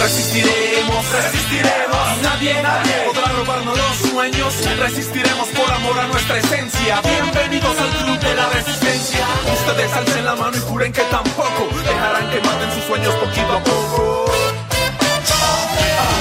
Resistiremos, 0.00 1.10
resistiremos. 1.10 2.22
Nadie, 2.22 2.62
nadie 2.62 2.94
podrá 3.06 3.28
robarnos 3.32 3.76
los 3.76 4.10
sueños. 4.10 4.54
Resistiremos 4.78 5.48
por 5.48 5.70
amor 5.72 5.98
a 5.98 6.06
nuestra 6.06 6.38
esencia. 6.38 7.00
Bienvenidos 7.02 7.76
al 7.78 7.90
club 8.04 8.18
de 8.20 8.34
la 8.34 8.48
resistencia. 8.48 9.26
Ustedes 9.52 9.92
alcen 9.92 10.24
la 10.24 10.36
mano 10.36 10.56
y 10.56 10.60
juren 10.60 10.92
que 10.92 11.02
tampoco 11.02 11.68
dejarán 11.84 12.30
que 12.30 12.40
maten 12.40 12.72
sus 12.74 12.84
sueños 12.84 13.14
poquito 13.16 13.52
a 13.52 13.64
poco. 13.64 14.24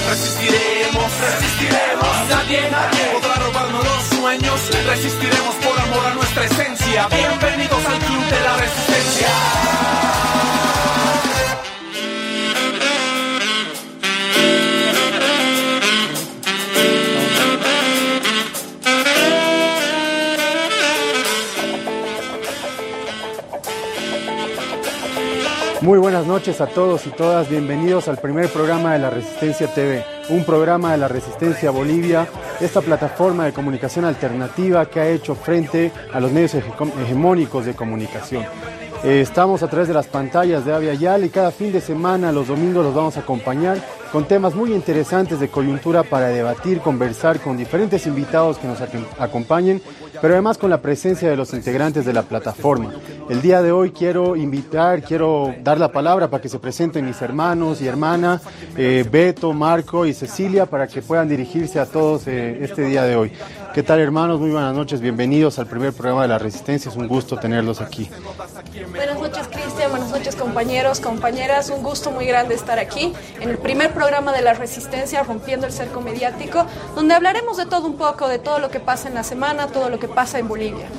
Resistiremos, 0.10 1.12
resistiremos. 1.22 2.30
Nadie, 2.30 2.72
nadie 2.72 3.04
podrá 3.14 3.36
robarnos 3.36 3.84
los 3.84 4.20
sueños. 4.20 4.60
Resistiremos 4.88 5.56
por 5.56 5.80
amor 5.80 6.06
a 6.12 6.14
nuestra 6.16 6.46
esencia. 6.46 7.08
Bienvenidos 7.10 7.86
al 7.86 8.00
club 8.00 8.26
de 8.26 8.40
la 8.42 8.58
resistencia. 8.58 9.28
Muy 25.88 26.00
buenas 26.00 26.28
noches 26.28 26.60
a 26.60 26.68
todos 26.68 27.08
y 27.08 27.12
todas, 27.12 27.48
bienvenidos 27.48 28.10
al 28.10 28.18
primer 28.18 28.50
programa 28.50 28.92
de 28.92 29.00
la 29.00 29.10
Resistencia 29.10 29.74
TV, 29.74 30.04
un 30.28 30.44
programa 30.44 30.92
de 30.92 30.98
la 30.98 31.08
Resistencia 31.08 31.72
Bolivia, 31.72 32.28
esta 32.60 32.82
plataforma 32.82 33.46
de 33.46 33.54
comunicación 33.54 34.04
alternativa 34.04 34.86
que 34.88 35.00
ha 35.00 35.08
hecho 35.08 35.34
frente 35.34 35.94
a 36.12 36.20
los 36.20 36.30
medios 36.34 36.56
hegemónicos 36.56 37.66
de 37.66 37.74
comunicación. 37.74 38.44
Eh, 39.06 39.22
estamos 39.22 39.64
a 39.64 39.70
través 39.70 39.88
de 39.88 39.94
las 39.94 40.08
pantallas 40.08 40.66
de 40.66 40.74
Avia 40.74 40.94
Yal 40.94 41.24
y 41.24 41.30
cada 41.30 41.52
fin 41.52 41.72
de 41.72 41.80
semana, 41.80 42.34
los 42.34 42.50
domingos, 42.50 42.84
los 42.84 42.94
vamos 42.94 43.16
a 43.16 43.22
acompañar 43.22 43.78
con 44.12 44.26
temas 44.26 44.56
muy 44.56 44.74
interesantes 44.74 45.40
de 45.40 45.48
coyuntura 45.48 46.04
para 46.04 46.28
debatir, 46.28 46.80
conversar 46.80 47.40
con 47.40 47.56
diferentes 47.56 48.08
invitados 48.08 48.58
que 48.58 48.68
nos 48.68 48.80
acompañen, 49.20 49.82
pero 50.22 50.34
además 50.34 50.58
con 50.58 50.70
la 50.70 50.82
presencia 50.82 51.30
de 51.30 51.38
los 51.38 51.54
integrantes 51.54 52.06
de 52.06 52.14
la 52.14 52.24
plataforma. 52.24 52.94
El 53.30 53.42
día 53.42 53.62
de 53.62 53.72
hoy 53.72 53.92
quiero 53.92 54.36
invitar, 54.36 55.04
quiero 55.04 55.54
dar 55.64 55.78
la 55.80 55.92
palabra 55.92 56.30
para 56.30 56.42
que 56.42 56.50
se 56.50 56.60
presenten 56.60 57.06
mis 57.06 57.22
hermanos 57.22 57.82
y 57.82 57.88
hermanas, 57.88 58.42
eh, 58.78 59.06
Beto, 59.10 59.54
Marco 59.54 60.06
y 60.06 60.14
Cecilia, 60.14 60.66
para 60.66 60.88
que 60.88 61.02
puedan 61.02 61.28
dirigirse 61.28 61.80
a 61.80 61.86
todos 61.86 62.28
eh, 62.28 62.60
este 62.62 62.84
día 62.84 63.04
de 63.04 63.16
hoy. 63.16 63.32
¿Qué 63.74 63.84
tal 63.84 64.00
hermanos? 64.00 64.40
Muy 64.40 64.50
buenas 64.50 64.74
noches, 64.74 65.02
bienvenidos 65.02 65.60
al 65.60 65.68
primer 65.68 65.94
programa 65.94 66.24
de 66.24 66.30
la 66.30 66.40
Resistencia, 66.40 66.90
es 66.90 66.96
un 66.96 67.08
gusto 67.08 67.38
tenerlos 67.38 67.82
aquí. 67.82 68.10
Buenas 68.90 69.20
noches 69.20 69.48
Cristian, 69.48 69.92
buenas 69.92 70.10
noches 70.10 70.36
compañeros, 70.36 71.00
compañeras, 71.00 71.70
un 71.70 71.84
gusto 71.84 72.12
muy 72.12 72.26
grande 72.26 72.56
estar 72.56 72.80
aquí 72.80 73.14
en 73.40 73.50
el 73.50 73.58
primer 73.58 73.92
programa 73.92 74.34
de 74.34 74.42
la 74.42 74.54
Resistencia, 74.54 75.22
Rompiendo 75.24 75.68
el 75.68 75.74
Cerco 75.74 76.02
Mediático, 76.02 76.66
donde 76.96 77.14
hablaremos 77.14 77.47
de 77.56 77.66
todo 77.66 77.88
un 77.88 77.96
poco, 77.96 78.28
de 78.28 78.40
todo 78.40 78.60
lo 78.60 78.70
que 78.70 78.82
pasa 78.82 79.08
en 79.08 79.14
la 79.14 79.24
semana, 79.24 79.68
todo 79.68 79.90
lo 79.90 80.00
que 80.00 80.10
pasa 80.10 80.38
en 80.38 80.50
Bolivia. 80.50 80.90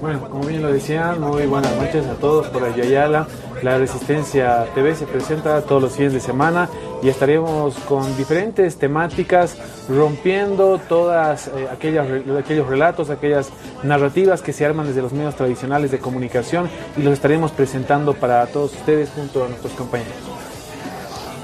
Bueno, 0.00 0.20
como 0.30 0.44
bien 0.44 0.62
lo 0.62 0.72
decían, 0.72 1.20
muy 1.20 1.46
buenas 1.46 1.74
noches 1.76 2.06
a 2.06 2.14
todos 2.14 2.46
por 2.48 2.64
Ayala. 2.64 3.26
La 3.62 3.78
Resistencia 3.78 4.66
TV 4.74 4.94
se 4.94 5.06
presenta 5.06 5.60
todos 5.62 5.82
los 5.82 5.92
fines 5.92 6.12
de 6.12 6.20
semana 6.20 6.68
y 7.02 7.08
estaremos 7.08 7.74
con 7.80 8.16
diferentes 8.16 8.76
temáticas 8.76 9.56
rompiendo 9.88 10.78
todas 10.88 11.48
eh, 11.48 11.68
aquellas, 11.70 12.06
aquellos 12.38 12.66
relatos, 12.68 13.10
aquellas 13.10 13.50
narrativas 13.82 14.42
que 14.42 14.52
se 14.52 14.64
arman 14.66 14.86
desde 14.86 15.02
los 15.02 15.12
medios 15.12 15.34
tradicionales 15.36 15.90
de 15.90 15.98
comunicación 15.98 16.68
y 16.96 17.02
los 17.02 17.12
estaremos 17.12 17.50
presentando 17.52 18.14
para 18.14 18.46
todos 18.46 18.72
ustedes 18.74 19.10
junto 19.14 19.44
a 19.44 19.48
nuestros 19.48 19.72
compañeros. 19.74 20.14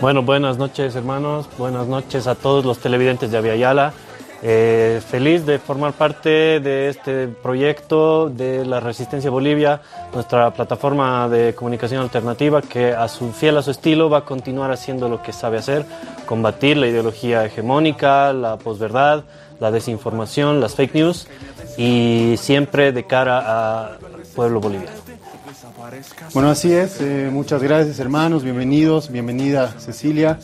Bueno, 0.00 0.22
buenas 0.22 0.58
noches 0.58 0.94
hermanos, 0.96 1.48
buenas 1.58 1.86
noches 1.86 2.26
a 2.26 2.34
todos 2.34 2.64
los 2.64 2.78
televidentes 2.78 3.30
de 3.30 3.38
Aviala. 3.38 3.94
Eh, 4.44 5.00
feliz 5.08 5.46
de 5.46 5.60
formar 5.60 5.92
parte 5.92 6.58
de 6.58 6.88
este 6.88 7.28
proyecto 7.28 8.28
de 8.28 8.64
la 8.64 8.80
Resistencia 8.80 9.30
Bolivia, 9.30 9.80
nuestra 10.12 10.52
plataforma 10.52 11.28
de 11.28 11.54
comunicación 11.54 12.02
alternativa 12.02 12.60
que 12.60 12.92
a 12.92 13.06
su 13.06 13.30
fiel 13.32 13.56
a 13.58 13.62
su 13.62 13.70
estilo 13.70 14.10
va 14.10 14.18
a 14.18 14.24
continuar 14.24 14.72
haciendo 14.72 15.08
lo 15.08 15.22
que 15.22 15.32
sabe 15.32 15.58
hacer, 15.58 15.86
combatir 16.26 16.76
la 16.76 16.88
ideología 16.88 17.44
hegemónica, 17.44 18.32
la 18.32 18.56
posverdad, 18.56 19.22
la 19.60 19.70
desinformación, 19.70 20.60
las 20.60 20.74
fake 20.74 20.94
news 20.96 21.28
y 21.78 22.34
siempre 22.36 22.90
de 22.90 23.04
cara 23.04 23.84
al 23.90 23.98
pueblo 24.34 24.60
boliviano. 24.60 25.01
Bueno, 26.32 26.50
así 26.50 26.72
es. 26.72 27.00
Eh, 27.00 27.28
muchas 27.32 27.62
gracias, 27.62 27.98
hermanos. 27.98 28.44
Bienvenidos, 28.44 29.10
bienvenida, 29.10 29.74
Cecilia. 29.78 30.38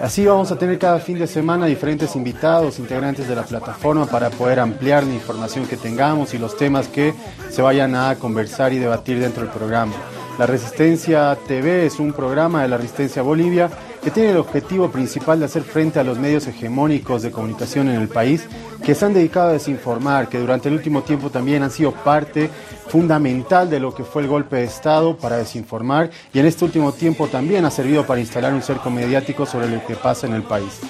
Así 0.00 0.26
vamos 0.26 0.52
a 0.52 0.58
tener 0.58 0.78
cada 0.78 0.98
fin 1.00 1.18
de 1.18 1.26
semana 1.26 1.66
diferentes 1.66 2.14
invitados, 2.16 2.78
integrantes 2.78 3.26
de 3.26 3.34
la 3.34 3.44
plataforma, 3.44 4.06
para 4.06 4.30
poder 4.30 4.60
ampliar 4.60 5.04
la 5.04 5.14
información 5.14 5.66
que 5.66 5.76
tengamos 5.76 6.34
y 6.34 6.38
los 6.38 6.56
temas 6.56 6.88
que 6.88 7.14
se 7.50 7.62
vayan 7.62 7.94
a 7.94 8.16
conversar 8.16 8.72
y 8.72 8.78
debatir 8.78 9.18
dentro 9.20 9.42
del 9.42 9.52
programa. 9.52 9.94
La 10.38 10.46
Resistencia 10.46 11.38
TV 11.46 11.86
es 11.86 11.98
un 11.98 12.12
programa 12.12 12.62
de 12.62 12.68
la 12.68 12.76
Resistencia 12.76 13.22
Bolivia 13.22 13.70
que 14.04 14.10
tiene 14.10 14.32
el 14.32 14.36
objetivo 14.36 14.90
principal 14.90 15.38
de 15.38 15.46
hacer 15.46 15.62
frente 15.62 15.98
a 15.98 16.04
los 16.04 16.18
medios 16.18 16.46
hegemónicos 16.46 17.22
de 17.22 17.30
comunicación 17.30 17.88
en 17.88 18.02
el 18.02 18.08
país 18.08 18.46
que 18.84 18.94
se 18.94 19.06
han 19.06 19.14
dedicado 19.14 19.48
a 19.48 19.52
desinformar, 19.54 20.28
que 20.28 20.38
durante 20.38 20.68
el 20.68 20.74
último 20.74 21.02
tiempo 21.02 21.30
también 21.30 21.62
han 21.62 21.70
sido 21.70 21.92
parte 21.92 22.50
fundamental 22.88 23.70
de 23.70 23.80
lo 23.80 23.94
que 23.94 24.04
fue 24.04 24.20
el 24.20 24.28
golpe 24.28 24.56
de 24.56 24.64
Estado 24.64 25.16
para 25.16 25.38
desinformar 25.38 26.10
y 26.34 26.38
en 26.38 26.44
este 26.44 26.66
último 26.66 26.92
tiempo 26.92 27.28
también 27.28 27.64
ha 27.64 27.70
servido 27.70 28.04
para 28.04 28.20
instalar 28.20 28.52
un 28.52 28.60
cerco 28.60 28.90
mediático 28.90 29.46
sobre 29.46 29.70
lo 29.70 29.84
que 29.86 29.96
pasa 29.96 30.26
en 30.26 30.34
el 30.34 30.42
país. 30.42 30.80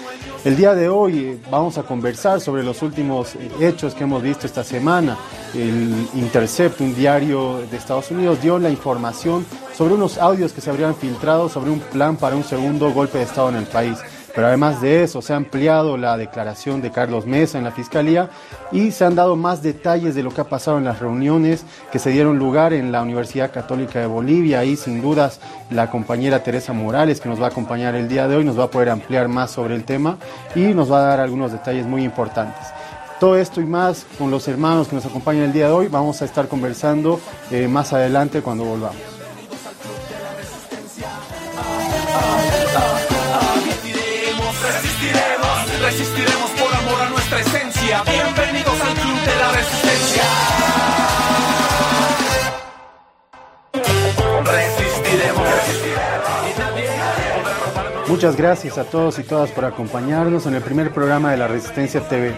El 0.45 0.57
día 0.57 0.75
de 0.75 0.91
hoy 0.91 1.19
eh, 1.21 1.39
vamos 1.51 1.79
a 1.79 1.85
conversar 1.85 2.39
sobre 2.39 2.63
los 2.63 2.83
últimos 2.83 3.35
eh, 3.35 3.51
hechos 3.61 3.95
que 3.95 4.05
hemos 4.05 4.23
visto 4.23 4.47
esta 4.47 4.63
semana. 4.63 5.17
El 5.55 6.07
Intercept, 6.15 6.83
un 6.83 6.95
diario 6.95 7.63
de 7.71 7.79
Estados 7.79 8.11
Unidos, 8.11 8.43
dio 8.43 8.59
la 8.59 8.69
información 8.69 9.47
sobre 9.75 9.95
unos 9.95 10.19
audios 10.19 10.53
que 10.53 10.61
se 10.61 10.69
habrían 10.69 10.95
filtrado 10.95 11.49
sobre 11.49 11.71
un 11.71 11.81
plan 11.81 12.17
para 12.17 12.37
un 12.37 12.45
segundo 12.45 12.93
golpe 12.93 13.17
de 13.17 13.25
Estado 13.25 13.49
en 13.49 13.57
el 13.57 13.65
país. 13.65 13.99
Pero 14.35 14.49
además 14.49 14.81
de 14.81 15.05
eso, 15.05 15.23
se 15.23 15.33
ha 15.33 15.37
ampliado 15.37 15.97
la 15.97 16.17
declaración 16.17 16.83
de 16.83 16.91
Carlos 16.91 17.25
Mesa 17.25 17.57
en 17.57 17.65
la 17.65 17.71
Fiscalía 17.71 18.31
y 18.73 18.91
se 18.91 19.05
han 19.05 19.15
dado 19.15 19.37
más 19.37 19.63
detalles 19.63 20.17
de 20.17 20.25
lo 20.25 20.33
que 20.33 20.41
ha 20.41 20.49
pasado 20.49 20.79
en 20.79 20.85
las 20.85 20.99
reuniones 20.99 21.65
que 21.93 22.01
se 22.01 22.11
dieron 22.11 22.39
lugar 22.39 22.73
en 22.73 22.91
la 22.91 23.03
Universidad 23.03 23.53
Católica 23.53 24.01
de 24.01 24.07
Bolivia. 24.07 24.65
Y 24.65 24.77
sin 24.77 25.01
dudas 25.01 25.41
la 25.71 25.89
compañera 25.89 26.43
Teresa 26.43 26.73
Morales, 26.73 27.21
que 27.21 27.29
nos 27.29 27.41
va 27.41 27.47
a 27.47 27.51
acompañar 27.51 27.95
el 27.95 28.09
día 28.09 28.27
de 28.27 28.37
hoy, 28.37 28.45
nos 28.45 28.59
va 28.59 28.65
a 28.65 28.71
poder 28.71 28.91
ampliar 28.91 29.29
más 29.29 29.53
sobre 29.53 29.77
el 29.77 29.85
tema 29.85 30.19
y 30.57 30.75
nos 30.75 30.91
va 30.91 30.99
a 30.99 31.09
dar 31.09 31.21
algunos 31.21 31.53
detalles 31.53 31.87
muy 31.87 32.03
importantes. 32.03 32.67
Todo 33.21 33.39
esto 33.39 33.61
y 33.61 33.65
más 33.65 34.05
con 34.19 34.33
los 34.33 34.49
hermanos 34.49 34.89
que 34.89 34.97
nos 34.97 35.07
acompañan 35.07 35.45
el 35.45 35.53
día 35.53 35.67
de 35.69 35.73
hoy, 35.73 35.89
vamos 35.89 36.21
a 36.21 36.25
estar 36.25 36.49
conversando 36.49 37.21
eh, 37.53 37.69
más 37.69 37.93
adelante 37.93 38.43
cuando 38.43 38.65
volvamos. 38.65 39.24
Resistiremos, 54.45 55.49
Muchas 58.09 58.37
gracias 58.37 58.77
a 58.79 58.85
todos 58.85 59.19
y 59.19 59.23
todas 59.23 59.51
por 59.51 59.65
acompañarnos 59.65 60.47
en 60.47 60.55
el 60.55 60.63
primer 60.63 60.93
programa 60.93 61.31
de 61.31 61.39
la 61.39 61.49
Resistencia 61.49 62.07
TV. 62.07 62.35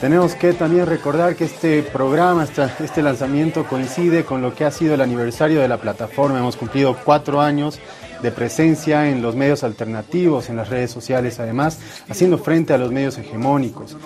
Tenemos 0.00 0.34
que 0.34 0.54
también 0.54 0.86
recordar 0.86 1.36
que 1.36 1.44
este 1.44 1.82
programa, 1.82 2.44
este 2.44 3.02
lanzamiento 3.02 3.66
coincide 3.66 4.24
con 4.24 4.40
lo 4.40 4.54
que 4.54 4.64
ha 4.64 4.70
sido 4.70 4.94
el 4.94 5.02
aniversario 5.02 5.60
de 5.60 5.68
la 5.68 5.76
plataforma. 5.76 6.38
Hemos 6.38 6.56
cumplido 6.56 6.96
cuatro 7.04 7.42
años 7.42 7.78
de 8.22 8.30
presencia 8.30 9.10
en 9.10 9.20
los 9.20 9.36
medios 9.36 9.62
alternativos, 9.62 10.48
en 10.48 10.56
las 10.56 10.70
redes 10.70 10.90
sociales 10.90 11.38
además, 11.38 11.78
haciendo 12.08 12.38
frente 12.38 12.72
a 12.72 12.78
los 12.78 12.90
medios 12.90 13.18
hegemónicos. 13.18 13.96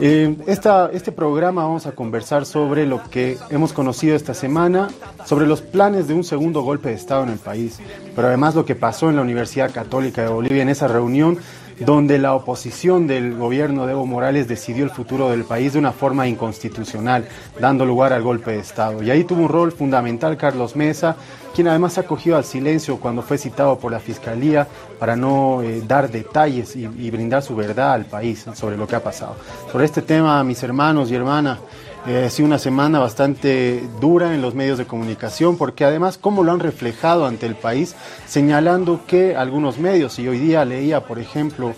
Eh, 0.00 0.34
este 0.46 1.12
programa 1.12 1.64
vamos 1.64 1.86
a 1.86 1.92
conversar 1.92 2.46
sobre 2.46 2.86
lo 2.86 3.02
que 3.10 3.36
hemos 3.50 3.74
conocido 3.74 4.16
esta 4.16 4.32
semana, 4.32 4.88
sobre 5.26 5.46
los 5.46 5.60
planes 5.60 6.08
de 6.08 6.14
un 6.14 6.24
segundo 6.24 6.62
golpe 6.62 6.88
de 6.88 6.94
Estado 6.94 7.22
en 7.22 7.30
el 7.30 7.38
país, 7.38 7.80
pero 8.16 8.28
además 8.28 8.54
lo 8.54 8.64
que 8.64 8.74
pasó 8.74 9.10
en 9.10 9.16
la 9.16 9.22
Universidad 9.22 9.72
Católica 9.72 10.22
de 10.22 10.28
Bolivia 10.28 10.62
en 10.62 10.70
esa 10.70 10.88
reunión 10.88 11.38
donde 11.80 12.18
la 12.18 12.34
oposición 12.34 13.06
del 13.06 13.34
gobierno 13.34 13.86
de 13.86 13.92
Evo 13.92 14.06
Morales 14.06 14.48
decidió 14.48 14.84
el 14.84 14.90
futuro 14.90 15.30
del 15.30 15.44
país 15.44 15.72
de 15.72 15.78
una 15.78 15.92
forma 15.92 16.26
inconstitucional, 16.26 17.26
dando 17.60 17.84
lugar 17.84 18.12
al 18.12 18.22
golpe 18.22 18.52
de 18.52 18.58
Estado. 18.58 19.02
Y 19.02 19.10
ahí 19.10 19.24
tuvo 19.24 19.42
un 19.42 19.48
rol 19.48 19.72
fundamental 19.72 20.36
Carlos 20.36 20.76
Mesa, 20.76 21.16
quien 21.54 21.68
además 21.68 21.98
ha 21.98 22.02
cogido 22.02 22.36
al 22.36 22.44
silencio 22.44 22.98
cuando 22.98 23.22
fue 23.22 23.38
citado 23.38 23.78
por 23.78 23.92
la 23.92 24.00
Fiscalía 24.00 24.66
para 24.98 25.14
no 25.14 25.62
eh, 25.62 25.82
dar 25.86 26.10
detalles 26.10 26.74
y, 26.74 27.10
brindar 27.10 27.42
su 27.42 27.54
verdad 27.54 27.92
al 27.92 28.06
país 28.06 28.44
sobre 28.54 28.76
lo 28.76 28.86
que 28.86 28.96
ha 28.96 29.02
pasado. 29.02 29.36
Sobre 29.70 29.84
este 29.84 30.02
tema, 30.02 30.42
mis 30.42 30.62
hermanos 30.62 31.10
y 31.10 31.14
hermanas, 31.14 31.58
eh, 32.06 32.24
ha 32.26 32.30
sido 32.30 32.46
una 32.46 32.58
semana 32.58 32.98
bastante 32.98 33.82
dura 34.00 34.34
en 34.34 34.42
los 34.42 34.54
medios 34.54 34.78
de 34.78 34.86
comunicación, 34.86 35.56
porque 35.56 35.84
además, 35.84 36.18
cómo 36.18 36.42
lo 36.42 36.52
han 36.52 36.60
reflejado 36.60 37.26
ante 37.26 37.46
el 37.46 37.54
país, 37.54 37.94
señalando 38.26 39.00
que 39.06 39.36
algunos 39.36 39.78
medios, 39.78 40.18
y 40.18 40.28
hoy 40.28 40.38
día 40.38 40.64
leía, 40.64 41.04
por 41.04 41.18
ejemplo, 41.18 41.74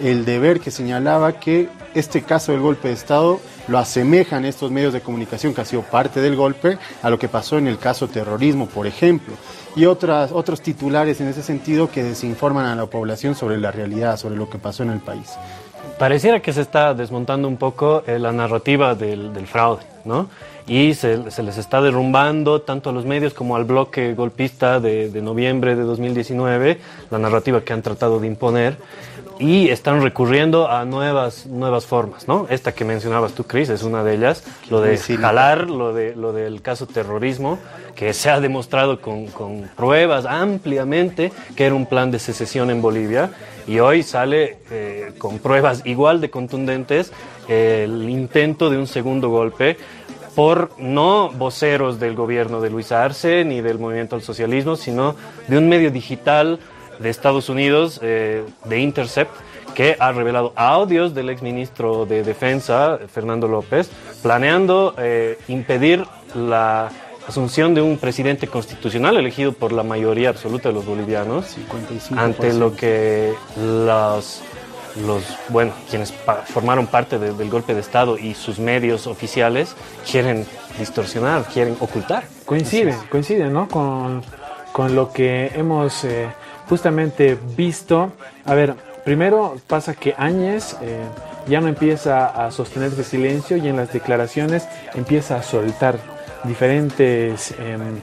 el 0.00 0.24
deber 0.24 0.60
que 0.60 0.70
señalaba 0.70 1.40
que 1.40 1.68
este 1.94 2.22
caso 2.22 2.52
del 2.52 2.60
golpe 2.60 2.88
de 2.88 2.94
Estado 2.94 3.40
lo 3.68 3.78
asemejan 3.78 4.44
estos 4.44 4.70
medios 4.70 4.92
de 4.92 5.00
comunicación 5.00 5.54
que 5.54 5.60
ha 5.60 5.64
sido 5.64 5.82
parte 5.82 6.20
del 6.20 6.36
golpe 6.36 6.78
a 7.02 7.10
lo 7.10 7.18
que 7.18 7.28
pasó 7.28 7.58
en 7.58 7.66
el 7.66 7.78
caso 7.78 8.08
terrorismo, 8.08 8.66
por 8.66 8.86
ejemplo, 8.86 9.34
y 9.76 9.86
otras, 9.86 10.32
otros 10.32 10.60
titulares 10.60 11.20
en 11.20 11.28
ese 11.28 11.42
sentido 11.42 11.90
que 11.90 12.02
desinforman 12.02 12.66
a 12.66 12.76
la 12.76 12.86
población 12.86 13.34
sobre 13.34 13.58
la 13.58 13.70
realidad, 13.70 14.18
sobre 14.18 14.36
lo 14.36 14.50
que 14.50 14.58
pasó 14.58 14.82
en 14.82 14.90
el 14.90 15.00
país. 15.00 15.30
Pareciera 15.98 16.40
que 16.40 16.52
se 16.52 16.60
está 16.60 16.92
desmontando 16.92 17.46
un 17.46 17.56
poco 17.56 18.02
eh, 18.06 18.18
la 18.18 18.32
narrativa 18.32 18.94
del, 18.94 19.46
fraude, 19.46 19.82
¿no? 20.04 20.28
Y 20.66 20.94
se, 20.94 21.18
les 21.18 21.58
está 21.58 21.80
derrumbando 21.80 22.62
tanto 22.62 22.90
a 22.90 22.92
los 22.92 23.04
medios 23.04 23.34
como 23.34 23.54
al 23.54 23.64
bloque 23.64 24.14
golpista 24.14 24.80
de, 24.80 25.10
de 25.10 25.22
noviembre 25.22 25.76
de 25.76 25.82
2019, 25.82 26.78
la 27.10 27.18
narrativa 27.18 27.60
que 27.60 27.72
han 27.72 27.82
tratado 27.82 28.18
de 28.18 28.26
imponer 28.26 28.76
y 29.38 29.68
están 29.68 30.02
recurriendo 30.02 30.70
a 30.70 30.84
nuevas, 30.84 31.46
nuevas 31.46 31.86
formas, 31.86 32.28
¿no? 32.28 32.46
Esta 32.50 32.72
que 32.72 32.84
mencionabas 32.84 33.32
tú, 33.32 33.44
Cris, 33.44 33.68
es 33.68 33.82
una 33.82 34.04
de 34.04 34.14
ellas, 34.14 34.44
lo 34.70 34.80
de 34.80 34.96
jalar, 34.96 35.68
lo, 35.68 35.92
de, 35.92 36.14
lo 36.14 36.32
del 36.32 36.62
caso 36.62 36.86
terrorismo, 36.86 37.58
que 37.94 38.12
se 38.12 38.30
ha 38.30 38.40
demostrado 38.40 39.00
con, 39.00 39.26
con, 39.26 39.68
pruebas 39.76 40.24
ampliamente 40.26 41.32
que 41.56 41.66
era 41.66 41.74
un 41.74 41.86
plan 41.86 42.10
de 42.10 42.18
secesión 42.18 42.70
en 42.70 42.80
Bolivia. 42.82 43.30
Y 43.66 43.78
hoy 43.78 44.02
sale 44.02 44.58
eh, 44.70 45.12
con 45.18 45.38
pruebas 45.38 45.82
igual 45.84 46.20
de 46.20 46.30
contundentes 46.30 47.12
el 47.48 48.08
intento 48.08 48.70
de 48.70 48.78
un 48.78 48.86
segundo 48.86 49.30
golpe 49.30 49.76
por 50.34 50.70
no 50.78 51.30
voceros 51.30 52.00
del 52.00 52.14
gobierno 52.14 52.60
de 52.60 52.70
Luis 52.70 52.92
Arce 52.92 53.44
ni 53.44 53.60
del 53.60 53.78
movimiento 53.78 54.16
al 54.16 54.22
socialismo, 54.22 54.76
sino 54.76 55.14
de 55.46 55.58
un 55.58 55.68
medio 55.68 55.90
digital 55.90 56.58
de 57.04 57.10
Estados 57.10 57.50
Unidos, 57.50 58.00
eh, 58.02 58.44
de 58.64 58.80
Intercept, 58.80 59.30
que 59.74 59.94
ha 60.00 60.10
revelado 60.10 60.54
audios 60.56 61.14
del 61.14 61.28
exministro 61.28 62.06
de 62.06 62.22
Defensa, 62.22 62.98
Fernando 63.12 63.46
López, 63.46 63.90
planeando 64.22 64.94
eh, 64.96 65.38
impedir 65.48 66.06
la 66.34 66.90
asunción 67.28 67.74
de 67.74 67.82
un 67.82 67.98
presidente 67.98 68.46
constitucional 68.46 69.18
elegido 69.18 69.52
por 69.52 69.72
la 69.72 69.82
mayoría 69.82 70.30
absoluta 70.30 70.70
de 70.70 70.74
los 70.74 70.86
bolivianos, 70.86 71.56
ante 72.16 72.54
lo 72.54 72.74
que 72.74 73.34
los, 73.58 74.40
los 75.06 75.22
bueno, 75.50 75.72
quienes 75.90 76.12
formaron 76.46 76.86
parte 76.86 77.18
del 77.18 77.50
golpe 77.50 77.74
de 77.74 77.80
Estado 77.80 78.16
y 78.16 78.32
sus 78.32 78.58
medios 78.58 79.06
oficiales 79.06 79.76
quieren 80.10 80.46
distorsionar, 80.78 81.44
quieren 81.44 81.76
ocultar. 81.80 82.24
Coincide, 82.46 82.94
coincide, 83.10 83.50
¿no? 83.50 83.68
Con, 83.68 84.22
con 84.72 84.94
lo 84.94 85.12
que 85.12 85.50
hemos... 85.54 86.04
Eh, 86.04 86.28
justamente 86.68 87.38
visto, 87.56 88.12
a 88.44 88.54
ver, 88.54 88.74
primero 89.04 89.56
pasa 89.66 89.94
que 89.94 90.14
Áñez 90.16 90.76
eh, 90.80 91.02
ya 91.46 91.60
no 91.60 91.68
empieza 91.68 92.26
a 92.26 92.50
sostenerse 92.50 93.04
silencio 93.04 93.56
y 93.56 93.68
en 93.68 93.76
las 93.76 93.92
declaraciones 93.92 94.66
empieza 94.94 95.36
a 95.36 95.42
soltar 95.42 95.98
diferentes 96.44 97.54
em, 97.58 98.00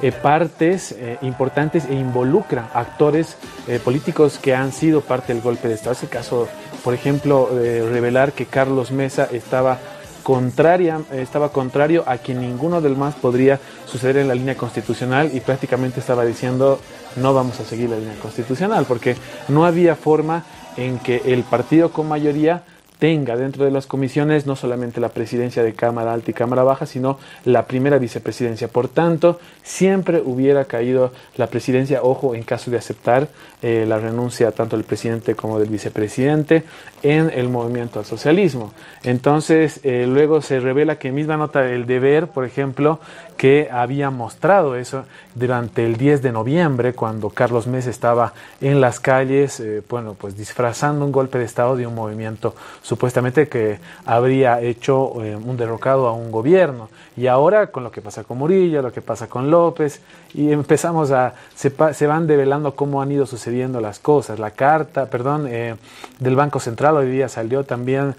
eh, 0.00 0.12
partes 0.12 0.92
eh, 0.92 1.18
importantes 1.22 1.84
e 1.86 1.94
involucra 1.94 2.70
actores 2.72 3.36
políticos 3.84 4.38
que 4.38 4.54
han 4.54 4.72
sido 4.72 5.02
parte 5.02 5.34
del 5.34 5.42
golpe 5.42 5.68
de 5.68 5.74
Estado. 5.74 5.92
Ese 5.92 6.06
caso, 6.06 6.48
por 6.82 6.94
ejemplo, 6.94 7.50
revelar 7.52 8.32
que 8.32 8.46
Carlos 8.46 8.90
Mesa 8.90 9.28
estaba 9.30 9.78
contraria, 10.22 11.02
estaba 11.12 11.52
contrario 11.52 12.04
a 12.06 12.16
que 12.16 12.34
ninguno 12.34 12.80
del 12.80 12.96
más 12.96 13.14
podría 13.14 13.60
suceder 13.84 14.16
en 14.16 14.28
la 14.28 14.34
línea 14.34 14.56
constitucional 14.56 15.30
y 15.34 15.40
prácticamente 15.40 16.00
estaba 16.00 16.24
diciendo 16.24 16.80
no 17.16 17.34
vamos 17.34 17.58
a 17.60 17.64
seguir 17.64 17.90
la 17.90 17.98
línea 17.98 18.18
constitucional 18.20 18.84
porque 18.86 19.16
no 19.48 19.64
había 19.64 19.96
forma 19.96 20.44
en 20.76 20.98
que 20.98 21.22
el 21.26 21.42
partido 21.42 21.90
con 21.90 22.08
mayoría 22.08 22.62
tenga 22.98 23.36
dentro 23.36 23.64
de 23.64 23.70
las 23.70 23.86
comisiones 23.86 24.46
no 24.46 24.56
solamente 24.56 25.00
la 25.00 25.10
presidencia 25.10 25.62
de 25.62 25.72
Cámara 25.72 26.12
Alta 26.12 26.30
y 26.30 26.34
Cámara 26.34 26.64
Baja, 26.64 26.86
sino 26.86 27.18
la 27.44 27.66
primera 27.66 27.98
vicepresidencia. 27.98 28.68
Por 28.68 28.88
tanto, 28.88 29.38
siempre 29.62 30.20
hubiera 30.20 30.64
caído 30.64 31.12
la 31.36 31.46
presidencia, 31.46 32.02
ojo, 32.02 32.34
en 32.34 32.42
caso 32.42 32.70
de 32.70 32.78
aceptar 32.78 33.28
eh, 33.62 33.84
la 33.86 33.98
renuncia 33.98 34.50
tanto 34.50 34.76
del 34.76 34.84
presidente 34.84 35.34
como 35.34 35.58
del 35.58 35.68
vicepresidente 35.68 36.64
en 37.02 37.30
el 37.30 37.48
movimiento 37.48 38.00
al 38.00 38.04
socialismo. 38.04 38.72
Entonces, 39.04 39.80
eh, 39.84 40.06
luego 40.08 40.42
se 40.42 40.58
revela 40.58 40.98
que 40.98 41.12
misma 41.12 41.36
nota 41.36 41.62
del 41.62 41.86
deber, 41.86 42.26
por 42.28 42.44
ejemplo, 42.44 42.98
que 43.38 43.68
había 43.70 44.10
mostrado 44.10 44.74
eso 44.74 45.04
durante 45.36 45.86
el 45.86 45.96
10 45.96 46.22
de 46.22 46.32
noviembre, 46.32 46.92
cuando 46.92 47.30
Carlos 47.30 47.68
Mesa 47.68 47.88
estaba 47.88 48.34
en 48.60 48.80
las 48.80 48.98
calles, 48.98 49.60
eh, 49.60 49.80
bueno, 49.88 50.16
pues 50.18 50.36
disfrazando 50.36 51.04
un 51.04 51.12
golpe 51.12 51.38
de 51.38 51.44
Estado 51.44 51.76
de 51.76 51.86
un 51.86 51.94
movimiento 51.94 52.56
supuestamente 52.82 53.48
que 53.48 53.78
habría 54.04 54.60
hecho 54.60 55.22
eh, 55.22 55.36
un 55.36 55.56
derrocado 55.56 56.08
a 56.08 56.12
un 56.12 56.32
gobierno. 56.32 56.88
Y 57.16 57.28
ahora 57.28 57.68
con 57.68 57.84
lo 57.84 57.92
que 57.92 58.02
pasa 58.02 58.24
con 58.24 58.38
Murillo, 58.38 58.82
lo 58.82 58.92
que 58.92 59.02
pasa 59.02 59.28
con 59.28 59.52
López, 59.52 60.00
y 60.34 60.50
empezamos 60.50 61.12
a, 61.12 61.34
se, 61.54 61.72
se 61.94 62.06
van 62.08 62.26
develando 62.26 62.74
cómo 62.74 63.00
han 63.00 63.12
ido 63.12 63.24
sucediendo 63.24 63.80
las 63.80 64.00
cosas. 64.00 64.40
La 64.40 64.50
carta, 64.50 65.06
perdón, 65.06 65.46
eh, 65.48 65.76
del 66.18 66.34
Banco 66.34 66.58
Central 66.58 66.96
hoy 66.96 67.08
día 67.08 67.28
salió 67.28 67.62
también 67.62 68.16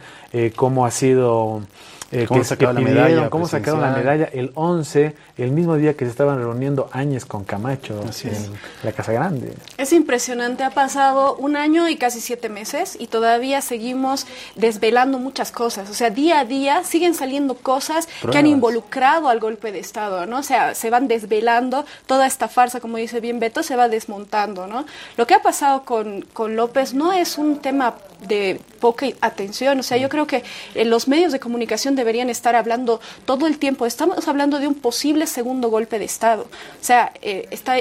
cómo 0.56 0.86
ha 0.86 0.92
sido 0.92 1.64
eh, 2.12 2.26
¿Cómo, 2.28 2.44
sacaron, 2.44 2.76
la 2.76 2.82
medalla 2.82 3.30
cómo 3.30 3.48
sacaron 3.48 3.82
la 3.82 3.92
medalla 3.92 4.26
el 4.34 4.52
11, 4.56 5.16
el 5.38 5.52
mismo 5.52 5.76
día 5.76 5.96
que 5.96 6.06
se 6.06 6.12
estaban 6.12 6.40
reuniendo 6.40 6.90
Áñez 6.92 7.26
con 7.26 7.44
Camacho 7.44 8.02
en 8.24 8.52
la 8.84 8.92
Casa 8.92 9.12
Grande. 9.12 9.54
Es 9.78 9.94
impresionante, 9.94 10.64
ha 10.64 10.72
pasado 10.72 11.36
un 11.36 11.56
año 11.56 11.88
y 11.88 11.98
casi 11.98 12.20
siete 12.20 12.50
meses 12.50 12.98
y 13.00 13.08
todavía 13.08 13.62
seguimos 13.62 14.26
desvelando 14.56 15.20
muchas 15.20 15.52
cosas. 15.52 15.90
O 15.90 15.94
sea, 15.94 16.10
día 16.10 16.40
a 16.40 16.46
día 16.46 16.84
siguen 16.84 17.14
saliendo 17.14 17.56
cosas 17.56 18.08
que 18.32 18.38
han 18.38 18.48
involucrado 18.48 19.30
al 19.30 19.40
golpe 19.40 19.72
de 19.72 19.80
Estado, 19.80 20.26
¿no? 20.26 20.40
O 20.40 20.44
sea, 20.44 20.74
se 20.74 20.90
van 20.90 21.08
desvelando, 21.08 21.86
toda 22.08 22.26
esta 22.26 22.48
farsa, 22.48 22.80
como 22.80 22.98
dice 22.98 23.20
bien 23.20 23.40
Beto, 23.40 23.62
se 23.62 23.76
va 23.76 23.88
desmontando, 23.88 24.66
¿no? 24.66 24.86
Lo 25.16 25.28
que 25.28 25.36
ha 25.36 25.42
pasado 25.42 25.84
con, 25.84 26.22
con 26.34 26.56
López 26.56 26.94
no 26.94 27.14
es 27.14 27.38
un 27.38 27.60
tema 27.60 27.96
de 28.28 28.60
poca 28.80 29.08
atención. 29.22 29.80
O 29.80 29.84
sea, 29.84 29.98
yo 29.98 30.10
creo 30.10 30.28
que 30.28 30.44
en 30.76 30.90
los 30.90 31.08
medios 31.08 31.32
de 31.32 31.40
comunicación 31.40 31.96
deberían 31.96 32.30
estar 32.30 32.56
hablando 32.56 33.00
todo 33.26 33.48
el 33.48 33.60
tiempo. 33.60 33.86
Estamos 33.86 34.28
hablando 34.28 34.60
de 34.60 34.68
un 34.68 34.76
posible 34.76 35.28
segundo 35.28 35.70
golpe 35.70 36.00
de 36.00 36.06
Estado. 36.06 36.44
O 36.44 36.84
sea, 36.84 37.12
eh, 37.22 37.48
está, 37.52 37.76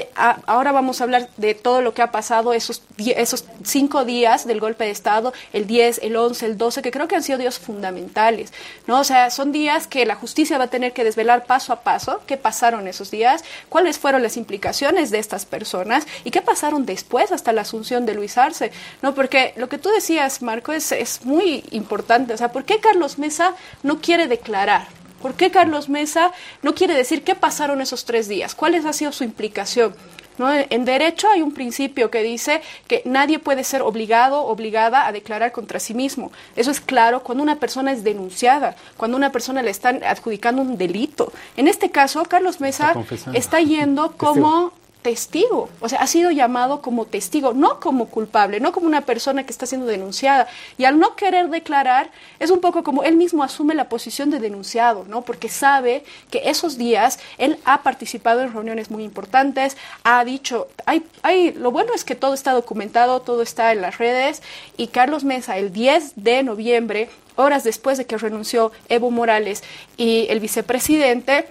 ahora 0.45 0.71
vamos 0.71 1.01
a 1.01 1.05
hablar 1.05 1.29
de 1.37 1.53
todo 1.55 1.81
lo 1.81 1.93
que 1.93 2.01
ha 2.01 2.11
pasado 2.11 2.53
esos, 2.53 2.81
esos 2.97 3.45
cinco 3.63 4.05
días 4.05 4.45
del 4.45 4.59
golpe 4.59 4.85
de 4.85 4.91
Estado, 4.91 5.33
el 5.53 5.67
10, 5.67 6.01
el 6.03 6.15
11, 6.15 6.45
el 6.45 6.57
12, 6.57 6.81
que 6.81 6.91
creo 6.91 7.07
que 7.07 7.15
han 7.15 7.23
sido 7.23 7.37
días 7.37 7.59
fundamentales. 7.59 8.53
¿no? 8.87 8.99
O 8.99 9.03
sea, 9.03 9.29
son 9.29 9.51
días 9.51 9.87
que 9.87 10.05
la 10.05 10.15
justicia 10.15 10.57
va 10.57 10.65
a 10.65 10.69
tener 10.69 10.93
que 10.93 11.03
desvelar 11.03 11.45
paso 11.45 11.73
a 11.73 11.81
paso 11.81 12.21
qué 12.27 12.37
pasaron 12.37 12.87
esos 12.87 13.11
días, 13.11 13.43
cuáles 13.69 13.97
fueron 13.97 14.23
las 14.23 14.37
implicaciones 14.37 15.11
de 15.11 15.19
estas 15.19 15.45
personas 15.45 16.05
y 16.23 16.31
qué 16.31 16.41
pasaron 16.41 16.85
después 16.85 17.31
hasta 17.31 17.53
la 17.53 17.61
asunción 17.61 18.05
de 18.05 18.13
Luis 18.13 18.37
Arce. 18.37 18.71
¿no? 19.01 19.15
Porque 19.15 19.53
lo 19.55 19.69
que 19.69 19.77
tú 19.77 19.89
decías, 19.89 20.28
Marco, 20.41 20.71
es, 20.71 20.91
es 20.91 21.25
muy 21.25 21.63
importante. 21.71 22.33
O 22.33 22.37
sea, 22.37 22.51
¿por 22.51 22.63
qué 22.63 22.79
Carlos 22.79 23.17
Mesa 23.17 23.55
no 23.83 23.99
quiere 23.99 24.27
declarar? 24.27 24.87
¿Por 25.21 25.33
qué 25.33 25.51
Carlos 25.51 25.89
Mesa 25.89 26.31
no 26.61 26.73
quiere 26.73 26.93
decir 26.93 27.23
qué 27.23 27.35
pasaron 27.35 27.81
esos 27.81 28.05
tres 28.05 28.27
días? 28.27 28.55
¿Cuál 28.55 28.75
ha 28.75 28.93
sido 28.93 29.11
su 29.11 29.23
implicación? 29.23 29.93
¿No? 30.37 30.49
En 30.53 30.85
derecho 30.85 31.27
hay 31.29 31.41
un 31.41 31.53
principio 31.53 32.09
que 32.09 32.23
dice 32.23 32.61
que 32.87 33.01
nadie 33.03 33.39
puede 33.39 33.65
ser 33.65 33.81
obligado, 33.81 34.45
obligada 34.45 35.05
a 35.05 35.11
declarar 35.11 35.51
contra 35.51 35.81
sí 35.81 35.93
mismo. 35.93 36.31
Eso 36.55 36.71
es 36.71 36.79
claro 36.79 37.23
cuando 37.23 37.43
una 37.43 37.57
persona 37.57 37.91
es 37.91 38.05
denunciada, 38.05 38.77
cuando 38.95 39.17
una 39.17 39.33
persona 39.33 39.61
le 39.61 39.71
están 39.71 40.01
adjudicando 40.01 40.61
un 40.61 40.77
delito. 40.77 41.33
En 41.57 41.67
este 41.67 41.91
caso, 41.91 42.23
Carlos 42.23 42.61
Mesa 42.61 42.93
está 43.33 43.59
yendo 43.59 44.13
como 44.17 44.71
testigo, 45.01 45.69
o 45.79 45.87
sea, 45.87 45.99
ha 45.99 46.07
sido 46.07 46.29
llamado 46.29 46.81
como 46.81 47.05
testigo, 47.05 47.53
no 47.53 47.79
como 47.79 48.07
culpable, 48.07 48.59
no 48.59 48.73
como 48.73 48.87
una 48.87 49.01
persona 49.01 49.45
que 49.45 49.51
está 49.51 49.65
siendo 49.65 49.87
denunciada. 49.87 50.47
Y 50.77 50.85
al 50.85 50.99
no 50.99 51.15
querer 51.15 51.49
declarar, 51.49 52.11
es 52.39 52.51
un 52.51 52.59
poco 52.59 52.83
como 52.83 53.03
él 53.03 53.15
mismo 53.15 53.43
asume 53.43 53.75
la 53.75 53.87
posición 53.87 54.29
de 54.29 54.39
denunciado, 54.39 55.05
¿no? 55.07 55.21
Porque 55.21 55.47
sabe 55.47 56.03
que 56.29 56.49
esos 56.49 56.77
días 56.77 57.19
él 57.37 57.57
ha 57.63 57.81
participado 57.81 58.41
en 58.41 58.51
reuniones 58.51 58.91
muy 58.91 59.03
importantes, 59.03 59.77
ha 60.03 60.23
dicho, 60.25 60.67
hay, 60.85 61.03
hay, 61.21 61.51
lo 61.53 61.71
bueno 61.71 61.93
es 61.93 62.03
que 62.03 62.15
todo 62.15 62.33
está 62.33 62.51
documentado, 62.51 63.21
todo 63.21 63.41
está 63.41 63.71
en 63.71 63.81
las 63.81 63.97
redes, 63.97 64.41
y 64.75 64.87
Carlos 64.87 65.23
Mesa, 65.23 65.57
el 65.57 65.71
10 65.71 66.13
de 66.17 66.43
noviembre, 66.43 67.09
horas 67.37 67.63
después 67.63 67.97
de 67.97 68.05
que 68.05 68.17
renunció 68.17 68.73
Evo 68.89 69.11
Morales 69.11 69.63
y 69.95 70.27
el 70.29 70.41
vicepresidente, 70.41 71.47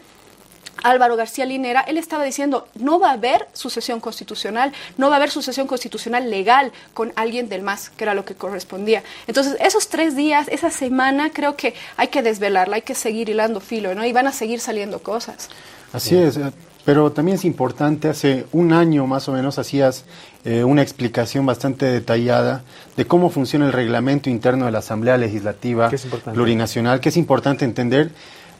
Álvaro 0.82 1.16
García 1.16 1.44
Linera, 1.44 1.80
él 1.82 1.98
estaba 1.98 2.24
diciendo, 2.24 2.68
no 2.74 2.98
va 2.98 3.10
a 3.10 3.12
haber 3.14 3.46
sucesión 3.52 4.00
constitucional, 4.00 4.72
no 4.96 5.08
va 5.08 5.14
a 5.14 5.18
haber 5.18 5.30
sucesión 5.30 5.66
constitucional 5.66 6.30
legal 6.30 6.72
con 6.94 7.12
alguien 7.16 7.48
del 7.48 7.62
MAS, 7.62 7.90
que 7.90 8.04
era 8.04 8.14
lo 8.14 8.24
que 8.24 8.34
correspondía. 8.34 9.02
Entonces, 9.26 9.56
esos 9.60 9.88
tres 9.88 10.16
días, 10.16 10.48
esa 10.48 10.70
semana, 10.70 11.30
creo 11.30 11.56
que 11.56 11.74
hay 11.96 12.08
que 12.08 12.22
desvelarla, 12.22 12.76
hay 12.76 12.82
que 12.82 12.94
seguir 12.94 13.28
hilando 13.28 13.60
filo, 13.60 13.94
¿no? 13.94 14.04
Y 14.04 14.12
van 14.12 14.26
a 14.26 14.32
seguir 14.32 14.60
saliendo 14.60 15.00
cosas. 15.02 15.48
Así 15.92 16.16
es, 16.16 16.36
eh, 16.36 16.52
pero 16.84 17.12
también 17.12 17.36
es 17.36 17.44
importante, 17.44 18.08
hace 18.08 18.46
un 18.52 18.72
año 18.72 19.06
más 19.06 19.28
o 19.28 19.32
menos 19.32 19.58
hacías 19.58 20.04
eh, 20.44 20.64
una 20.64 20.82
explicación 20.82 21.44
bastante 21.44 21.86
detallada 21.86 22.62
de 22.96 23.06
cómo 23.06 23.30
funciona 23.30 23.66
el 23.66 23.72
reglamento 23.72 24.30
interno 24.30 24.66
de 24.66 24.72
la 24.72 24.78
Asamblea 24.78 25.16
Legislativa 25.16 25.90
Plurinacional, 26.32 27.00
que 27.00 27.10
es 27.10 27.16
importante 27.16 27.64
entender, 27.64 28.10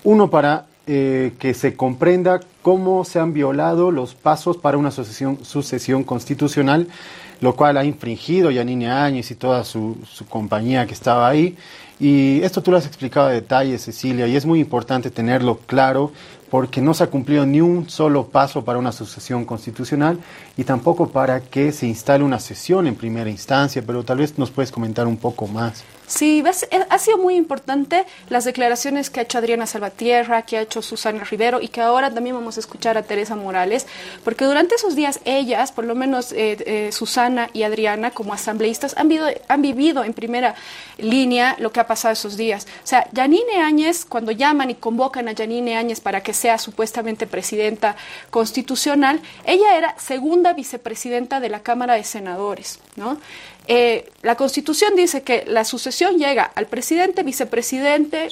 uno 0.05 0.31
para 0.31 0.67
eh, 0.91 1.35
que 1.39 1.53
se 1.53 1.77
comprenda 1.77 2.41
cómo 2.63 3.05
se 3.05 3.19
han 3.19 3.35
violado 3.35 3.91
los 3.91 4.15
pasos 4.15 4.57
para 4.57 4.79
una 4.79 4.91
sucesión, 4.91 5.45
sucesión 5.45 6.03
constitucional, 6.03 6.89
lo 7.43 7.55
cual 7.55 7.77
ha 7.77 7.85
infringido 7.85 8.51
Yanine 8.51 8.91
Áñez 8.91 9.31
y 9.31 9.35
toda 9.35 9.65
su, 9.65 9.99
su, 10.11 10.25
compañía 10.25 10.87
que 10.87 10.95
estaba 10.95 11.29
ahí. 11.29 11.59
Y 12.01 12.41
esto 12.41 12.63
tú 12.63 12.71
lo 12.71 12.79
has 12.79 12.87
explicado 12.87 13.27
a 13.27 13.33
detalle, 13.33 13.77
Cecilia, 13.77 14.27
y 14.29 14.37
es 14.37 14.47
muy 14.47 14.61
importante 14.61 15.11
tenerlo 15.11 15.59
claro 15.67 16.11
porque 16.51 16.81
no 16.81 16.95
se 16.95 17.05
ha 17.05 17.09
cumplido 17.09 17.45
ni 17.45 17.61
un 17.61 17.91
solo 17.91 18.29
paso 18.29 18.65
para 18.65 18.79
una 18.79 18.93
sucesión 18.93 19.45
constitucional 19.45 20.19
y 20.57 20.65
tampoco 20.65 21.11
para 21.11 21.41
que 21.41 21.71
se 21.71 21.87
instale 21.87 22.25
una 22.25 22.41
sesión 22.41 22.87
en 22.87 22.95
primera 22.95 23.29
instancia, 23.29 23.83
pero 23.87 24.05
tal 24.05 24.19
vez 24.19 24.39
nos 24.39 24.51
puedes 24.51 24.73
comentar 24.73 25.07
un 25.07 25.19
poco 25.19 25.47
más. 25.47 25.85
Sí, 26.09 26.43
eh, 26.71 26.87
ha 26.89 26.99
sido 26.99 27.19
muy 27.19 27.37
importante 27.37 28.07
las 28.31 28.45
declaraciones 28.45 29.11
que 29.11 29.21
ha 29.21 29.25
hecho 29.25 29.37
Adriana 29.37 29.67
Salvatierra, 29.67 30.41
que 30.41 30.57
ha 30.57 30.63
hecho 30.63 30.81
Susana 30.81 31.23
Rivero 31.23 31.61
y 31.61 31.69
que 31.69 31.83
ahora 31.83 32.11
también 32.11 32.35
vamos 32.35 32.57
a 32.57 32.61
escuchar 32.61 32.97
a 32.97 33.03
Teresa 33.03 33.37
Morales, 33.37 33.87
porque 34.25 34.47
durante 34.47 34.75
esos 34.75 34.97
días 34.97 35.21
ellas, 35.27 35.71
por 35.71 35.85
lo 35.85 35.95
menos 35.95 36.33
eh, 36.33 36.57
eh, 36.61 36.93
Susana 36.93 37.51
y 37.53 37.63
Adriana 37.63 38.11
como 38.11 38.33
asambleístas, 38.33 38.97
han 38.97 39.09
vivido, 39.09 39.29
han 39.49 39.61
vivido 39.61 40.03
en 40.03 40.15
primera 40.15 40.55
línea 40.97 41.57
lo 41.59 41.73
que 41.73 41.81
ha 41.81 41.87
pasado 41.87 42.15
esos 42.15 42.39
días. 42.39 42.67
O 42.83 42.87
sea, 42.87 43.07
Yanine 43.13 43.61
Áñez, 43.63 44.07
cuando 44.07 44.33
llaman 44.33 44.71
y 44.71 44.77
convocan 44.77 45.29
a 45.29 45.33
Yanine 45.33 45.77
Áñez 45.77 46.01
para 46.01 46.23
que 46.23 46.33
sea 46.33 46.57
supuestamente 46.57 47.27
presidenta 47.27 47.97
constitucional, 48.31 49.21
ella 49.45 49.77
era 49.77 49.95
segunda 49.99 50.55
vicepresidenta 50.55 51.39
de 51.39 51.51
la 51.51 51.61
Cámara 51.61 51.95
de 51.95 52.05
Senadores, 52.05 52.81
¿no? 52.97 53.19
Eh, 53.71 54.11
la 54.23 54.35
Constitución 54.35 54.97
dice 54.97 55.23
que 55.23 55.45
la 55.47 55.63
sucesión 55.63 56.17
llega 56.17 56.43
al 56.43 56.67
presidente, 56.67 57.23
vicepresidente, 57.23 58.29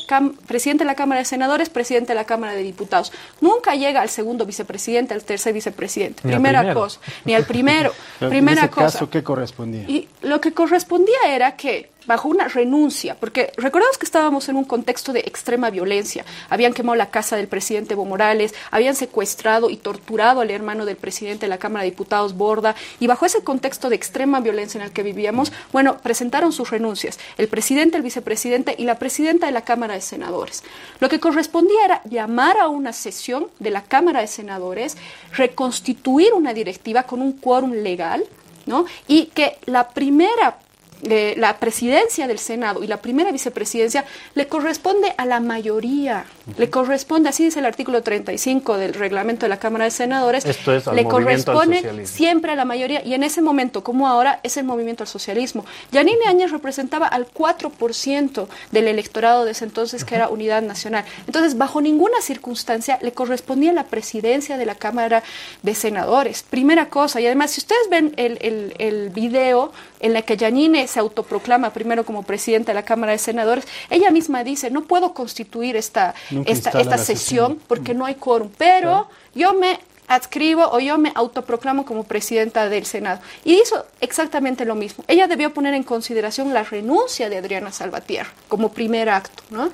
presidente 0.47 0.85
de 0.85 0.87
la 0.87 0.95
Cámara 0.95 1.19
de 1.19 1.27
Senadores, 1.27 1.69
presidente 1.69 2.09
de 2.09 2.15
la 2.15 2.25
Cámara 2.25 2.55
de 2.55 2.63
Diputados. 2.63 3.13
Nunca 3.43 3.75
llega 3.75 4.01
al 4.01 4.09
segundo 4.09 4.47
vicepresidente, 4.47 5.13
al 5.13 5.25
tercer 5.25 5.53
vicepresidente. 5.53 6.23
Primera 6.23 6.73
cosa, 6.73 7.01
ni 7.27 7.35
al 7.35 7.45
primero. 7.45 7.93
Primera 8.19 8.63
en 8.63 8.67
ese 8.67 8.69
cosa. 8.71 8.93
Caso, 8.93 9.11
¿Qué 9.11 9.23
correspondía? 9.23 9.83
Y 9.87 10.09
lo 10.23 10.41
que 10.41 10.55
correspondía 10.55 11.19
era 11.29 11.55
que 11.55 11.91
bajo 12.07 12.29
una 12.29 12.49
renuncia, 12.49 13.17
porque 13.17 13.53
recordamos 13.57 13.99
que 13.99 14.07
estábamos 14.07 14.49
en 14.49 14.57
un 14.57 14.65
contexto 14.65 15.13
de 15.13 15.21
extrema 15.21 15.71
violencia. 15.71 16.25
Habían 16.49 16.73
quemado 16.73 16.97
la 16.97 17.11
casa 17.11 17.37
del 17.37 17.49
presidente 17.49 17.95
Evo 17.95 18.05
Morales, 18.05 18.55
habían 18.71 18.95
secuestrado 18.95 19.71
y 19.71 19.77
torturado 19.77 20.41
al 20.41 20.51
hermano 20.51 20.85
del 20.85 20.97
presidente 20.97 21.47
de 21.47 21.51
la 21.51 21.59
Cámara 21.59 21.85
de 21.85 21.91
Diputados, 21.91 22.37
Borda, 22.37 22.75
y 23.01 23.07
bajo 23.07 23.27
ese 23.27 23.43
contexto 23.43 23.89
de 23.89 23.97
extrema 23.97 24.41
violencia 24.41 24.79
en 24.79 24.85
el 24.85 24.93
que 24.93 25.03
vivíamos, 25.03 25.53
bueno, 25.73 25.99
presentaron 25.99 26.53
sus 26.53 26.71
renuncias, 26.71 27.19
el 27.39 27.49
presidente, 27.49 27.97
el 27.97 28.03
vicepresidente 28.03 28.75
y 28.79 28.85
la 28.85 28.99
presidenta 28.99 29.47
de 29.47 29.53
la 29.53 29.63
Cámara 29.63 29.95
de 29.95 30.01
Senadores. 30.01 30.63
Lo 31.01 31.09
que 31.09 31.21
correspondía 31.21 31.85
era 31.85 32.03
llamar 32.05 32.59
a 32.59 32.69
una 32.69 32.93
sesión 32.93 33.49
de 33.59 33.71
la 33.71 33.83
Cámara 33.83 34.21
de 34.21 34.27
Senadores, 34.27 34.97
reconstituir 35.33 36.33
una 36.33 36.55
directiva 36.55 37.05
con 37.05 37.23
un 37.23 37.33
quórum 37.33 37.73
legal, 37.73 38.25
¿no? 38.67 38.85
Y 39.07 39.27
que 39.27 39.59
la 39.67 39.89
primera 39.89 40.59
la 41.03 41.59
presidencia 41.59 42.27
del 42.27 42.39
Senado 42.39 42.83
y 42.83 42.87
la 42.87 42.99
primera 42.99 43.33
vicepresidencia 43.33 44.05
le 44.35 44.47
corresponde 44.49 45.15
a 45.17 45.27
la 45.27 45.41
mayoría, 45.41 46.25
le 46.57 46.71
corresponde, 46.71 47.29
así 47.29 47.45
dice 47.45 47.59
el 47.59 47.67
artículo 47.67 48.03
35 48.03 48.79
del 48.79 48.95
reglamento 48.95 49.47
de 49.47 49.51
la 49.51 49.59
Cámara 49.59 49.85
de 49.85 49.91
Senadores, 49.91 50.45
le 50.93 51.05
corresponde 51.05 52.07
siempre 52.07 52.53
a 52.53 52.57
la 52.57 52.65
mayoría 52.65 53.05
y 53.05 53.15
en 53.15 53.23
ese 53.23 53.43
momento, 53.43 53.83
como 53.85 54.09
ahora, 54.09 54.41
es 54.43 54.57
el 54.57 54.65
movimiento 54.65 55.05
al 55.05 55.09
socialismo. 55.09 55.65
Yanine 55.93 56.27
Áñez 56.27 56.51
representaba 56.51 57.07
al 57.07 57.27
4% 57.33 58.47
del 58.71 58.89
electorado 58.89 59.45
de 59.45 59.53
ese 59.53 59.65
entonces, 59.65 60.05
que 60.05 60.15
era 60.15 60.29
Unidad 60.29 60.63
Nacional. 60.63 61.05
Entonces, 61.27 61.59
bajo 61.59 61.81
ninguna 61.81 62.21
circunstancia 62.21 62.99
le 63.03 63.13
correspondía 63.13 63.73
la 63.73 63.85
presidencia 63.85 64.57
de 64.57 64.67
la 64.67 64.75
Cámara 64.75 65.23
de 65.63 65.75
Senadores. 65.75 66.45
Primera 66.49 66.89
cosa, 66.89 67.21
y 67.21 67.27
además, 67.27 67.53
si 67.53 67.61
ustedes 67.61 67.89
ven 67.91 68.15
el, 68.17 68.39
el, 68.41 68.75
el 68.79 69.11
video 69.11 69.73
en 70.07 70.17
el 70.17 70.25
que 70.25 70.37
Yanine 70.37 70.87
se 70.87 71.01
autoproclama 71.01 71.71
primero 71.71 72.05
como 72.05 72.23
presidenta 72.23 72.73
de 72.73 72.75
la 72.75 72.85
Cámara 72.85 73.13
de 73.13 73.19
Senadores, 73.19 73.67
ella 73.91 74.11
misma 74.11 74.45
dice, 74.45 74.71
no 74.71 74.85
puedo 74.85 75.13
constituir 75.15 75.77
esta, 75.77 76.15
esta, 76.47 76.71
esta 76.71 76.99
sesión, 76.99 77.59
porque 77.67 77.95
no 77.95 78.07
hay 78.07 78.15
quórum, 78.15 78.51
pero 78.57 79.09
yo 79.35 79.53
me 79.55 79.79
adscribo 80.09 80.69
o 80.71 80.81
yo 80.81 80.99
me 80.99 81.13
autoproclamo 81.15 81.85
como 81.85 82.05
presidenta 82.05 82.69
del 82.69 82.87
Senado. 82.87 83.21
Y 83.45 83.55
hizo 83.55 83.85
exactamente 84.01 84.65
lo 84.65 84.75
mismo. 84.75 85.05
Ella 85.09 85.27
debió 85.27 85.53
poner 85.53 85.75
en 85.75 85.83
consideración 85.83 86.55
la 86.55 86.65
renuncia 86.65 87.29
de 87.29 87.39
Adriana 87.39 87.73
Salvatierra 87.73 88.31
como 88.49 88.73
primer 88.73 89.09
acto, 89.09 89.43
¿no? 89.51 89.71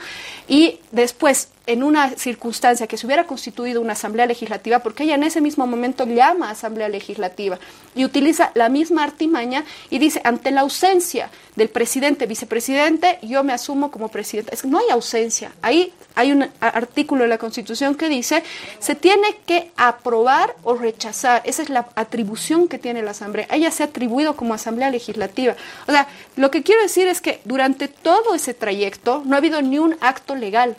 Y 0.48 0.80
después 0.90 1.48
en 1.66 1.82
una 1.82 2.10
circunstancia 2.10 2.86
que 2.86 2.96
se 2.96 3.06
hubiera 3.06 3.26
constituido 3.26 3.80
una 3.80 3.92
asamblea 3.92 4.26
legislativa, 4.26 4.80
porque 4.80 5.04
ella 5.04 5.14
en 5.14 5.22
ese 5.22 5.40
mismo 5.40 5.66
momento 5.66 6.06
llama 6.06 6.50
asamblea 6.50 6.88
legislativa 6.88 7.58
y 7.94 8.04
utiliza 8.04 8.50
la 8.54 8.68
misma 8.68 9.04
artimaña 9.04 9.64
y 9.90 9.98
dice, 9.98 10.20
ante 10.24 10.50
la 10.50 10.62
ausencia 10.62 11.30
del 11.54 11.68
presidente, 11.68 12.26
vicepresidente, 12.26 13.18
yo 13.22 13.44
me 13.44 13.52
asumo 13.52 13.90
como 13.90 14.08
presidenta. 14.08 14.52
Es 14.52 14.62
que 14.62 14.68
no 14.68 14.78
hay 14.78 14.90
ausencia. 14.90 15.52
Ahí 15.62 15.92
hay 16.14 16.33
un 16.33 16.49
artículo 16.61 17.23
de 17.23 17.28
la 17.28 17.38
Constitución 17.38 17.95
que 17.95 18.09
dice, 18.09 18.42
se 18.78 18.95
tiene 18.95 19.37
que 19.47 19.71
aprobar 19.76 20.54
o 20.62 20.75
rechazar. 20.75 21.42
Esa 21.45 21.62
es 21.62 21.71
la 21.71 21.88
atribución 21.95 22.69
que 22.69 22.78
tiene 22.78 23.02
la 23.02 23.12
asamblea. 23.12 23.47
Ella 23.50 23.71
se 23.71 23.83
ha 23.83 23.87
atribuido 23.87 24.37
como 24.37 24.54
asamblea 24.54 24.90
legislativa. 24.90 25.57
O 25.87 25.92
sea, 25.92 26.09
lo 26.37 26.50
que 26.50 26.62
quiero 26.62 26.83
decir 26.83 27.09
es 27.09 27.21
que 27.21 27.40
durante 27.45 27.88
todo 27.88 28.35
ese 28.35 28.54
trayecto 28.54 29.23
no 29.25 29.35
ha 29.35 29.38
habido 29.38 29.62
ni 29.62 29.78
un 29.78 29.97
acto 30.00 30.35
legal 30.35 30.76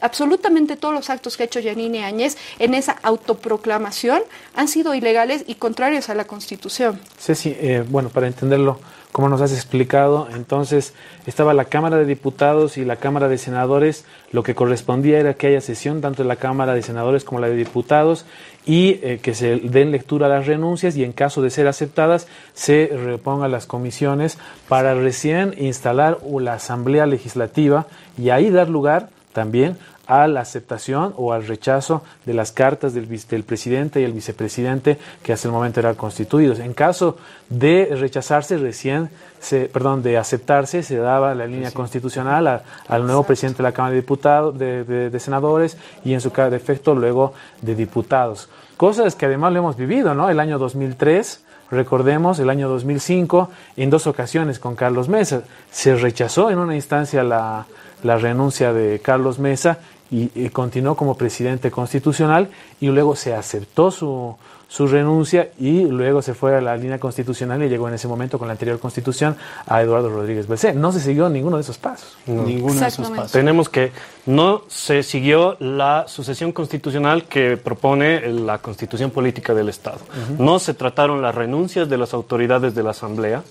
absolutamente 0.00 0.76
todos 0.76 0.94
los 0.94 1.08
actos 1.08 1.36
que 1.36 1.44
ha 1.44 1.46
hecho 1.46 1.60
Yanine 1.60 2.04
Áñez 2.04 2.36
en 2.58 2.74
esa 2.74 2.92
autoproclamación 3.02 4.22
han 4.54 4.68
sido 4.68 4.94
ilegales 4.94 5.44
y 5.46 5.54
contrarios 5.54 6.10
a 6.10 6.14
la 6.14 6.26
Constitución. 6.26 7.00
Ceci, 7.18 7.56
eh, 7.58 7.84
bueno, 7.88 8.10
para 8.10 8.26
entenderlo, 8.26 8.78
como 9.14 9.28
nos 9.28 9.40
has 9.40 9.52
explicado, 9.52 10.26
entonces 10.34 10.92
estaba 11.24 11.54
la 11.54 11.66
Cámara 11.66 11.98
de 11.98 12.04
Diputados 12.04 12.76
y 12.76 12.84
la 12.84 12.96
Cámara 12.96 13.28
de 13.28 13.38
Senadores, 13.38 14.04
lo 14.32 14.42
que 14.42 14.56
correspondía 14.56 15.20
era 15.20 15.34
que 15.34 15.46
haya 15.46 15.60
sesión 15.60 16.00
tanto 16.00 16.24
de 16.24 16.28
la 16.28 16.34
Cámara 16.34 16.74
de 16.74 16.82
Senadores 16.82 17.22
como 17.22 17.40
la 17.40 17.46
de 17.46 17.54
Diputados 17.54 18.26
y 18.66 18.98
eh, 19.04 19.20
que 19.22 19.36
se 19.36 19.54
den 19.58 19.92
lectura 19.92 20.26
a 20.26 20.30
las 20.30 20.48
renuncias 20.48 20.96
y 20.96 21.04
en 21.04 21.12
caso 21.12 21.42
de 21.42 21.50
ser 21.50 21.68
aceptadas 21.68 22.26
se 22.54 22.88
repongan 22.88 23.52
las 23.52 23.66
comisiones 23.66 24.36
para 24.68 24.96
recién 24.96 25.54
instalar 25.58 26.18
la 26.40 26.54
Asamblea 26.54 27.06
Legislativa 27.06 27.86
y 28.18 28.30
ahí 28.30 28.50
dar 28.50 28.68
lugar 28.68 29.10
también 29.32 29.78
a 30.06 30.26
la 30.26 30.40
aceptación 30.40 31.14
o 31.16 31.32
al 31.32 31.46
rechazo 31.46 32.02
de 32.26 32.34
las 32.34 32.52
cartas 32.52 32.94
del, 32.94 33.08
del, 33.08 33.42
presidente 33.44 34.00
y 34.00 34.04
el 34.04 34.12
vicepresidente 34.12 34.98
que 35.22 35.32
hasta 35.32 35.48
el 35.48 35.52
momento 35.52 35.80
eran 35.80 35.94
constituidos. 35.94 36.58
En 36.58 36.74
caso 36.74 37.16
de 37.48 37.94
rechazarse, 37.98 38.58
recién, 38.58 39.10
se, 39.40 39.66
perdón, 39.66 40.02
de 40.02 40.18
aceptarse, 40.18 40.82
se 40.82 40.96
daba 40.96 41.34
la 41.34 41.46
línea 41.46 41.70
constitucional 41.70 42.62
al 42.88 43.06
nuevo 43.06 43.24
presidente 43.24 43.58
de 43.58 43.62
la 43.64 43.72
Cámara 43.72 43.94
de 43.94 44.00
Diputados, 44.00 44.58
de, 44.58 45.20
senadores 45.20 45.76
y 46.04 46.12
en 46.12 46.20
su 46.20 46.30
caso 46.30 46.50
de 46.50 46.56
efecto 46.56 46.94
luego 46.94 47.34
de 47.62 47.74
diputados. 47.74 48.48
Cosas 48.76 49.14
que 49.14 49.26
además 49.26 49.52
lo 49.52 49.60
hemos 49.60 49.76
vivido, 49.76 50.14
¿no? 50.14 50.28
El 50.28 50.40
año 50.40 50.58
2003. 50.58 51.42
Recordemos, 51.70 52.38
el 52.38 52.50
año 52.50 52.68
2005, 52.68 53.50
en 53.76 53.90
dos 53.90 54.06
ocasiones 54.06 54.58
con 54.58 54.76
Carlos 54.76 55.08
Mesa, 55.08 55.42
se 55.70 55.96
rechazó 55.96 56.50
en 56.50 56.58
una 56.58 56.74
instancia 56.74 57.24
la, 57.24 57.66
la 58.04 58.18
renuncia 58.18 58.72
de 58.72 59.00
Carlos 59.00 59.38
Mesa 59.38 59.78
y, 60.10 60.48
continuó 60.50 60.94
como 60.94 61.16
presidente 61.16 61.70
constitucional 61.70 62.48
y 62.80 62.88
luego 62.88 63.16
se 63.16 63.34
aceptó 63.34 63.90
su, 63.90 64.36
su 64.68 64.86
renuncia 64.86 65.50
y 65.58 65.84
luego 65.84 66.22
se 66.22 66.34
fue 66.34 66.56
a 66.56 66.60
la 66.60 66.76
línea 66.76 66.98
constitucional 66.98 67.62
y 67.62 67.68
llegó 67.68 67.88
en 67.88 67.94
ese 67.94 68.08
momento 68.08 68.38
con 68.38 68.48
la 68.48 68.52
anterior 68.52 68.78
constitución 68.78 69.36
a 69.66 69.82
Eduardo 69.82 70.10
Rodríguez 70.10 70.46
Belcé. 70.46 70.74
No 70.74 70.92
se 70.92 71.00
siguió 71.00 71.28
ninguno 71.28 71.56
de 71.56 71.62
esos 71.62 71.78
pasos. 71.78 72.16
Ninguno 72.26 72.80
de 72.80 72.86
esos 72.86 73.10
pasos. 73.10 73.32
Tenemos 73.32 73.68
que 73.68 73.92
no 74.26 74.62
se 74.68 75.02
siguió 75.02 75.56
la 75.60 76.04
sucesión 76.06 76.52
constitucional 76.52 77.24
que 77.24 77.56
propone 77.56 78.28
la 78.32 78.58
constitución 78.58 79.10
política 79.10 79.54
del 79.54 79.68
Estado. 79.68 80.00
No 80.38 80.58
se 80.58 80.74
trataron 80.74 81.22
las 81.22 81.34
renuncias 81.34 81.88
de 81.88 81.98
las 81.98 82.14
autoridades 82.14 82.74
de 82.74 82.82
la 82.82 82.90
Asamblea 82.90 83.42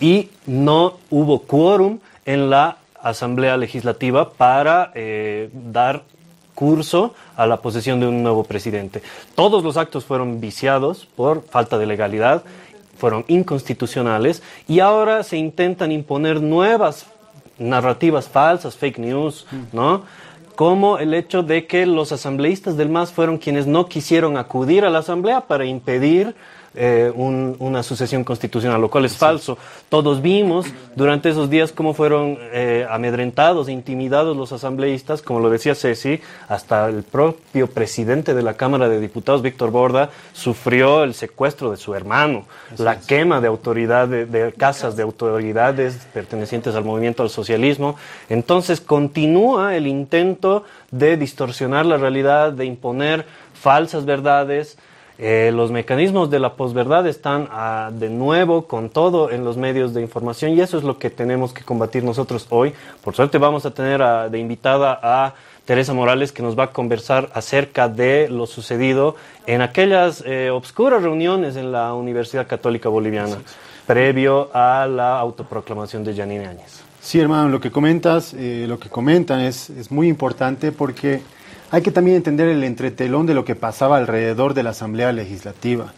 y 0.00 0.30
no 0.46 0.98
hubo 1.10 1.42
quórum 1.42 1.98
en 2.26 2.50
la 2.50 2.78
Asamblea 3.04 3.56
Legislativa 3.56 4.30
para 4.30 4.90
eh, 4.94 5.50
dar 5.52 6.02
curso 6.54 7.14
a 7.36 7.46
la 7.46 7.58
posesión 7.58 8.00
de 8.00 8.06
un 8.06 8.22
nuevo 8.22 8.44
presidente. 8.44 9.02
Todos 9.34 9.62
los 9.62 9.76
actos 9.76 10.04
fueron 10.04 10.40
viciados 10.40 11.06
por 11.16 11.42
falta 11.42 11.78
de 11.78 11.86
legalidad, 11.86 12.44
fueron 12.96 13.24
inconstitucionales 13.28 14.42
y 14.66 14.80
ahora 14.80 15.22
se 15.22 15.36
intentan 15.36 15.92
imponer 15.92 16.40
nuevas 16.40 17.06
narrativas 17.58 18.28
falsas, 18.28 18.76
fake 18.76 18.98
news, 18.98 19.46
¿no? 19.72 20.02
Como 20.56 20.98
el 20.98 21.14
hecho 21.14 21.42
de 21.42 21.66
que 21.66 21.84
los 21.84 22.12
asambleístas 22.12 22.76
del 22.76 22.88
MAS 22.88 23.12
fueron 23.12 23.38
quienes 23.38 23.66
no 23.66 23.86
quisieron 23.86 24.36
acudir 24.36 24.84
a 24.84 24.90
la 24.90 25.00
asamblea 25.00 25.42
para 25.42 25.64
impedir 25.64 26.36
eh, 26.74 27.12
una 27.14 27.82
sucesión 27.82 28.24
constitucional, 28.24 28.80
lo 28.80 28.90
cual 28.90 29.04
es 29.04 29.16
falso. 29.16 29.56
Todos 29.88 30.20
vimos 30.20 30.66
durante 30.96 31.28
esos 31.28 31.48
días 31.48 31.72
cómo 31.72 31.94
fueron 31.94 32.36
eh, 32.52 32.86
amedrentados 32.90 33.68
e 33.68 33.72
intimidados 33.72 34.36
los 34.36 34.52
asambleístas, 34.52 35.22
como 35.22 35.40
lo 35.40 35.50
decía 35.50 35.74
Ceci, 35.74 36.20
hasta 36.48 36.88
el 36.88 37.02
propio 37.02 37.68
presidente 37.68 38.34
de 38.34 38.42
la 38.42 38.54
Cámara 38.54 38.88
de 38.88 39.00
Diputados, 39.00 39.42
Víctor 39.42 39.70
Borda, 39.70 40.10
sufrió 40.32 41.04
el 41.04 41.14
secuestro 41.14 41.70
de 41.70 41.76
su 41.76 41.94
hermano, 41.94 42.46
la 42.78 42.98
quema 43.00 43.40
de 43.40 43.48
autoridades, 43.48 44.30
de 44.30 44.52
casas 44.52 44.96
de 44.96 45.04
autoridades 45.04 46.06
pertenecientes 46.12 46.74
al 46.74 46.84
movimiento 46.84 47.22
al 47.22 47.30
socialismo. 47.30 47.96
Entonces 48.28 48.80
continúa 48.80 49.76
el 49.76 49.86
intento 49.86 50.64
de 50.90 51.16
distorsionar 51.16 51.86
la 51.86 51.96
realidad, 51.96 52.52
de 52.52 52.64
imponer 52.64 53.26
falsas 53.52 54.04
verdades, 54.04 54.76
eh, 55.18 55.52
los 55.54 55.70
mecanismos 55.70 56.28
de 56.30 56.40
la 56.40 56.54
posverdad 56.54 57.06
están 57.06 57.48
ah, 57.52 57.90
de 57.92 58.10
nuevo 58.10 58.66
con 58.66 58.90
todo 58.90 59.30
en 59.30 59.44
los 59.44 59.56
medios 59.56 59.94
de 59.94 60.02
información 60.02 60.52
y 60.52 60.60
eso 60.60 60.76
es 60.76 60.84
lo 60.84 60.98
que 60.98 61.10
tenemos 61.10 61.52
que 61.52 61.62
combatir 61.62 62.02
nosotros 62.02 62.46
hoy. 62.50 62.74
Por 63.02 63.14
suerte 63.14 63.38
vamos 63.38 63.64
a 63.64 63.70
tener 63.72 64.02
de 64.30 64.38
invitada 64.38 64.98
a 65.02 65.34
Teresa 65.64 65.94
Morales 65.94 66.32
que 66.32 66.42
nos 66.42 66.58
va 66.58 66.64
a 66.64 66.72
conversar 66.72 67.30
acerca 67.32 67.88
de 67.88 68.28
lo 68.28 68.46
sucedido 68.46 69.16
en 69.46 69.62
aquellas 69.62 70.22
eh, 70.26 70.50
obscuras 70.50 71.02
reuniones 71.02 71.56
en 71.56 71.72
la 71.72 71.94
Universidad 71.94 72.46
Católica 72.46 72.88
Boliviana 72.88 73.38
previo 73.86 74.50
a 74.52 74.86
la 74.86 75.18
autoproclamación 75.18 76.04
de 76.04 76.14
Janine 76.14 76.46
Áñez. 76.46 76.82
Sí, 77.00 77.20
hermano, 77.20 77.50
lo 77.50 77.60
que 77.60 77.70
comentas, 77.70 78.34
eh, 78.34 78.64
lo 78.66 78.78
que 78.78 78.88
comentan 78.88 79.40
es, 79.40 79.70
es 79.70 79.90
muy 79.90 80.08
importante 80.08 80.72
porque 80.72 81.20
hay 81.70 81.82
que 81.82 81.90
también 81.90 82.16
entender 82.16 82.48
el 82.48 82.64
entretelón 82.64 83.26
de 83.26 83.34
lo 83.34 83.44
que 83.44 83.54
pasaba 83.54 83.96
alrededor 83.96 84.54
de 84.54 84.62
la 84.62 84.70
Asamblea 84.70 85.12
Legislativa. 85.12 85.92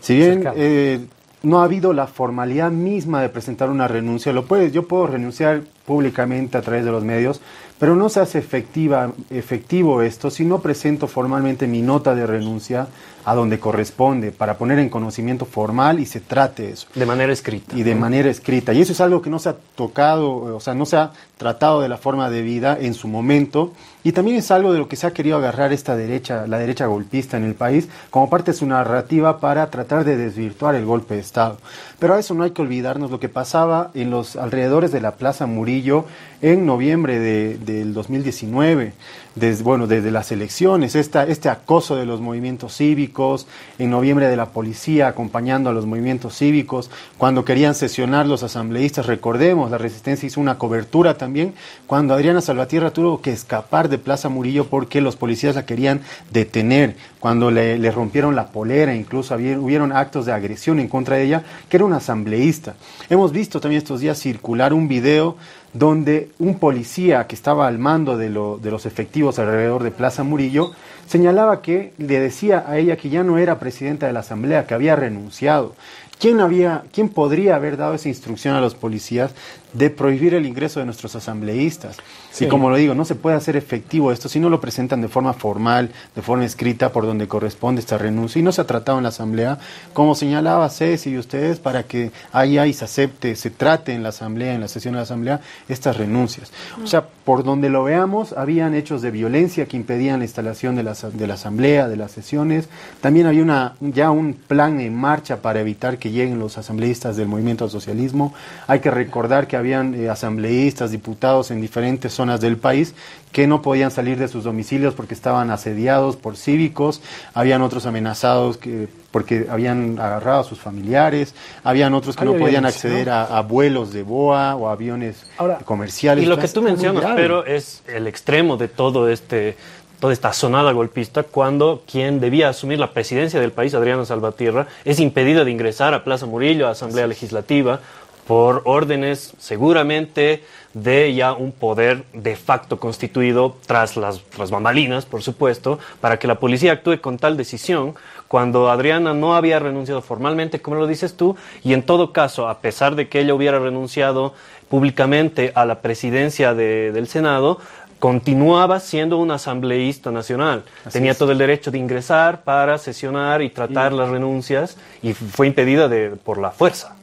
Si 0.00 0.16
bien 0.16 0.44
eh, 0.56 1.00
no 1.42 1.60
ha 1.60 1.64
habido 1.64 1.92
la 1.92 2.06
formalidad 2.06 2.70
misma 2.70 3.22
de 3.22 3.28
presentar 3.28 3.70
una 3.70 3.88
renuncia, 3.88 4.32
lo 4.32 4.46
puedes, 4.46 4.72
yo 4.72 4.86
puedo 4.86 5.06
renunciar 5.06 5.62
públicamente 5.86 6.58
a 6.58 6.62
través 6.62 6.84
de 6.84 6.90
los 6.90 7.04
medios, 7.04 7.40
pero 7.78 7.96
no 7.96 8.08
se 8.08 8.20
hace 8.20 8.38
efectiva, 8.38 9.12
efectivo 9.30 10.02
esto 10.02 10.30
si 10.30 10.44
no 10.44 10.60
presento 10.60 11.08
formalmente 11.08 11.66
mi 11.66 11.82
nota 11.82 12.14
de 12.14 12.26
renuncia 12.26 12.86
a 13.24 13.34
donde 13.34 13.58
corresponde 13.58 14.32
para 14.32 14.58
poner 14.58 14.78
en 14.78 14.88
conocimiento 14.88 15.44
formal 15.44 16.00
y 16.00 16.06
se 16.06 16.20
trate 16.20 16.70
eso. 16.70 16.86
De 16.94 17.06
manera 17.06 17.32
escrita. 17.32 17.76
Y 17.76 17.82
de 17.82 17.94
manera 17.94 18.30
escrita. 18.30 18.72
Y 18.72 18.80
eso 18.80 18.92
es 18.92 19.00
algo 19.00 19.22
que 19.22 19.30
no 19.30 19.38
se 19.38 19.50
ha 19.50 19.56
tocado, 19.74 20.56
o 20.56 20.60
sea, 20.60 20.74
no 20.74 20.86
se 20.86 20.96
ha 20.96 21.12
tratado 21.36 21.80
de 21.80 21.88
la 21.88 21.96
forma 21.96 22.30
de 22.30 22.42
vida 22.42 22.76
en 22.80 22.94
su 22.94 23.08
momento. 23.08 23.72
Y 24.04 24.12
también 24.12 24.36
es 24.36 24.50
algo 24.50 24.72
de 24.72 24.78
lo 24.78 24.88
que 24.88 24.96
se 24.96 25.06
ha 25.06 25.12
querido 25.12 25.36
agarrar 25.36 25.72
esta 25.72 25.96
derecha, 25.96 26.46
la 26.46 26.58
derecha 26.58 26.86
golpista 26.86 27.36
en 27.36 27.44
el 27.44 27.54
país, 27.54 27.88
como 28.10 28.28
parte 28.28 28.52
de 28.52 28.58
su 28.58 28.66
narrativa 28.66 29.38
para 29.38 29.70
tratar 29.70 30.04
de 30.04 30.16
desvirtuar 30.16 30.74
el 30.74 30.84
golpe 30.84 31.14
de 31.14 31.20
Estado. 31.20 31.58
Pero 31.98 32.14
a 32.14 32.18
eso 32.18 32.34
no 32.34 32.42
hay 32.42 32.50
que 32.50 32.62
olvidarnos 32.62 33.10
lo 33.10 33.20
que 33.20 33.28
pasaba 33.28 33.90
en 33.94 34.10
los 34.10 34.36
alrededores 34.36 34.90
de 34.90 35.00
la 35.00 35.12
Plaza 35.12 35.46
Murillo 35.46 36.04
en 36.40 36.66
noviembre 36.66 37.20
de, 37.20 37.58
del 37.58 37.94
2019, 37.94 38.92
desde, 39.34 39.62
bueno, 39.62 39.86
desde 39.86 40.10
las 40.10 40.32
elecciones, 40.32 40.94
esta, 40.94 41.24
este 41.24 41.48
acoso 41.48 41.96
de 41.96 42.06
los 42.06 42.20
movimientos 42.20 42.76
cívicos, 42.76 43.46
en 43.78 43.90
noviembre 43.90 44.28
de 44.28 44.36
la 44.36 44.50
policía 44.50 45.08
acompañando 45.08 45.70
a 45.70 45.72
los 45.72 45.86
movimientos 45.86 46.36
cívicos, 46.36 46.90
cuando 47.18 47.44
querían 47.44 47.74
sesionar 47.74 48.26
los 48.26 48.42
asambleístas, 48.42 49.06
recordemos, 49.06 49.70
la 49.70 49.78
resistencia 49.78 50.26
hizo 50.26 50.40
una 50.40 50.58
cobertura 50.58 51.16
también, 51.16 51.54
cuando 51.86 52.14
Adriana 52.14 52.40
Salvatierra 52.40 52.90
tuvo 52.90 53.20
que 53.20 53.32
escapar 53.32 53.88
de 53.88 53.98
Plaza 53.98 54.28
Murillo 54.28 54.66
porque 54.66 55.00
los 55.00 55.16
policías 55.16 55.54
la 55.54 55.66
querían 55.66 56.00
detener, 56.30 56.96
cuando 57.20 57.50
le, 57.50 57.78
le 57.78 57.90
rompieron 57.90 58.34
la 58.34 58.48
polera, 58.48 58.94
incluso 58.94 59.34
hubieron 59.34 59.92
actos 59.92 60.26
de 60.26 60.32
agresión 60.32 60.80
en 60.80 60.88
contra 60.88 61.16
de 61.16 61.24
ella, 61.24 61.44
que 61.68 61.76
era 61.76 61.86
una 61.86 61.96
asambleísta. 61.96 62.74
Hemos 63.08 63.32
visto 63.32 63.60
también 63.60 63.78
estos 63.78 64.00
días 64.00 64.18
circular 64.18 64.72
un 64.72 64.88
video 64.88 65.36
donde 65.72 66.30
un 66.38 66.58
policía 66.58 67.26
que 67.26 67.34
estaba 67.34 67.66
al 67.66 67.78
mando 67.78 68.16
de, 68.16 68.28
los 68.28 68.86
efectivos 68.86 69.38
alrededor 69.38 69.82
de 69.82 69.90
Plaza 69.90 70.22
Murillo 70.22 70.72
señalaba 71.06 71.62
que 71.62 71.92
le 71.98 72.20
decía 72.20 72.64
a 72.66 72.78
ella 72.78 72.96
que 72.96 73.08
ya 73.08 73.22
no 73.22 73.38
era 73.38 73.58
presidenta 73.58 74.06
de 74.06 74.12
la 74.12 74.20
Asamblea, 74.20 74.66
que 74.66 74.74
había 74.74 74.96
renunciado. 74.96 75.74
¿Quién, 76.18 76.40
había, 76.40 76.84
¿Quién 76.92 77.08
podría 77.08 77.56
haber 77.56 77.76
dado 77.76 77.94
esa 77.94 78.08
instrucción 78.08 78.54
a 78.54 78.60
los 78.60 78.74
policías 78.74 79.32
de 79.72 79.90
prohibir 79.90 80.34
el 80.34 80.46
ingreso 80.46 80.80
de 80.80 80.86
nuestros 80.86 81.14
asambleístas? 81.14 81.96
Y 82.40 82.46
como 82.46 82.70
lo 82.70 82.76
digo, 82.76 82.94
no 82.94 83.04
se 83.04 83.14
puede 83.14 83.36
hacer 83.36 83.56
efectivo 83.56 84.10
esto 84.10 84.28
si 84.28 84.40
no 84.40 84.48
lo 84.48 84.60
presentan 84.60 85.00
de 85.00 85.08
forma 85.08 85.32
formal, 85.34 85.90
de 86.14 86.22
forma 86.22 86.44
escrita, 86.44 86.90
por 86.92 87.04
donde 87.06 87.28
corresponde 87.28 87.80
esta 87.80 87.98
renuncia. 87.98 88.38
Y 88.38 88.42
no 88.42 88.52
se 88.52 88.60
ha 88.60 88.66
tratado 88.66 88.98
en 88.98 89.04
la 89.04 89.10
Asamblea, 89.10 89.58
como 89.92 90.14
señalaba 90.14 90.68
Ceci 90.70 91.10
y 91.10 91.18
ustedes, 91.18 91.58
para 91.58 91.82
que 91.82 92.10
ahí, 92.32 92.58
ahí 92.58 92.72
se 92.72 92.84
acepte, 92.84 93.36
se 93.36 93.50
trate 93.50 93.92
en 93.92 94.02
la 94.02 94.08
Asamblea, 94.08 94.54
en 94.54 94.60
la 94.60 94.68
sesión 94.68 94.94
de 94.94 94.96
la 94.96 95.02
Asamblea, 95.02 95.40
estas 95.68 95.96
renuncias. 95.96 96.52
O 96.82 96.86
sea, 96.86 97.06
por 97.24 97.44
donde 97.44 97.68
lo 97.68 97.84
veamos, 97.84 98.32
habían 98.32 98.74
hechos 98.74 99.02
de 99.02 99.10
violencia 99.10 99.66
que 99.66 99.76
impedían 99.76 100.20
la 100.20 100.24
instalación 100.24 100.74
de 100.74 100.82
la, 100.82 100.94
de 100.94 101.26
la 101.26 101.34
Asamblea, 101.34 101.88
de 101.88 101.96
las 101.96 102.12
sesiones. 102.12 102.68
También 103.00 103.26
había 103.26 103.42
una, 103.42 103.74
ya 103.80 104.10
un 104.10 104.34
plan 104.34 104.80
en 104.80 104.94
marcha 104.94 105.42
para 105.42 105.60
evitar 105.60 105.98
que 105.98 106.10
lleguen 106.10 106.38
los 106.38 106.58
asambleístas 106.58 107.16
del 107.16 107.28
movimiento 107.28 107.64
al 107.64 107.70
socialismo. 107.70 108.34
Hay 108.66 108.80
que 108.80 108.90
recordar 108.90 109.46
que 109.46 109.56
habían 109.62 109.94
eh, 109.94 110.08
asambleístas, 110.08 110.90
diputados 110.90 111.50
en 111.50 111.60
diferentes 111.60 112.12
zonas 112.12 112.40
del 112.40 112.56
país 112.56 112.94
que 113.32 113.46
no 113.46 113.62
podían 113.62 113.90
salir 113.90 114.18
de 114.18 114.28
sus 114.28 114.44
domicilios 114.44 114.94
porque 114.94 115.14
estaban 115.14 115.50
asediados 115.50 116.16
por 116.16 116.36
cívicos, 116.36 117.00
habían 117.32 117.62
otros 117.62 117.86
amenazados 117.86 118.58
que, 118.58 118.88
porque 119.10 119.46
habían 119.48 119.98
agarrado 119.98 120.40
a 120.40 120.44
sus 120.44 120.60
familiares, 120.60 121.34
habían 121.64 121.94
otros 121.94 122.14
que 122.14 122.26
no 122.26 122.34
podían 122.34 122.66
acceder 122.66 123.08
A, 123.08 123.40
vuelos 123.40 123.92
de 123.92 124.02
boa 124.02 124.54
o 124.56 124.68
aviones 124.68 125.24
comerciales. 125.64 126.24
Y 126.24 126.26
lo 126.26 126.38
que 126.38 126.48
tú 126.48 126.60
mencionas, 126.60 127.04
pero 127.16 127.46
es 127.46 127.82
el 127.86 128.06
extremo 128.06 128.56
de 128.58 128.68
todo 128.68 129.08
este 129.08 129.56
toda 130.02 130.12
esta 130.12 130.32
sonada 130.32 130.72
golpista 130.72 131.22
cuando 131.22 131.84
quien 131.88 132.18
debía 132.18 132.48
asumir 132.48 132.80
la 132.80 132.90
presidencia 132.90 133.38
del 133.38 133.52
país, 133.52 133.72
Adriano 133.72 134.04
Salvatierra, 134.04 134.66
es 134.84 134.98
impedido 134.98 135.44
de 135.44 135.52
ingresar 135.52 135.94
a 135.94 136.02
Plaza 136.02 136.26
Murillo, 136.26 136.66
a 136.66 136.72
Asamblea 136.72 137.06
Legislativa, 137.06 137.78
por 138.26 138.62
órdenes 138.64 139.34
seguramente 139.38 140.42
de 140.74 141.14
ya 141.14 141.32
un 141.32 141.52
poder 141.52 142.04
de 142.12 142.34
facto 142.36 142.78
constituido 142.78 143.56
tras 143.66 143.96
las, 143.96 144.22
las, 144.38 144.50
bambalinas, 144.50 145.04
por 145.04 145.22
supuesto, 145.22 145.78
para 146.00 146.18
que 146.18 146.26
la 146.26 146.40
policía 146.40 146.72
actúe 146.72 147.00
con 147.00 147.18
tal 147.18 147.36
decisión 147.36 147.94
cuando 148.28 148.70
Adriana 148.70 149.12
no 149.12 149.34
había 149.34 149.58
renunciado 149.58 150.00
formalmente, 150.00 150.62
como 150.62 150.76
lo 150.76 150.86
dices 150.86 151.16
tú, 151.16 151.36
y 151.62 151.74
en 151.74 151.82
todo 151.82 152.12
caso, 152.12 152.48
a 152.48 152.60
pesar 152.60 152.94
de 152.94 153.08
que 153.08 153.20
ella 153.20 153.34
hubiera 153.34 153.58
renunciado 153.58 154.32
públicamente 154.70 155.52
a 155.54 155.66
la 155.66 155.82
presidencia 155.82 156.54
del 156.54 157.06
Senado, 157.06 157.58
continuaba 157.98 158.80
siendo 158.80 159.18
un 159.18 159.30
asambleísta 159.30 160.10
nacional. 160.10 160.64
Tenía 160.90 161.14
todo 161.14 161.30
el 161.30 161.38
derecho 161.38 161.70
de 161.70 161.78
ingresar 161.78 162.42
para 162.42 162.78
sesionar 162.78 163.42
y 163.42 163.50
tratar 163.50 163.92
las 163.92 164.08
renuncias 164.08 164.78
y 165.02 165.12
fue 165.12 165.46
impedida 165.46 165.88
de, 165.88 166.10
por 166.10 166.38
la 166.38 166.50
fuerza. 166.50 166.96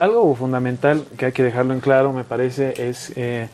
Algo 0.00 0.34
fundamental 0.34 1.04
que 1.16 1.26
hay 1.26 1.32
que 1.32 1.42
dejarlo 1.42 1.74
en 1.74 1.80
claro, 1.80 2.12
me 2.12 2.24
parece, 2.24 2.88
es 2.88 3.12
eh, 3.16 3.48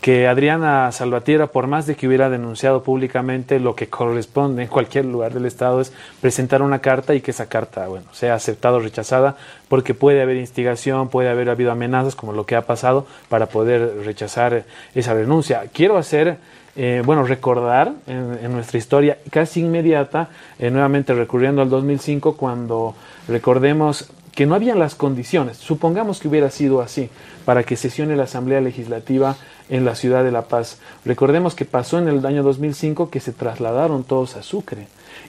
que 0.00 0.28
Adriana 0.28 0.92
Salvatierra, 0.92 1.48
por 1.48 1.66
más 1.66 1.86
de 1.86 1.96
que 1.96 2.06
hubiera 2.06 2.30
denunciado 2.30 2.82
públicamente, 2.82 3.58
lo 3.58 3.74
que 3.74 3.88
corresponde 3.88 4.62
en 4.62 4.68
cualquier 4.68 5.04
lugar 5.04 5.34
del 5.34 5.46
Estado 5.46 5.80
es 5.80 5.92
presentar 6.20 6.62
una 6.62 6.78
carta 6.78 7.14
y 7.14 7.20
que 7.20 7.32
esa 7.32 7.48
carta, 7.48 7.88
bueno, 7.88 8.06
sea 8.12 8.34
aceptada 8.34 8.76
o 8.76 8.80
rechazada, 8.80 9.36
porque 9.68 9.94
puede 9.94 10.22
haber 10.22 10.36
instigación, 10.36 11.08
puede 11.08 11.28
haber 11.28 11.50
habido 11.50 11.72
amenazas, 11.72 12.14
como 12.14 12.32
lo 12.32 12.46
que 12.46 12.54
ha 12.54 12.62
pasado, 12.62 13.06
para 13.28 13.46
poder 13.46 14.04
rechazar 14.04 14.64
esa 14.94 15.14
renuncia. 15.14 15.64
Quiero 15.72 15.98
hacer 15.98 16.38
eh, 16.76 17.02
bueno, 17.04 17.24
recordar 17.24 17.92
en, 18.06 18.52
nuestra 18.52 18.78
historia 18.78 19.18
casi 19.30 19.62
inmediata, 19.62 20.28
eh, 20.60 20.70
nuevamente 20.70 21.12
recurriendo 21.12 21.60
al 21.60 21.70
2005, 21.70 22.36
cuando 22.36 22.94
recordemos 23.26 24.08
que 24.38 24.46
no 24.46 24.54
habían 24.54 24.78
las 24.78 24.94
condiciones, 24.94 25.56
supongamos 25.56 26.20
que 26.20 26.28
hubiera 26.28 26.48
sido 26.52 26.80
así, 26.80 27.10
para 27.44 27.64
que 27.64 27.74
sesione 27.74 28.14
la 28.14 28.22
Asamblea 28.22 28.60
Legislativa 28.60 29.34
en 29.68 29.84
la 29.84 29.96
ciudad 29.96 30.22
de 30.22 30.30
La 30.30 30.42
Paz. 30.42 30.78
Recordemos 31.04 31.56
que 31.56 31.64
pasó 31.64 31.98
en 31.98 32.06
el 32.06 32.24
año 32.24 32.44
2005 32.44 33.10
que 33.10 33.18
se 33.18 33.32
trasladaron 33.32 34.04
todos 34.04 34.36
a 34.36 34.44
Sucre 34.44 34.86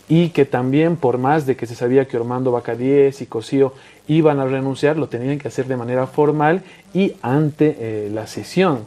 y 0.08 0.30
que 0.30 0.46
también 0.46 0.96
por 0.96 1.18
más 1.18 1.48
de 1.48 1.56
que 1.56 1.66
se 1.66 1.74
sabía 1.74 2.08
que 2.08 2.18
Ormando 2.18 2.52
Bacadíes 2.52 3.24
y 3.24 3.26
Cosío 3.26 3.74
iban 4.08 4.40
a 4.40 4.46
renunciar, 4.46 4.96
lo 4.96 5.10
tenían 5.10 5.40
que 5.40 5.48
hacer 5.48 5.66
de 5.66 5.76
manera 5.76 6.06
formal 6.06 6.62
y 6.94 7.16
ante 7.24 7.78
eh, 7.80 8.12
la 8.14 8.28
sesión. 8.28 8.86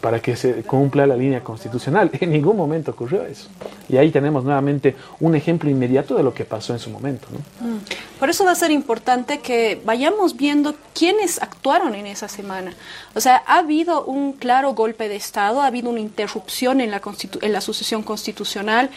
Para 0.00 0.20
que 0.20 0.36
se 0.36 0.62
cumpla 0.62 1.06
la 1.06 1.16
línea 1.16 1.42
constitucional. 1.42 2.10
En 2.20 2.32
ningún 2.32 2.56
momento 2.56 2.90
ocurrió 2.90 3.24
eso. 3.24 3.48
Y 3.88 3.96
ahí 3.96 4.10
tenemos 4.10 4.44
nuevamente 4.44 4.96
un 5.20 5.34
ejemplo 5.34 5.70
inmediato 5.70 6.14
de 6.14 6.22
lo 6.22 6.34
que 6.34 6.44
pasó 6.44 6.72
en 6.72 6.78
su 6.78 6.90
momento. 6.90 7.28
Mm. 7.60 8.18
Por 8.18 8.28
eso 8.28 8.44
va 8.44 8.52
a 8.52 8.56
ser 8.56 8.70
importante 8.70 9.38
que 9.38 9.80
vayamos 9.84 10.36
viendo 10.36 10.74
quiénes 10.94 11.40
actuaron 11.40 11.94
en 11.94 12.06
esa 12.06 12.28
semana. 12.28 12.74
O 13.14 13.20
sea, 13.20 13.42
ha 13.46 13.58
habido 13.58 14.04
un 14.04 14.32
claro 14.32 14.74
golpe 14.74 15.08
de 15.08 15.16
Estado, 15.16 15.62
ha 15.62 15.66
habido 15.66 15.90
una 15.90 16.00
interrupción 16.00 16.80
en 16.80 16.90
la, 16.90 17.00
en 17.40 17.52
la 17.52 17.60
sucesión 17.60 18.02
constitucional 18.02 18.90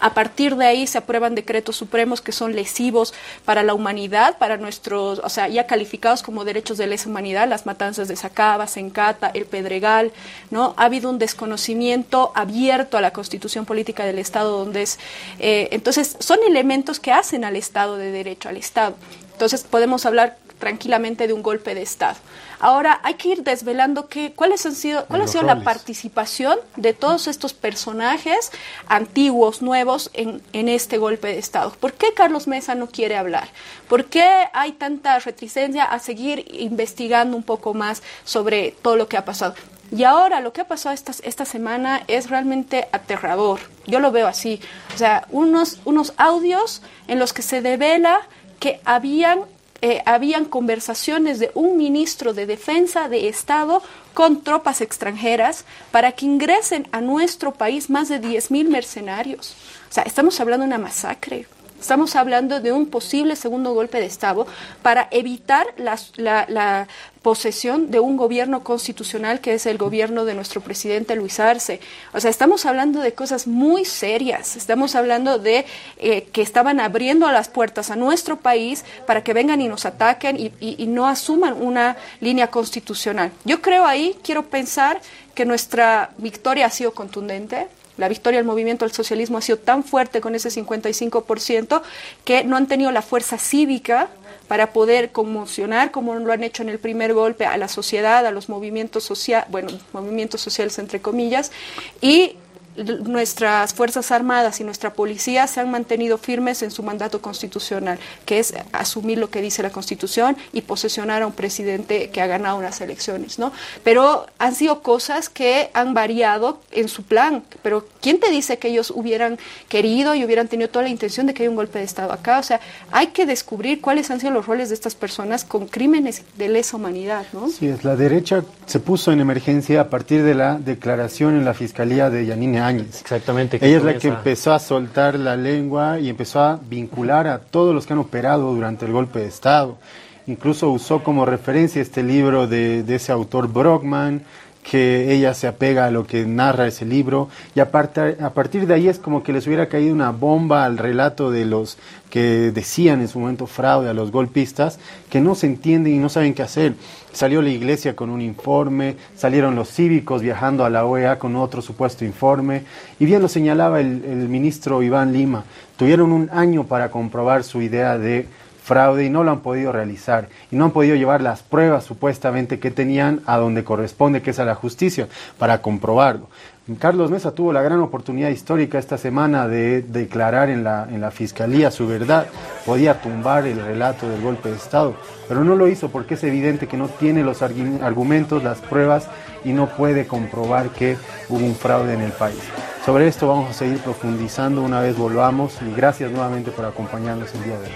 a 0.00 0.14
partir 0.14 0.56
de 0.56 0.66
ahí 0.66 0.86
se 0.86 0.98
aprueban 0.98 1.34
decretos 1.34 1.76
supremos 1.76 2.20
que 2.20 2.32
son 2.32 2.54
lesivos 2.54 3.14
para 3.44 3.62
la 3.62 3.74
humanidad, 3.74 4.38
para 4.38 4.56
nuestros, 4.56 5.20
o 5.22 5.28
sea, 5.28 5.48
ya 5.48 5.66
calificados 5.66 6.22
como 6.22 6.44
derechos 6.44 6.78
de 6.78 6.86
lesa 6.86 7.08
humanidad, 7.08 7.48
las 7.48 7.66
matanzas 7.66 8.08
de 8.08 8.16
Sacaba, 8.16 8.66
Sencata, 8.66 9.30
el 9.34 9.46
Pedregal, 9.46 10.12
¿no? 10.50 10.74
Ha 10.76 10.84
habido 10.84 11.10
un 11.10 11.18
desconocimiento 11.18 12.32
abierto 12.34 12.96
a 12.96 13.00
la 13.00 13.12
constitución 13.12 13.64
política 13.64 14.04
del 14.04 14.18
Estado, 14.18 14.58
donde 14.58 14.82
es, 14.82 14.98
eh, 15.38 15.68
entonces, 15.72 16.16
son 16.18 16.38
elementos 16.46 17.00
que 17.00 17.12
hacen 17.12 17.44
al 17.44 17.56
Estado 17.56 17.96
de 17.96 18.10
derecho, 18.10 18.48
al 18.48 18.56
Estado. 18.56 18.94
Entonces, 19.32 19.64
podemos 19.64 20.06
hablar 20.06 20.36
tranquilamente 20.58 21.26
de 21.26 21.32
un 21.32 21.42
golpe 21.42 21.74
de 21.74 21.82
Estado. 21.82 22.16
Ahora 22.60 23.00
hay 23.02 23.14
que 23.14 23.30
ir 23.30 23.42
desvelando 23.42 24.08
que, 24.08 24.32
cuáles 24.32 24.64
han 24.66 24.74
sido, 24.74 25.06
cuál 25.06 25.22
ha 25.22 25.26
sido 25.26 25.42
la 25.44 25.62
participación 25.62 26.58
de 26.76 26.92
todos 26.92 27.26
estos 27.26 27.54
personajes 27.54 28.52
antiguos, 28.86 29.62
nuevos, 29.62 30.10
en, 30.12 30.42
en, 30.52 30.68
este 30.68 30.98
golpe 30.98 31.28
de 31.28 31.38
Estado. 31.38 31.72
¿Por 31.80 31.94
qué 31.94 32.12
Carlos 32.14 32.46
Mesa 32.46 32.74
no 32.74 32.86
quiere 32.86 33.16
hablar? 33.16 33.48
¿Por 33.88 34.04
qué 34.04 34.28
hay 34.52 34.72
tanta 34.72 35.18
reticencia 35.18 35.84
a 35.84 35.98
seguir 35.98 36.44
investigando 36.52 37.36
un 37.36 37.42
poco 37.42 37.74
más 37.74 38.02
sobre 38.24 38.74
todo 38.82 38.96
lo 38.96 39.08
que 39.08 39.16
ha 39.16 39.24
pasado? 39.24 39.54
Y 39.92 40.04
ahora 40.04 40.40
lo 40.40 40.52
que 40.52 40.60
ha 40.60 40.68
pasado 40.68 40.94
esta, 40.94 41.12
esta 41.24 41.44
semana 41.44 42.02
es 42.06 42.30
realmente 42.30 42.88
aterrador. 42.92 43.60
Yo 43.86 43.98
lo 43.98 44.12
veo 44.12 44.28
así. 44.28 44.60
O 44.94 44.98
sea, 44.98 45.26
unos, 45.30 45.80
unos 45.84 46.12
audios 46.16 46.82
en 47.08 47.18
los 47.18 47.32
que 47.32 47.42
se 47.42 47.60
devela 47.60 48.20
que 48.60 48.80
habían 48.84 49.40
eh, 49.82 50.02
habían 50.04 50.44
conversaciones 50.44 51.38
de 51.38 51.50
un 51.54 51.76
ministro 51.76 52.34
de 52.34 52.46
Defensa 52.46 53.08
de 53.08 53.28
Estado 53.28 53.82
con 54.14 54.42
tropas 54.42 54.80
extranjeras 54.80 55.64
para 55.90 56.12
que 56.12 56.26
ingresen 56.26 56.86
a 56.92 57.00
nuestro 57.00 57.52
país 57.52 57.88
más 57.88 58.08
de 58.08 58.20
10.000 58.20 58.68
mercenarios. 58.68 59.54
O 59.88 59.92
sea, 59.92 60.02
estamos 60.02 60.38
hablando 60.40 60.64
de 60.64 60.68
una 60.68 60.78
masacre. 60.78 61.46
Estamos 61.80 62.14
hablando 62.14 62.60
de 62.60 62.72
un 62.72 62.86
posible 62.86 63.36
segundo 63.36 63.72
golpe 63.72 64.00
de 64.00 64.06
Estado 64.06 64.46
para 64.82 65.08
evitar 65.10 65.66
la, 65.78 65.98
la, 66.16 66.86
posesión 67.22 67.90
de 67.90 68.00
un 68.00 68.16
gobierno 68.16 68.64
constitucional 68.64 69.40
que 69.40 69.52
es 69.52 69.66
el 69.66 69.76
gobierno 69.76 70.24
de 70.24 70.34
nuestro 70.34 70.62
presidente 70.62 71.16
Luis 71.16 71.38
Arce. 71.38 71.78
O 72.14 72.20
sea, 72.20 72.30
estamos 72.30 72.64
hablando 72.64 73.00
de 73.00 73.12
cosas 73.12 73.46
muy 73.46 73.84
serias. 73.84 74.56
Estamos 74.56 74.94
hablando 74.94 75.38
de 75.38 75.66
eh, 75.98 76.28
que 76.32 76.40
estaban 76.40 76.80
abriendo 76.80 77.30
las 77.30 77.50
puertas 77.50 77.90
a 77.90 77.96
nuestro 77.96 78.38
país 78.38 78.86
para 79.06 79.22
que 79.22 79.34
vengan 79.34 79.60
y 79.60 79.68
nos 79.68 79.84
ataquen 79.84 80.38
y, 80.38 80.52
y 80.60 80.86
no 80.86 81.06
asuman 81.06 81.60
una 81.60 81.98
línea 82.20 82.46
constitucional. 82.46 83.32
Yo 83.44 83.60
creo 83.60 83.84
ahí, 83.84 84.16
quiero 84.22 84.46
pensar 84.46 85.02
que 85.34 85.44
nuestra 85.44 86.10
victoria 86.16 86.66
ha 86.66 86.70
sido 86.70 86.92
contundente, 86.92 87.68
la 88.00 88.08
victoria 88.08 88.38
del 88.38 88.46
movimiento 88.46 88.86
del 88.86 88.92
socialismo 88.92 89.38
ha 89.38 89.42
sido 89.42 89.58
tan 89.58 89.84
fuerte 89.84 90.20
con 90.20 90.34
ese 90.34 90.48
55% 90.48 91.82
que 92.24 92.44
no 92.44 92.56
han 92.56 92.66
tenido 92.66 92.90
la 92.90 93.02
fuerza 93.02 93.36
cívica 93.38 94.08
para 94.48 94.72
poder 94.72 95.12
conmocionar, 95.12 95.90
como 95.90 96.14
lo 96.14 96.32
han 96.32 96.42
hecho 96.42 96.62
en 96.62 96.70
el 96.70 96.78
primer 96.78 97.12
golpe, 97.12 97.44
a 97.44 97.56
la 97.58 97.68
sociedad, 97.68 98.26
a 98.26 98.30
los 98.30 98.48
movimientos 98.48 99.04
sociales, 99.04 99.48
bueno, 99.50 99.68
movimientos 99.92 100.40
sociales 100.40 100.78
entre 100.78 101.00
comillas, 101.00 101.52
y 102.00 102.36
nuestras 102.84 103.74
Fuerzas 103.74 104.10
Armadas 104.10 104.60
y 104.60 104.64
nuestra 104.64 104.92
policía 104.92 105.46
se 105.46 105.60
han 105.60 105.70
mantenido 105.70 106.18
firmes 106.18 106.62
en 106.62 106.70
su 106.70 106.82
mandato 106.82 107.20
constitucional, 107.20 107.98
que 108.24 108.38
es 108.38 108.54
asumir 108.72 109.18
lo 109.18 109.30
que 109.30 109.42
dice 109.42 109.62
la 109.62 109.70
Constitución 109.70 110.36
y 110.52 110.62
posesionar 110.62 111.22
a 111.22 111.26
un 111.26 111.32
presidente 111.32 112.10
que 112.10 112.20
ha 112.20 112.26
ganado 112.26 112.58
unas 112.58 112.80
elecciones, 112.80 113.38
¿no? 113.38 113.52
Pero 113.84 114.26
han 114.38 114.54
sido 114.54 114.82
cosas 114.82 115.28
que 115.28 115.70
han 115.74 115.94
variado 115.94 116.60
en 116.70 116.88
su 116.88 117.02
plan, 117.02 117.42
pero 117.62 117.86
¿quién 118.00 118.20
te 118.20 118.30
dice 118.30 118.58
que 118.58 118.68
ellos 118.68 118.92
hubieran 118.94 119.38
querido 119.68 120.14
y 120.14 120.24
hubieran 120.24 120.48
tenido 120.48 120.70
toda 120.70 120.84
la 120.84 120.90
intención 120.90 121.26
de 121.26 121.34
que 121.34 121.42
haya 121.42 121.50
un 121.50 121.56
golpe 121.56 121.78
de 121.78 121.84
Estado 121.84 122.12
acá? 122.12 122.38
O 122.38 122.42
sea, 122.42 122.60
hay 122.90 123.08
que 123.08 123.26
descubrir 123.26 123.80
cuáles 123.80 124.10
han 124.10 124.20
sido 124.20 124.32
los 124.32 124.46
roles 124.46 124.68
de 124.68 124.74
estas 124.74 124.94
personas 124.94 125.44
con 125.44 125.66
crímenes 125.66 126.22
de 126.36 126.48
lesa 126.48 126.76
humanidad, 126.76 127.26
¿no? 127.32 127.48
Sí, 127.48 127.68
es 127.68 127.84
la 127.84 127.96
derecha 127.96 128.44
se 128.66 128.78
puso 128.78 129.10
en 129.10 129.20
emergencia 129.20 129.80
a 129.80 129.88
partir 129.88 130.22
de 130.22 130.34
la 130.34 130.56
declaración 130.56 131.36
en 131.36 131.44
la 131.44 131.54
Fiscalía 131.54 132.08
de 132.08 132.24
Yanine 132.24 132.60
Exactamente. 132.78 133.58
Ella 133.60 133.78
es 133.78 133.84
la 133.84 133.98
que 133.98 134.08
empezó 134.08 134.52
a 134.52 134.58
soltar 134.58 135.18
la 135.18 135.36
lengua 135.36 135.98
y 135.98 136.08
empezó 136.08 136.40
a 136.40 136.60
vincular 136.68 137.26
a 137.26 137.38
todos 137.38 137.74
los 137.74 137.86
que 137.86 137.92
han 137.92 137.98
operado 137.98 138.54
durante 138.54 138.86
el 138.86 138.92
golpe 138.92 139.20
de 139.20 139.26
Estado. 139.26 139.78
Incluso 140.26 140.70
usó 140.70 141.02
como 141.02 141.26
referencia 141.26 141.82
este 141.82 142.02
libro 142.02 142.46
de, 142.46 142.82
de 142.82 142.94
ese 142.96 143.10
autor 143.10 143.48
Brockman, 143.48 144.22
que 144.62 145.12
ella 145.12 145.32
se 145.34 145.46
apega 145.46 145.86
a 145.86 145.90
lo 145.90 146.06
que 146.06 146.26
narra 146.26 146.66
ese 146.66 146.84
libro 146.84 147.28
y 147.54 147.60
a, 147.60 147.64
a 147.64 148.30
partir 148.30 148.66
de 148.66 148.74
ahí 148.74 148.88
es 148.88 148.98
como 148.98 149.22
que 149.22 149.32
les 149.32 149.46
hubiera 149.46 149.68
caído 149.68 149.94
una 149.94 150.10
bomba 150.10 150.64
al 150.64 150.78
relato 150.78 151.30
de 151.30 151.46
los 151.46 151.78
que 152.10 152.50
decían 152.52 153.00
en 153.00 153.08
su 153.08 153.20
momento 153.20 153.46
fraude 153.46 153.88
a 153.88 153.94
los 153.94 154.10
golpistas, 154.10 154.78
que 155.08 155.20
no 155.20 155.34
se 155.34 155.46
entienden 155.46 155.94
y 155.94 155.98
no 155.98 156.08
saben 156.08 156.34
qué 156.34 156.42
hacer. 156.42 156.74
Salió 157.12 157.40
la 157.40 157.50
iglesia 157.50 157.96
con 157.96 158.10
un 158.10 158.20
informe, 158.20 158.96
salieron 159.16 159.54
los 159.54 159.70
cívicos 159.70 160.20
viajando 160.20 160.64
a 160.64 160.70
la 160.70 160.84
OEA 160.84 161.18
con 161.18 161.36
otro 161.36 161.62
supuesto 161.62 162.04
informe, 162.04 162.64
y 162.98 163.06
bien 163.06 163.22
lo 163.22 163.28
señalaba 163.28 163.80
el, 163.80 164.04
el 164.04 164.28
ministro 164.28 164.82
Iván 164.82 165.12
Lima, 165.12 165.44
tuvieron 165.76 166.12
un 166.12 166.28
año 166.32 166.64
para 166.64 166.90
comprobar 166.90 167.44
su 167.44 167.62
idea 167.62 167.96
de 167.96 168.26
fraude 168.62 169.04
y 169.04 169.10
no 169.10 169.24
lo 169.24 169.30
han 169.30 169.40
podido 169.40 169.72
realizar 169.72 170.28
y 170.50 170.56
no 170.56 170.66
han 170.66 170.70
podido 170.70 170.96
llevar 170.96 171.20
las 171.20 171.42
pruebas 171.42 171.84
supuestamente 171.84 172.58
que 172.58 172.70
tenían 172.70 173.20
a 173.26 173.36
donde 173.36 173.64
corresponde, 173.64 174.22
que 174.22 174.30
es 174.30 174.38
a 174.38 174.44
la 174.44 174.54
justicia, 174.54 175.08
para 175.38 175.62
comprobarlo. 175.62 176.28
Carlos 176.78 177.10
Mesa 177.10 177.32
tuvo 177.32 177.52
la 177.52 177.62
gran 177.62 177.80
oportunidad 177.80 178.28
histórica 178.28 178.78
esta 178.78 178.98
semana 178.98 179.48
de 179.48 179.82
declarar 179.82 180.50
en 180.50 180.62
la, 180.62 180.86
en 180.90 181.00
la 181.00 181.10
Fiscalía 181.10 181.70
su 181.70 181.86
verdad, 181.86 182.26
podía 182.66 183.00
tumbar 183.00 183.46
el 183.46 183.64
relato 183.64 184.08
del 184.08 184.20
golpe 184.20 184.50
de 184.50 184.56
Estado, 184.56 184.94
pero 185.28 185.42
no 185.42 185.56
lo 185.56 185.68
hizo 185.68 185.88
porque 185.88 186.14
es 186.14 186.24
evidente 186.24 186.68
que 186.68 186.76
no 186.76 186.88
tiene 186.88 187.22
los 187.22 187.42
argumentos, 187.42 188.42
las 188.44 188.58
pruebas 188.58 189.08
y 189.44 189.52
no 189.52 189.68
puede 189.68 190.06
comprobar 190.06 190.68
que 190.70 190.96
hubo 191.28 191.44
un 191.44 191.54
fraude 191.54 191.94
en 191.94 192.02
el 192.02 192.12
país. 192.12 192.40
Sobre 192.84 193.08
esto 193.08 193.28
vamos 193.28 193.50
a 193.50 193.54
seguir 193.54 193.78
profundizando 193.78 194.62
una 194.62 194.80
vez 194.80 194.96
volvamos 194.96 195.58
y 195.62 195.74
gracias 195.74 196.10
nuevamente 196.10 196.50
por 196.50 196.64
acompañarnos 196.64 197.34
el 197.34 197.44
día 197.44 197.58
de 197.58 197.66
hoy. 197.66 197.72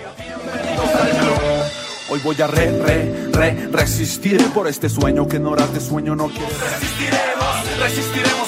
Hoy 2.11 2.20
voy 2.22 2.40
a 2.42 2.46
re, 2.46 2.70
re, 2.83 3.28
re, 3.33 3.68
resistir 3.72 4.38
por 4.52 4.68
este 4.68 4.88
sueño 4.88 5.26
que 5.26 5.37
en 5.37 5.46
horas 5.46 5.72
de 5.72 5.80
sueño 5.80 6.14
no 6.14 6.28
quiero. 6.28 6.48
Resistiremos, 6.48 7.80
resistiremos 7.80 8.43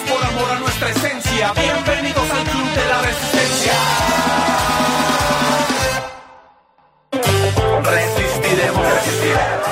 nuestra. 0.81 1.07
Bienvenidos 1.55 2.31
al 2.31 2.45
club 2.45 2.71
de 2.71 2.87
la 2.87 3.03
resistencia. 3.03 3.73
Resistiremos, 7.83 8.85
resistiremos. 8.95 9.67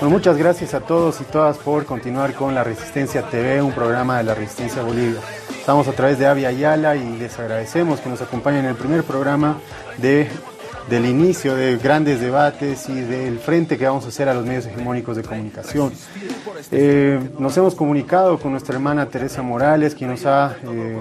Bueno, 0.00 0.10
muchas 0.10 0.36
gracias 0.36 0.74
a 0.74 0.80
todos 0.80 1.20
y 1.20 1.24
todas 1.24 1.58
por 1.58 1.84
continuar 1.84 2.34
con 2.34 2.54
La 2.54 2.64
Resistencia 2.64 3.22
TV, 3.22 3.60
un 3.60 3.72
programa 3.72 4.18
de 4.18 4.24
la 4.24 4.34
Resistencia 4.34 4.82
Bolivia. 4.82 5.20
Estamos 5.50 5.86
a 5.88 5.92
través 5.92 6.18
de 6.18 6.26
Avia 6.26 6.48
Ayala 6.48 6.96
y 6.96 7.18
les 7.18 7.38
agradecemos 7.38 8.00
que 8.00 8.08
nos 8.08 8.22
acompañen 8.22 8.64
en 8.64 8.70
el 8.70 8.76
primer 8.76 9.04
programa 9.04 9.58
de 9.98 10.30
del 10.88 11.06
inicio 11.06 11.54
de 11.54 11.76
grandes 11.76 12.20
debates 12.20 12.88
y 12.88 13.00
del 13.00 13.38
frente 13.38 13.76
que 13.78 13.86
vamos 13.86 14.04
a 14.04 14.08
hacer 14.08 14.28
a 14.28 14.34
los 14.34 14.44
medios 14.44 14.66
hegemónicos 14.66 15.16
de 15.16 15.22
comunicación. 15.22 15.92
Eh, 16.70 17.20
nos 17.38 17.56
hemos 17.56 17.74
comunicado 17.74 18.38
con 18.38 18.52
nuestra 18.52 18.74
hermana 18.74 19.06
Teresa 19.06 19.42
Morales, 19.42 19.94
quien 19.94 20.10
nos 20.10 20.26
ha 20.26 20.56
eh, 20.64 20.96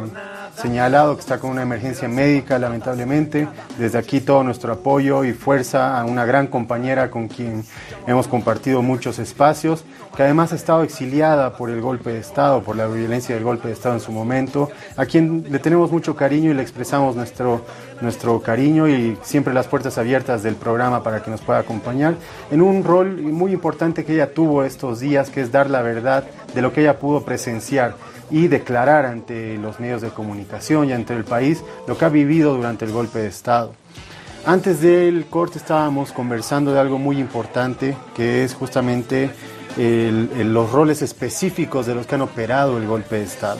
señalado 0.61 1.15
que 1.15 1.21
está 1.21 1.39
con 1.39 1.51
una 1.51 1.61
emergencia 1.61 2.07
médica, 2.07 2.59
lamentablemente. 2.59 3.47
Desde 3.77 3.97
aquí 3.97 4.19
todo 4.19 4.43
nuestro 4.43 4.73
apoyo 4.73 5.23
y 5.23 5.33
fuerza 5.33 5.99
a 5.99 6.05
una 6.05 6.25
gran 6.25 6.47
compañera 6.47 7.09
con 7.09 7.27
quien 7.27 7.63
hemos 8.07 8.27
compartido 8.27 8.81
muchos 8.81 9.19
espacios, 9.19 9.83
que 10.15 10.23
además 10.23 10.51
ha 10.51 10.55
estado 10.55 10.83
exiliada 10.83 11.55
por 11.55 11.69
el 11.69 11.81
golpe 11.81 12.11
de 12.11 12.19
Estado, 12.19 12.61
por 12.61 12.75
la 12.75 12.87
violencia 12.87 13.35
del 13.35 13.43
golpe 13.43 13.67
de 13.67 13.73
Estado 13.73 13.95
en 13.95 14.01
su 14.01 14.11
momento, 14.11 14.69
a 14.97 15.05
quien 15.05 15.45
le 15.49 15.59
tenemos 15.59 15.91
mucho 15.91 16.15
cariño 16.15 16.51
y 16.51 16.53
le 16.53 16.61
expresamos 16.61 17.15
nuestro, 17.15 17.61
nuestro 18.01 18.41
cariño 18.41 18.87
y 18.87 19.17
siempre 19.21 19.53
las 19.53 19.67
puertas 19.67 19.97
abiertas 19.97 20.43
del 20.43 20.55
programa 20.55 21.03
para 21.03 21.23
que 21.23 21.31
nos 21.31 21.41
pueda 21.41 21.59
acompañar 21.59 22.15
en 22.51 22.61
un 22.61 22.83
rol 22.83 23.21
muy 23.21 23.53
importante 23.53 24.03
que 24.03 24.13
ella 24.13 24.33
tuvo 24.33 24.63
estos 24.63 24.99
días, 24.99 25.29
que 25.29 25.41
es 25.41 25.51
dar 25.51 25.69
la 25.69 25.81
verdad 25.81 26.25
de 26.53 26.61
lo 26.61 26.73
que 26.73 26.81
ella 26.81 26.99
pudo 26.99 27.23
presenciar 27.23 27.95
y 28.31 28.47
declarar 28.47 29.05
ante 29.05 29.57
los 29.57 29.79
medios 29.79 30.01
de 30.01 30.09
comunicación 30.09 30.89
y 30.89 30.93
ante 30.93 31.15
el 31.15 31.23
país 31.23 31.63
lo 31.87 31.97
que 31.97 32.05
ha 32.05 32.09
vivido 32.09 32.55
durante 32.55 32.85
el 32.85 32.91
golpe 32.91 33.19
de 33.19 33.27
Estado. 33.27 33.73
Antes 34.45 34.81
del 34.81 35.25
corte 35.25 35.57
estábamos 35.57 36.11
conversando 36.11 36.73
de 36.73 36.79
algo 36.79 36.97
muy 36.97 37.19
importante 37.19 37.97
que 38.15 38.43
es 38.43 38.53
justamente 38.53 39.29
los 39.77 40.71
roles 40.71 41.01
específicos 41.01 41.85
de 41.85 41.95
los 41.95 42.07
que 42.07 42.15
han 42.15 42.21
operado 42.21 42.77
el 42.77 42.87
golpe 42.87 43.17
de 43.17 43.23
Estado. 43.23 43.59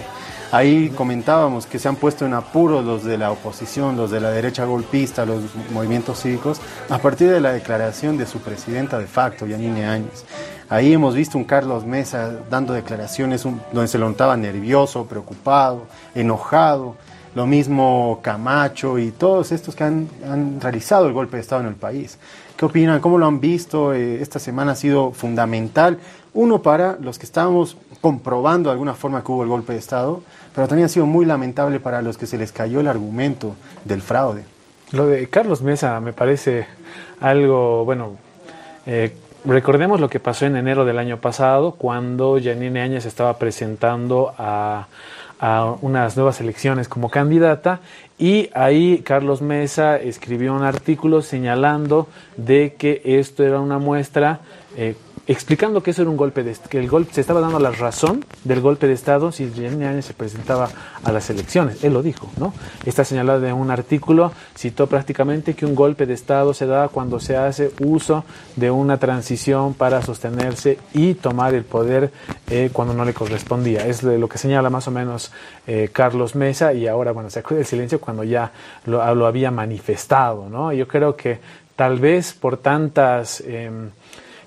Ahí 0.51 0.89
comentábamos 0.89 1.67
que 1.67 1.77
se 1.77 1.88
han 1.88 1.95
puesto 1.95 2.25
en 2.25 2.33
apuro 2.33 2.81
los 2.81 3.03
de 3.03 3.19
la 3.19 3.31
oposición, 3.31 3.95
los 3.95 4.09
de 4.09 4.19
la 4.19 4.31
derecha 4.31 4.65
golpista, 4.65 5.23
los 5.23 5.43
movimientos 5.71 6.23
cívicos, 6.23 6.59
a 6.89 6.97
partir 6.97 7.29
de 7.29 7.39
la 7.39 7.51
declaración 7.51 8.17
de 8.17 8.25
su 8.25 8.39
presidenta 8.39 8.97
de 8.97 9.05
facto, 9.05 9.45
Yanine 9.45 9.85
Áñez. 9.85 10.25
Ahí 10.67 10.91
hemos 10.91 11.13
visto 11.13 11.38
un 11.38 11.43
Carlos 11.43 11.85
Mesa 11.85 12.31
dando 12.49 12.73
declaraciones 12.73 13.43
donde 13.43 13.88
se 13.88 13.99
lo 13.99 14.09
notaba 14.09 14.35
nervioso, 14.38 15.05
preocupado, 15.05 15.83
enojado. 16.15 16.95
Lo 17.35 17.45
mismo 17.45 18.19
Camacho 18.23 18.97
y 18.97 19.12
todos 19.12 19.51
estos 19.51 19.75
que 19.75 19.83
han, 19.83 20.09
han 20.27 20.59
realizado 20.59 21.05
el 21.05 21.13
golpe 21.13 21.38
de 21.38 21.41
Estado 21.41 21.62
en 21.62 21.67
el 21.67 21.75
país. 21.75 22.17
¿Qué 22.57 22.65
opinan? 22.65 22.99
¿Cómo 22.99 23.19
lo 23.19 23.27
han 23.27 23.39
visto? 23.39 23.93
Eh, 23.93 24.19
esta 24.19 24.39
semana 24.39 24.71
ha 24.71 24.75
sido 24.75 25.12
fundamental. 25.12 25.99
Uno 26.33 26.62
para 26.62 26.97
los 26.99 27.19
que 27.19 27.25
estábamos 27.25 27.77
comprobando 28.01 28.69
de 28.69 28.73
alguna 28.73 28.95
forma 28.95 29.23
que 29.23 29.31
hubo 29.31 29.43
el 29.43 29.49
golpe 29.49 29.73
de 29.73 29.79
Estado, 29.79 30.21
pero 30.59 30.67
también 30.67 30.87
ha 30.87 30.89
sido 30.89 31.05
muy 31.05 31.25
lamentable 31.25 31.79
para 31.79 32.01
los 32.01 32.17
que 32.17 32.27
se 32.27 32.37
les 32.37 32.51
cayó 32.51 32.81
el 32.81 32.89
argumento 32.89 33.55
del 33.85 34.01
fraude. 34.01 34.43
Lo 34.91 35.07
de 35.07 35.29
Carlos 35.29 35.61
Mesa 35.61 35.97
me 36.01 36.11
parece 36.11 36.67
algo, 37.21 37.85
bueno, 37.85 38.17
eh, 38.85 39.15
recordemos 39.45 40.01
lo 40.01 40.09
que 40.09 40.19
pasó 40.19 40.45
en 40.47 40.57
enero 40.57 40.83
del 40.83 40.99
año 40.99 41.21
pasado, 41.21 41.75
cuando 41.75 42.37
Janine 42.43 42.81
Áñez 42.81 43.05
estaba 43.05 43.37
presentando 43.37 44.33
a, 44.37 44.87
unas 45.79 46.17
nuevas 46.17 46.41
elecciones 46.41 46.89
como 46.89 47.09
candidata 47.09 47.79
y 48.17 48.49
ahí 48.53 49.01
Carlos 49.05 49.41
Mesa 49.41 49.95
escribió 49.95 50.53
un 50.53 50.63
artículo 50.63 51.21
señalando 51.21 52.09
de 52.35 52.75
que 52.77 53.01
esto 53.05 53.45
era 53.45 53.61
una 53.61 53.79
muestra 53.79 54.41
eh, 54.75 54.97
explicando 55.29 55.83
que 55.83 55.91
eso 55.91 56.01
era 56.01 56.09
un 56.09 56.17
golpe 56.17 56.43
de 56.43 56.55
que 56.69 56.79
el 56.79 56.89
golpe 56.89 57.13
se 57.13 57.21
estaba 57.21 57.39
dando 57.39 57.59
la 57.59 57.69
razón 57.69 58.25
del 58.43 58.61
golpe 58.61 58.87
de 58.87 58.93
estado 58.93 59.31
si 59.31 59.51
Jenny 59.51 59.85
Áñez 59.85 60.05
se 60.05 60.15
presentaba 60.15 60.69
a 61.03 61.11
las 61.11 61.29
elecciones. 61.29 61.83
Él 61.83 61.93
lo 61.93 62.01
dijo, 62.01 62.31
¿no? 62.37 62.51
Está 62.83 63.03
señalado 63.05 63.45
en 63.45 63.53
un 63.53 63.69
artículo, 63.69 64.31
citó 64.57 64.87
prácticamente 64.87 65.53
que 65.53 65.67
un 65.67 65.75
golpe 65.75 66.07
de 66.07 66.15
estado 66.15 66.55
se 66.55 66.65
da 66.65 66.87
cuando 66.87 67.19
se 67.19 67.37
hace 67.37 67.71
uso 67.79 68.25
de 68.55 68.71
una 68.71 68.97
transición 68.97 69.75
para 69.75 70.01
sostenerse 70.01 70.79
y 70.95 71.13
tomar 71.13 71.53
el 71.53 71.63
poder 71.63 72.11
eh, 72.49 72.71
cuando 72.73 72.95
no 72.95 73.05
le 73.05 73.13
correspondía. 73.13 73.85
Es 73.85 74.01
lo 74.01 74.27
que 74.27 74.39
señala 74.39 74.71
más 74.71 74.87
o 74.87 74.91
menos 74.91 75.31
eh, 75.67 75.91
Carlos 75.93 76.33
Mesa 76.33 76.73
y 76.73 76.87
ahora, 76.87 77.11
bueno, 77.11 77.29
se 77.29 77.37
acude 77.37 77.59
el 77.59 77.65
silencio 77.67 78.01
cuando 78.01 78.23
ya 78.23 78.51
lo, 78.87 79.27
había 79.27 79.51
manifestado, 79.51 80.49
¿no? 80.49 80.73
Yo 80.73 80.87
creo 80.87 81.15
que 81.15 81.39
tal 81.75 81.99
vez 81.99 82.33
por 82.33 82.57
tantas... 82.57 83.43
Eh, 83.45 83.69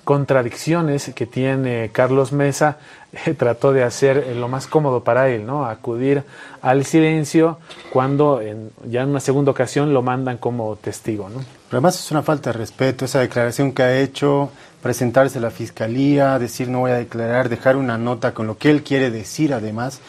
contradicciones 0.03 1.11
que 1.15 1.25
tiene 1.25 1.89
Carlos 1.91 2.31
Mesa, 2.31 2.77
eh, 3.25 3.33
trató 3.33 3.73
de 3.73 3.83
hacer 3.83 4.17
eh, 4.17 4.35
lo 4.35 4.47
más 4.47 4.67
cómodo 4.67 5.03
para 5.03 5.29
él, 5.29 5.45
¿no? 5.45 5.65
Acudir 5.65 6.23
al 6.61 6.85
silencio 6.85 7.59
cuando 7.91 8.41
ya 8.89 9.01
en 9.01 9.09
una 9.09 9.19
segunda 9.19 9.51
ocasión 9.51 9.93
lo 9.93 10.01
mandan 10.01 10.37
como 10.37 10.75
testigo, 10.75 11.29
¿no? 11.29 11.39
Pero 11.39 11.79
además 11.79 11.99
es 11.99 12.11
una 12.11 12.21
falta 12.21 12.51
de 12.51 12.57
respeto 12.57 13.05
esa 13.05 13.19
declaración 13.19 13.71
que 13.71 13.83
ha 13.83 13.99
hecho, 13.99 14.51
presentarse 14.81 15.39
a 15.39 15.41
la 15.41 15.51
fiscalía, 15.51 16.37
decir 16.37 16.67
no 16.67 16.79
voy 16.79 16.91
a 16.91 16.95
declarar, 16.95 17.49
dejar 17.49 17.77
una 17.77 17.97
nota 17.97 18.33
con 18.33 18.47
lo 18.47 18.57
que 18.57 18.69
él 18.69 18.83
quiere 18.83 19.09
decir 19.09 19.53
además. 19.53 20.01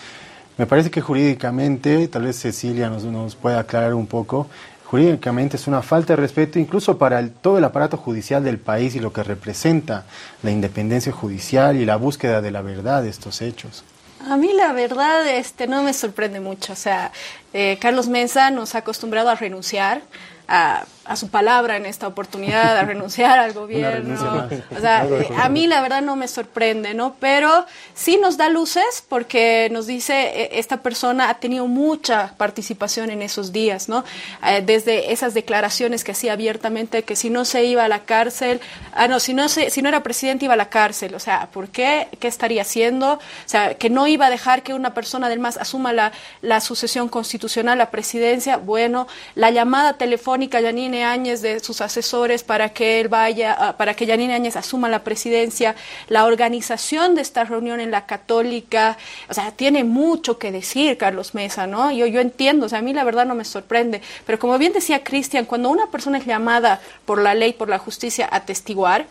Me 0.57 0.66
parece 0.66 0.90
que 0.90 1.00
jurídicamente, 1.00 2.07
tal 2.09 2.24
vez 2.24 2.38
Cecilia 2.38 2.88
nos, 2.88 3.04
nos 3.04 3.35
pueda 3.35 3.61
aclarar 3.61 3.94
un 3.94 4.07
poco, 4.07 4.46
jurídicamente 4.85 5.57
es 5.57 5.66
una 5.66 5.83
falta 5.83 6.12
de 6.12 6.16
respeto 6.16 6.59
incluso 6.59 6.99
para 6.99 7.27
todo 7.29 7.59
el 7.59 7.64
aparato 7.64 7.97
judicial 7.97 8.44
del 8.44 8.59
país 8.59 8.94
y 8.94 9.01
lo 9.01 9.12
que 9.12 9.23
representa 9.23 10.05
la 10.42 10.51
independencia 10.51 11.12
judicial 11.12 11.77
y 11.77 11.85
la 11.85 11.97
búsqueda 11.97 12.40
de 12.40 12.51
la 12.51 12.62
verdad 12.62 13.03
de 13.03 13.09
estos 13.09 13.42
hechos. 13.42 13.85
A 14.29 14.37
mí 14.37 14.53
la 14.55 14.73
verdad 14.73 15.27
este, 15.27 15.66
no 15.66 15.83
me 15.83 15.92
sorprende 15.92 16.40
mucho. 16.40 16.73
O 16.73 16.77
sea, 16.77 17.12
eh, 17.54 17.78
Carlos 17.80 18.08
Mesa 18.08 18.50
nos 18.50 18.74
ha 18.74 18.78
acostumbrado 18.78 19.30
a 19.30 19.34
renunciar, 19.36 20.02
a 20.48 20.84
a 21.04 21.16
su 21.16 21.28
palabra 21.28 21.76
en 21.76 21.86
esta 21.86 22.06
oportunidad, 22.06 22.76
a 22.76 22.82
renunciar 22.82 23.38
al 23.38 23.52
gobierno. 23.54 24.48
O 24.76 24.80
sea, 24.80 25.06
eh, 25.06 25.28
a 25.36 25.48
mí 25.48 25.66
la 25.66 25.80
verdad 25.82 26.02
no 26.02 26.16
me 26.16 26.28
sorprende, 26.28 26.94
¿no? 26.94 27.16
Pero 27.20 27.66
sí 27.94 28.16
nos 28.16 28.36
da 28.36 28.48
luces 28.48 29.04
porque 29.08 29.68
nos 29.70 29.86
dice, 29.86 30.14
eh, 30.14 30.48
esta 30.52 30.78
persona 30.78 31.28
ha 31.28 31.34
tenido 31.34 31.66
mucha 31.66 32.34
participación 32.36 33.10
en 33.10 33.22
esos 33.22 33.52
días, 33.52 33.88
¿no? 33.88 34.04
Eh, 34.46 34.62
desde 34.64 35.12
esas 35.12 35.34
declaraciones 35.34 36.04
que 36.04 36.12
hacía 36.12 36.32
abiertamente 36.32 37.02
que 37.02 37.16
si 37.16 37.30
no 37.30 37.44
se 37.44 37.64
iba 37.64 37.84
a 37.84 37.88
la 37.88 38.04
cárcel, 38.04 38.60
ah, 38.94 39.08
no, 39.08 39.20
si 39.20 39.34
no, 39.34 39.48
se, 39.48 39.70
si 39.70 39.82
no 39.82 39.88
era 39.90 40.02
presidente 40.02 40.46
iba 40.46 40.54
a 40.54 40.58
la 40.58 40.70
cárcel, 40.70 41.14
o 41.14 41.20
sea, 41.20 41.48
¿por 41.52 41.68
qué? 41.68 42.08
¿Qué 42.18 42.28
estaría 42.28 42.62
haciendo? 42.62 43.14
O 43.14 43.20
sea, 43.46 43.74
que 43.74 43.90
no 43.90 44.06
iba 44.06 44.26
a 44.26 44.30
dejar 44.30 44.62
que 44.62 44.72
una 44.72 44.94
persona 44.94 45.28
del 45.28 45.38
MAS 45.38 45.58
asuma 45.58 45.92
la, 45.92 46.12
la 46.40 46.60
sucesión 46.60 47.08
constitucional, 47.08 47.43
la 47.76 47.90
presidencia, 47.90 48.57
bueno, 48.57 49.07
la 49.35 49.50
llamada 49.50 49.94
telefónica, 49.94 50.62
Janine 50.62 51.04
Áñez 51.04 51.42
de 51.42 51.61
sus 51.61 51.80
asesores 51.80 52.42
para 52.42 52.70
que 52.70 53.00
él 53.00 53.09
vaya, 53.09 53.54
ah, 53.59 53.76
para 53.76 53.94
que 53.94 54.07
Yanine 54.07 54.35
Áñez 54.35 54.57
asuma 54.57 54.88
la 54.88 55.04
presidencia, 55.04 55.74
la 56.09 56.24
organización 56.24 57.14
de 57.14 57.22
esta 57.22 57.44
reunión 57.44 57.80
en 57.80 57.90
la 57.90 58.07
Católica, 58.07 58.96
o 59.28 59.35
sea, 59.35 59.50
tiene 59.52 59.85
mucho 59.85 60.38
que 60.38 60.50
decir 60.50 60.96
Carlos 60.96 61.35
Mesa, 61.35 61.66
¿no? 61.66 61.92
Yo, 61.92 62.07
yo 62.07 62.20
entiendo, 62.20 62.66
o 62.66 62.68
sea, 62.68 62.78
a 62.78 62.83
mí 62.83 62.92
la 62.92 63.04
verdad 63.04 63.26
no 63.26 63.35
me 63.35 63.44
sorprende, 63.44 64.00
pero 64.26 64.38
como 64.38 64.59
bien 64.59 64.72
decía 64.72 65.04
Cristian, 65.04 65.44
cuando 65.44 65.68
una 65.68 65.87
persona 65.90 66.18
es 66.18 66.26
llamada 66.26 66.80
por 67.04 67.20
la 67.20 67.35
ley, 67.35 67.52
por 67.52 67.68
la 67.68 67.78
justicia 67.78 68.28
a 68.30 68.40
testiguar, 68.40 69.07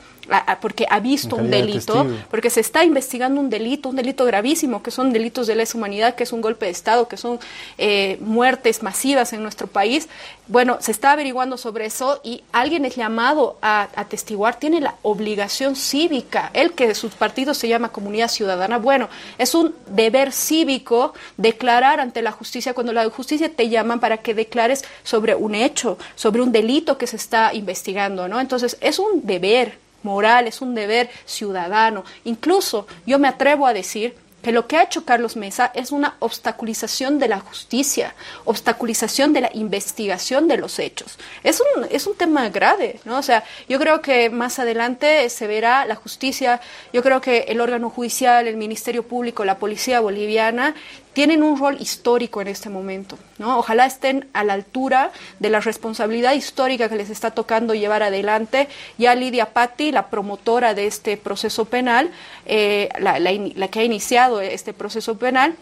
porque 0.62 0.86
ha 0.90 1.00
visto 1.00 1.36
un 1.36 1.50
delito, 1.50 2.06
porque 2.30 2.50
se 2.50 2.62
está 2.62 2.84
investigando 2.84 3.40
un 3.40 3.50
delito, 3.50 3.90
un 3.90 3.96
delito 3.96 4.26
gravísimo, 4.26 4.82
que 4.82 4.92
son 4.92 5.12
delitos 5.12 5.48
de 5.48 5.56
lesa 5.56 5.78
humanidad, 5.78 6.16
que 6.16 6.24
es 6.24 6.34
un 6.34 6.42
golpe 6.42 6.66
de 6.66 6.72
Estado, 6.72 7.08
que 7.08 7.18
son 7.18 7.40
eh, 7.78 8.18
muertes 8.22 8.84
masivas 8.84 9.34
en 9.34 9.44
nuestro 9.44 9.68
país. 9.68 10.08
Bueno, 10.48 10.78
se 10.82 10.92
está 10.92 11.14
averiguando 11.14 11.58
sobre 11.58 11.86
eso 11.86 12.20
y 12.24 12.44
alguien 12.52 12.86
es 12.86 12.96
llamado 12.96 13.58
a 13.62 13.90
atestiguar, 13.96 14.60
tiene 14.60 14.82
la 14.82 14.96
obligación 15.02 15.76
cívica, 15.76 16.52
el 16.54 16.74
que 16.74 16.96
sus 16.96 17.14
partidos 17.14 17.58
se 17.58 17.68
llama 17.68 17.90
comunidad 17.90 18.28
ciudadana. 18.28 18.78
Bueno, 18.78 19.10
es 19.38 19.56
un 19.56 19.74
deber 19.88 20.32
cívico 20.32 21.14
declarar 21.38 22.00
ante 22.00 22.22
la 22.22 22.32
justicia 22.32 22.74
cuando 22.74 22.94
la 22.94 23.10
justicia 23.10 23.50
te 23.50 23.70
llaman 23.70 24.00
para 24.00 24.18
que 24.18 24.34
declares 24.34 24.84
sobre 25.04 25.36
un 25.36 25.56
hecho, 25.56 25.98
sobre 26.16 26.42
un 26.42 26.52
delito 26.52 26.98
que 26.98 27.08
se 27.08 27.16
está 27.16 27.54
investigando, 27.54 28.28
¿no? 28.28 28.40
Entonces, 28.40 28.78
es 28.82 29.00
un 29.00 29.26
deber 29.26 29.83
moral, 30.04 30.48
es 30.48 30.62
un 30.62 30.76
deber 30.76 31.10
ciudadano. 31.26 32.04
Incluso 32.24 32.88
yo 33.06 33.20
me 33.20 33.28
atrevo 33.28 33.66
a 33.68 33.74
decir 33.74 34.16
que 34.44 34.52
lo 34.52 34.68
que 34.68 34.76
ha 34.76 34.84
hecho 34.84 35.06
Carlos 35.06 35.38
Mesa 35.38 35.72
es 35.74 35.92
una 35.92 36.18
obstaculización 36.20 37.18
de 37.18 37.30
la 37.30 37.39
justicia, 37.39 38.13
obstaculización 38.44 39.32
de 39.32 39.42
la 39.42 39.50
investigación 39.54 40.50
de 40.50 40.58
los 40.58 40.80
hechos. 40.80 41.18
Es 41.44 41.62
un, 41.62 41.86
es 41.89 42.06
un 42.06 42.16
tema 42.16 42.50
grave, 42.50 43.00
¿no? 43.06 43.18
O 43.18 43.22
sea, 43.24 43.46
yo 43.70 43.80
creo 43.80 44.02
que 44.02 44.30
más 44.30 44.60
adelante 44.60 45.30
se 45.30 45.48
verá 45.48 45.86
la 45.86 45.96
justicia, 45.96 46.60
yo 46.92 47.02
creo 47.02 47.22
que 47.22 47.46
el 47.48 47.62
órgano 47.62 47.89
judicial, 47.89 48.46
el 48.48 48.58
Ministerio 48.58 49.04
Público, 49.04 49.46
la 49.46 49.58
Policía 49.58 50.02
Boliviana 50.02 50.76
tienen 51.13 51.43
un 51.43 51.58
rol 51.58 51.78
histórico 51.80 52.41
en 52.41 52.47
este 52.47 52.69
momento. 52.69 53.17
¿no? 53.38 53.58
Ojalá 53.58 53.86
estén 53.86 54.28
a 54.34 54.43
la 54.43 54.54
altura 54.54 55.12
de 55.39 55.49
la 55.49 55.60
responsabilidad 55.60 56.34
histórica 56.34 56.89
que 56.89 56.95
les 56.95 57.10
está 57.10 57.32
tocando 57.32 57.73
llevar 57.73 58.04
adelante. 58.04 58.67
Ya 58.97 59.15
Lidia 59.15 59.54
Patti, 59.54 59.91
la 59.91 60.08
promotora 60.08 60.73
de 60.73 60.88
este 60.88 61.17
proceso 61.17 61.65
penal, 61.65 62.10
eh, 62.45 62.89
la, 62.99 63.67
que 63.69 63.80
ha 63.80 63.84
iniciado 63.84 64.41
este 64.41 64.73
proceso 64.73 65.17
penal, 65.17 65.56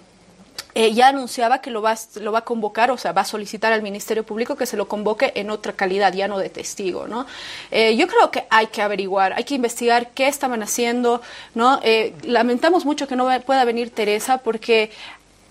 eh, 0.73 0.93
ya 0.93 1.09
anunciaba 1.09 1.59
que 1.59 1.69
lo 1.69 1.81
va, 1.81 1.95
lo 2.21 2.31
va 2.31 2.39
a 2.39 2.45
convocar, 2.45 2.91
o 2.91 2.97
sea, 2.97 3.11
va 3.11 3.21
a 3.21 3.25
solicitar 3.25 3.73
al 3.73 3.81
Ministerio 3.81 4.23
Público 4.23 4.55
que 4.55 4.65
se 4.65 4.77
lo 4.77 4.87
convoque 4.87 5.33
en 5.35 5.49
otra 5.49 5.73
calidad, 5.73 6.13
ya 6.13 6.29
no 6.29 6.37
de 6.37 6.49
testigo, 6.49 7.09
¿no? 7.09 7.25
Eh, 7.71 7.97
yo 7.97 8.07
creo 8.07 8.31
que 8.31 8.45
hay 8.49 8.67
que 8.67 8.81
averiguar, 8.81 9.33
hay 9.33 9.43
que 9.43 9.55
investigar 9.55 10.11
qué 10.11 10.27
estaban 10.27 10.63
haciendo, 10.63 11.21
¿no? 11.55 11.81
lamentamos 12.23 12.85
mucho 12.85 13.05
que 13.05 13.17
no 13.17 13.27
pueda 13.41 13.65
venir 13.65 13.89
Teresa 13.89 14.37
porque 14.37 14.91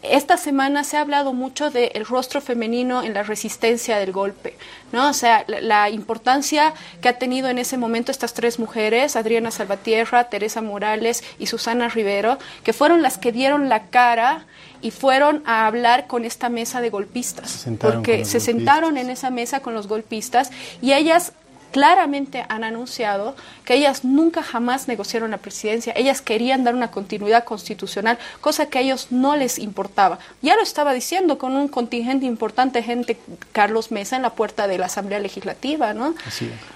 esta 0.02 0.38
semana 0.38 0.82
se 0.82 0.96
ha 0.96 1.02
hablado 1.02 1.32
mucho 1.34 1.70
del 1.70 2.06
rostro 2.06 2.40
femenino 2.40 3.02
en 3.02 3.12
la 3.12 3.22
resistencia 3.22 3.98
del 3.98 4.12
golpe, 4.12 4.56
¿no? 4.92 5.10
O 5.10 5.12
sea, 5.12 5.44
la, 5.46 5.90
importancia 5.90 6.72
que 7.02 7.08
ha 7.08 7.18
tenido 7.18 7.48
en 7.48 7.58
ese 7.58 7.76
momento 7.76 8.10
estas 8.10 8.32
tres 8.32 8.58
mujeres, 8.58 9.16
Adriana 9.16 9.50
Salvatierra, 9.50 10.24
Teresa 10.24 10.62
Morales 10.62 11.22
y 11.38 11.46
Susana 11.46 11.88
Rivero, 11.88 12.38
que 12.64 12.72
fueron 12.72 13.02
las 13.02 13.18
que 13.18 13.32
dieron 13.32 13.68
la 13.68 13.88
cara 13.88 14.46
y 14.80 14.90
fueron 14.90 15.42
a 15.46 15.66
hablar 15.66 16.06
con 16.06 16.24
esta 16.24 16.48
mesa 16.48 16.80
de 16.80 16.88
golpistas, 16.88 17.66
porque 17.78 18.24
se 18.24 18.40
sentaron 18.40 18.96
en 18.96 19.10
esa 19.10 19.30
mesa 19.30 19.60
con 19.60 19.74
los 19.74 19.86
golpistas 19.86 20.50
y 20.80 20.94
ellas 20.94 21.32
claramente 21.70 22.44
han 22.48 22.64
anunciado 22.64 23.35
que 23.64 23.74
ellas 23.74 24.04
nunca 24.04 24.42
jamás 24.42 24.88
negociaron 24.88 25.30
la 25.30 25.38
presidencia, 25.38 25.92
ellas 25.96 26.20
querían 26.20 26.64
dar 26.64 26.74
una 26.74 26.90
continuidad 26.90 27.44
constitucional, 27.44 28.18
cosa 28.40 28.66
que 28.66 28.78
a 28.78 28.80
ellos 28.80 29.09
no 29.11 29.37
les 29.37 29.59
importaba. 29.59 30.18
Ya 30.42 30.56
lo 30.56 30.62
estaba 30.62 30.92
diciendo 30.92 31.38
con 31.38 31.56
un 31.56 31.68
contingente 31.68 32.26
importante 32.26 32.80
de 32.80 32.85
gente, 32.85 33.18
Carlos 33.52 33.90
Mesa, 33.90 34.16
en 34.16 34.22
la 34.22 34.30
puerta 34.30 34.66
de 34.66 34.78
la 34.78 34.87
Asamblea 34.87 35.18
Legislativa, 35.18 35.94
¿no? 35.94 36.14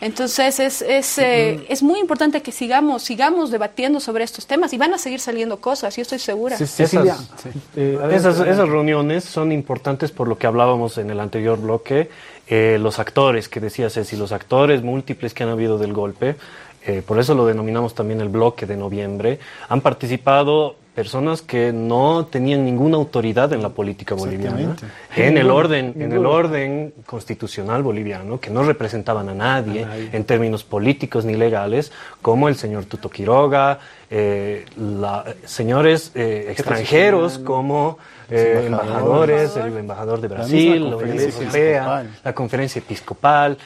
Entonces 0.00 0.60
es, 0.60 0.82
es, 0.82 1.18
eh, 1.18 1.66
es, 1.68 1.82
muy 1.82 2.00
importante 2.00 2.42
que 2.42 2.52
sigamos, 2.52 3.02
sigamos 3.02 3.50
debatiendo 3.50 4.00
sobre 4.00 4.24
estos 4.24 4.46
temas 4.46 4.72
y 4.72 4.78
van 4.78 4.94
a 4.94 4.98
seguir 4.98 5.20
saliendo 5.20 5.60
cosas, 5.60 5.96
yo 5.96 6.02
estoy 6.02 6.18
segura. 6.18 6.56
Eh, 7.76 7.98
esas, 8.12 8.40
esas 8.40 8.68
reuniones 8.68 9.24
son 9.24 9.52
importantes 9.52 10.10
por 10.10 10.28
lo 10.28 10.38
que 10.38 10.46
hablábamos 10.46 10.98
en 10.98 11.10
el 11.10 11.20
anterior 11.20 11.60
bloque 11.60 12.10
eh, 12.46 12.78
los 12.80 12.98
actores, 12.98 13.48
que 13.48 13.60
decía 13.60 13.88
Ceci, 13.88 14.16
los 14.16 14.32
actores 14.32 14.82
múltiples 14.82 15.32
que 15.32 15.44
han 15.44 15.48
habido 15.48 15.78
del 15.78 15.92
golpe, 15.92 16.36
eh, 16.86 17.02
por 17.06 17.18
eso 17.18 17.34
lo 17.34 17.46
denominamos 17.46 17.94
también 17.94 18.20
el 18.20 18.28
bloque 18.28 18.66
de 18.66 18.76
noviembre, 18.76 19.38
han 19.68 19.80
participado 19.80 20.76
personas 20.94 21.40
que 21.40 21.72
no 21.72 22.26
tenían 22.26 22.64
ninguna 22.64 22.98
autoridad 22.98 23.52
en 23.52 23.62
la 23.62 23.70
política 23.70 24.14
boliviana, 24.14 24.76
en 25.16 25.38
el 25.38 25.50
orden, 25.50 25.94
en 25.98 26.12
el 26.12 26.24
orden 26.24 26.92
constitucional 27.06 27.82
boliviano, 27.82 28.38
que 28.38 28.50
no 28.50 28.62
representaban 28.62 29.28
a 29.30 29.34
nadie, 29.34 29.86
en 30.12 30.24
términos 30.24 30.62
políticos 30.62 31.24
ni 31.24 31.34
legales, 31.34 31.90
como 32.22 32.48
el 32.48 32.54
señor 32.54 32.84
Tuto 32.84 33.10
Quiroga, 33.10 33.80
eh, 34.08 34.66
señores 35.44 36.12
extranjeros 36.14 37.38
como 37.38 37.98
eh, 38.30 38.64
embajadores, 38.66 39.56
el 39.56 39.76
embajador 39.76 40.20
de 40.20 40.28
Brasil, 40.28 40.90
la, 40.90 40.96
Unión 40.96 41.20
Europea, 41.20 42.04
la 42.22 42.34
conferencia 42.34 42.78
episcopal. 42.78 43.58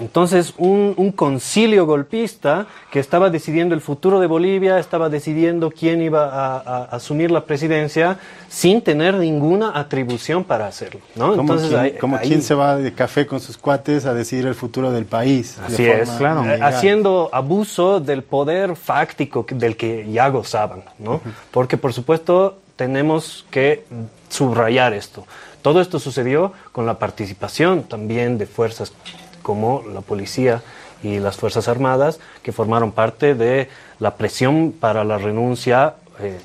Entonces, 0.00 0.54
un, 0.56 1.12
concilio 1.14 1.86
golpista 1.86 2.66
que 2.90 2.98
estaba 2.98 3.30
decidiendo 3.30 3.74
el 3.74 3.80
futuro 3.80 4.20
de 4.20 4.26
Bolivia, 4.26 4.78
estaba 4.78 5.08
decidiendo 5.08 5.70
quién 5.70 6.00
iba 6.00 6.58
a, 6.58 6.84
asumir 6.84 7.30
la 7.30 7.44
presidencia 7.44 8.18
sin 8.48 8.80
tener 8.82 9.14
ninguna 9.14 9.78
atribución 9.78 10.44
para 10.44 10.66
hacerlo. 10.66 11.00
¿no? 11.14 11.36
Como, 11.36 11.54
Entonces, 11.54 11.94
como 12.00 12.18
quien 12.18 12.42
se 12.42 12.54
va 12.54 12.76
de 12.76 12.92
café 12.92 13.26
con 13.26 13.40
sus 13.40 13.58
cuates 13.58 14.06
a 14.06 14.14
decidir 14.14 14.46
el 14.46 14.54
futuro 14.54 14.90
del 14.90 15.04
país. 15.04 15.58
Así 15.64 15.84
es, 15.84 16.10
claro. 16.10 16.44
Haciendo 16.62 17.28
abuso 17.32 18.00
del 18.00 18.22
poder 18.22 18.76
fáctico 18.76 19.44
del 19.50 19.76
que 19.76 20.10
ya 20.10 20.28
gozaban. 20.28 20.84
¿no? 20.98 21.20
Porque, 21.50 21.76
por 21.76 21.92
supuesto, 21.92 22.61
tenemos 22.82 23.46
que 23.48 23.84
subrayar 24.28 24.92
esto. 24.92 25.24
Todo 25.62 25.80
esto 25.80 26.00
sucedió 26.00 26.52
con 26.72 26.84
la 26.84 26.98
participación 26.98 27.84
también 27.84 28.38
de 28.38 28.46
fuerzas 28.46 28.92
como 29.40 29.84
la 29.86 30.00
policía 30.00 30.62
y 31.00 31.20
las 31.20 31.36
Fuerzas 31.36 31.68
Armadas, 31.68 32.18
que 32.42 32.50
formaron 32.50 32.90
parte 32.90 33.36
de 33.36 33.68
la 34.00 34.16
presión 34.16 34.72
para 34.72 35.04
la 35.04 35.16
renuncia 35.16 35.94
eh, 36.18 36.40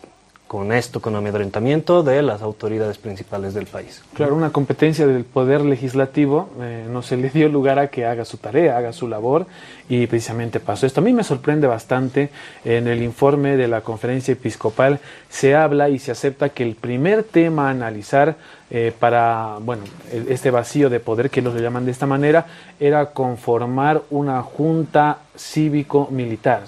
con 0.48 0.72
esto, 0.72 1.02
con 1.02 1.16
amedrentamiento 1.16 2.04
de 2.04 2.22
las 2.22 2.42
autoridades 2.42 2.98
principales 2.98 3.54
del 3.54 3.66
país. 3.66 4.02
Claro, 4.14 4.36
una 4.36 4.52
competencia 4.52 5.06
del 5.06 5.26
poder 5.26 5.62
legislativo 5.62 6.50
eh, 6.62 6.86
no 6.90 7.02
se 7.02 7.18
le 7.18 7.30
dio 7.30 7.50
lugar 7.50 7.80
a 7.80 7.88
que 7.88 8.06
haga 8.06 8.24
su 8.26 8.38
tarea, 8.38 8.78
haga 8.78 8.94
su 8.94 9.08
labor 9.08 9.46
y 9.90 10.08
precisamente 10.08 10.60
pasó 10.60 10.86
esto. 10.86 11.02
A 11.02 11.04
mí 11.04 11.14
me 11.14 11.24
sorprende 11.24 11.68
bastante 11.68 12.30
en 12.64 12.88
el 12.88 13.04
informe 13.04 13.58
de 13.58 13.68
la 13.68 13.82
conferencia 13.82 14.32
episcopal 14.32 15.00
se 15.30 15.56
habla 15.56 15.90
y 15.90 16.00
se 16.00 16.12
acepta 16.12 16.50
que 16.50 16.64
el 16.64 16.76
primer 16.76 17.24
tema 17.24 17.68
a 17.68 17.72
analizar 17.72 18.36
eh, 18.70 18.94
para, 18.98 19.58
bueno, 19.62 19.84
este 20.30 20.52
vacío 20.52 20.90
de 20.90 21.00
poder 21.00 21.30
que 21.30 21.42
ellos 21.42 21.54
le 21.54 21.62
llaman 21.62 21.86
de 21.86 21.92
esta 21.92 22.06
manera 22.06 22.46
era 22.80 23.08
conformar 23.08 24.02
una 24.10 24.42
junta 24.44 25.20
cívico-militar 25.38 26.64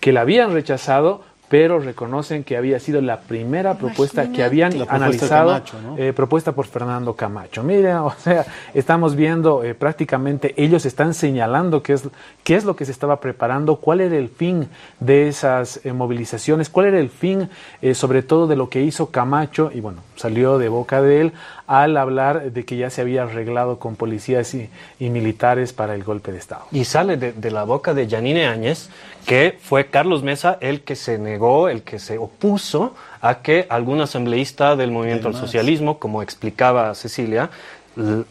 que 0.00 0.12
la 0.12 0.20
habían 0.20 0.52
rechazado 0.52 1.22
pero 1.48 1.78
reconocen 1.78 2.42
que 2.42 2.56
había 2.56 2.80
sido 2.80 3.00
la 3.00 3.20
primera 3.20 3.76
propuesta 3.78 4.32
que 4.32 4.42
habían 4.42 4.72
analizado, 4.88 5.62
eh, 5.96 6.12
propuesta 6.14 6.52
por 6.52 6.66
Fernando 6.66 7.14
Camacho. 7.14 7.62
Miren, 7.62 7.96
o 7.96 8.12
sea, 8.18 8.46
estamos 8.72 9.14
viendo 9.14 9.62
eh, 9.62 9.74
prácticamente, 9.74 10.54
ellos 10.56 10.86
están 10.86 11.14
señalando 11.14 11.82
qué 11.82 11.92
es, 11.92 12.08
qué 12.42 12.56
es 12.56 12.64
lo 12.64 12.76
que 12.76 12.84
se 12.84 12.92
estaba 12.92 13.20
preparando, 13.20 13.76
cuál 13.76 14.00
era 14.00 14.16
el 14.16 14.28
fin 14.28 14.68
de 15.00 15.28
esas 15.28 15.84
eh, 15.84 15.92
movilizaciones, 15.92 16.70
cuál 16.70 16.86
era 16.86 16.98
el 16.98 17.10
fin 17.10 17.48
sobre 17.92 18.22
todo 18.22 18.46
de 18.46 18.56
lo 18.56 18.68
que 18.68 18.82
hizo 18.82 19.10
Camacho, 19.10 19.70
y 19.72 19.80
bueno, 19.80 20.00
salió 20.16 20.58
de 20.58 20.68
boca 20.68 21.02
de 21.02 21.20
él 21.20 21.32
al 21.66 21.96
hablar 21.96 22.52
de 22.52 22.64
que 22.64 22.76
ya 22.76 22.90
se 22.90 23.00
había 23.00 23.22
arreglado 23.22 23.78
con 23.78 23.96
policías 23.96 24.54
y, 24.54 24.68
militares 24.98 25.72
para 25.72 25.94
el 25.94 26.04
golpe 26.04 26.32
de 26.32 26.38
Estado. 26.38 26.66
Y 26.72 26.84
sale 26.84 27.16
de, 27.16 27.50
la 27.50 27.64
boca 27.64 27.94
de 27.94 28.06
Yanine 28.06 28.46
Áñez 28.46 28.90
que 29.26 29.56
fue 29.60 29.86
Carlos 29.86 30.22
Mesa 30.22 30.58
el 30.60 30.82
que 30.82 30.96
se 30.96 31.18
negó, 31.18 31.68
el 31.68 31.82
que 31.82 31.98
se 31.98 32.18
opuso 32.18 32.94
a 33.20 33.36
que 33.36 33.66
algún 33.70 34.00
asambleísta 34.00 34.76
del 34.76 34.90
movimiento 34.90 35.28
al 35.28 35.34
socialismo, 35.34 35.98
como 35.98 36.22
explicaba 36.22 36.94
Cecilia, 36.94 37.50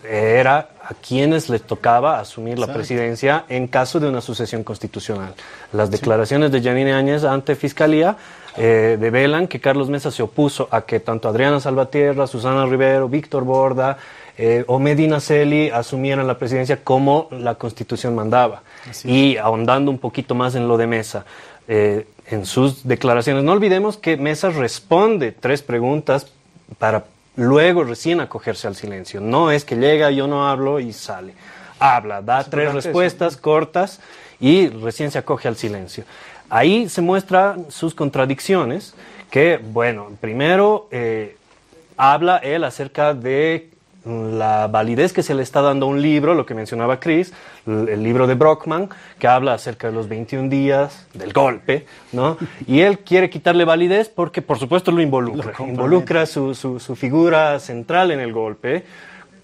era 0.08 0.70
a 0.84 0.94
quienes 0.94 1.50
les 1.50 1.64
tocaba 1.64 2.20
asumir 2.20 2.60
la 2.60 2.68
presidencia 2.68 3.46
en 3.48 3.68
caso 3.68 4.00
de 4.00 4.10
una 4.10 4.22
sucesión 4.22 4.64
constitucional. 4.64 5.34
Las 5.72 5.90
declaraciones 5.90 6.52
de 6.52 6.62
Yanine 6.62 6.94
Áñez 6.94 7.24
ante 7.24 7.56
Fiscalía 7.56 8.18
eh, 8.58 8.98
develan 9.00 9.48
que 9.48 9.60
Carlos 9.60 9.90
Mesa 9.90 10.12
se 10.12 10.22
opuso 10.22 10.68
a 10.72 10.82
que 10.82 11.00
tanto 11.00 11.28
Adriana 11.28 11.60
Salvatierra, 11.60 12.28
Susana 12.28 12.66
Rivero, 12.66 13.10
Víctor 13.10 13.44
Borda 13.44 13.98
eh, 14.38 14.64
o 14.68 14.80
Medina 14.80 15.20
Celi 15.20 15.70
asumieran 15.70 16.28
la 16.28 16.38
presidencia 16.38 16.84
como 16.84 17.28
la 17.32 17.56
constitución 17.56 18.16
mandaba. 18.16 18.64
Y 19.04 19.38
ahondando 19.38 19.92
un 19.92 20.00
poquito 20.00 20.36
más 20.36 20.56
en 20.56 20.68
lo 20.68 20.78
de 20.78 20.88
Mesa, 20.88 21.26
eh, 21.68 22.08
en 22.28 22.46
sus 22.46 22.88
declaraciones, 22.88 23.44
no 23.44 23.52
olvidemos 23.52 23.98
que 23.98 24.18
Mesa 24.18 24.50
responde 24.50 25.32
tres 25.32 25.62
preguntas 25.62 26.28
para 26.78 27.06
luego 27.36 27.84
recién 27.84 28.22
acogerse 28.22 28.68
al 28.68 28.76
silencio. 28.76 29.22
No 29.22 29.52
es 29.52 29.66
que 29.66 29.76
llega, 29.76 30.12
yo 30.12 30.28
no 30.28 30.48
hablo 30.48 30.80
y 30.80 30.94
sale. 30.94 31.34
Habla, 31.80 32.22
da 32.22 32.44
tres 32.44 32.74
respuestas 32.74 33.38
cortas 33.38 34.00
y 34.40 34.68
recién 34.68 35.12
se 35.12 35.20
acoge 35.20 35.48
al 35.48 35.58
silencio. 35.58 36.06
Ahí 36.50 36.90
se 36.90 37.02
muestran 37.02 37.72
sus 37.72 37.96
contradicciones, 37.96 38.94
que, 39.32 39.60
bueno, 39.62 40.10
primero 40.22 40.88
eh, 40.92 41.38
habla 41.98 42.38
él 42.38 42.64
acerca 42.64 43.14
de 43.14 43.74
la 44.06 44.68
validez 44.68 45.14
que 45.14 45.24
se 45.24 45.34
le 45.34 45.44
está 45.44 45.62
dando 45.62 45.86
a 45.86 45.90
un 45.90 46.02
libro, 46.02 46.34
lo 46.34 46.46
que 46.46 46.54
mencionaba 46.54 47.00
Chris, 47.00 47.34
el 47.66 48.04
libro 48.04 48.28
de 48.28 48.36
Brockman, 48.36 48.90
que 49.18 49.28
habla 49.28 49.54
acerca 49.54 49.88
de 49.88 49.94
los 49.94 50.10
21 50.10 50.50
días 50.50 51.08
del 51.14 51.32
golpe, 51.32 51.86
¿no? 52.12 52.38
Y 52.68 52.82
él 52.82 53.00
quiere 53.00 53.30
quitarle 53.30 53.64
validez 53.64 54.10
porque, 54.10 54.42
por 54.42 54.60
supuesto, 54.60 54.92
lo 54.92 55.02
involucra. 55.02 55.54
involucra 55.60 56.26
su, 56.26 56.54
su, 56.54 56.80
su, 56.82 56.96
figura 56.96 57.60
central 57.60 58.12
en 58.12 58.20
el 58.20 58.34
golpe, 58.34 58.84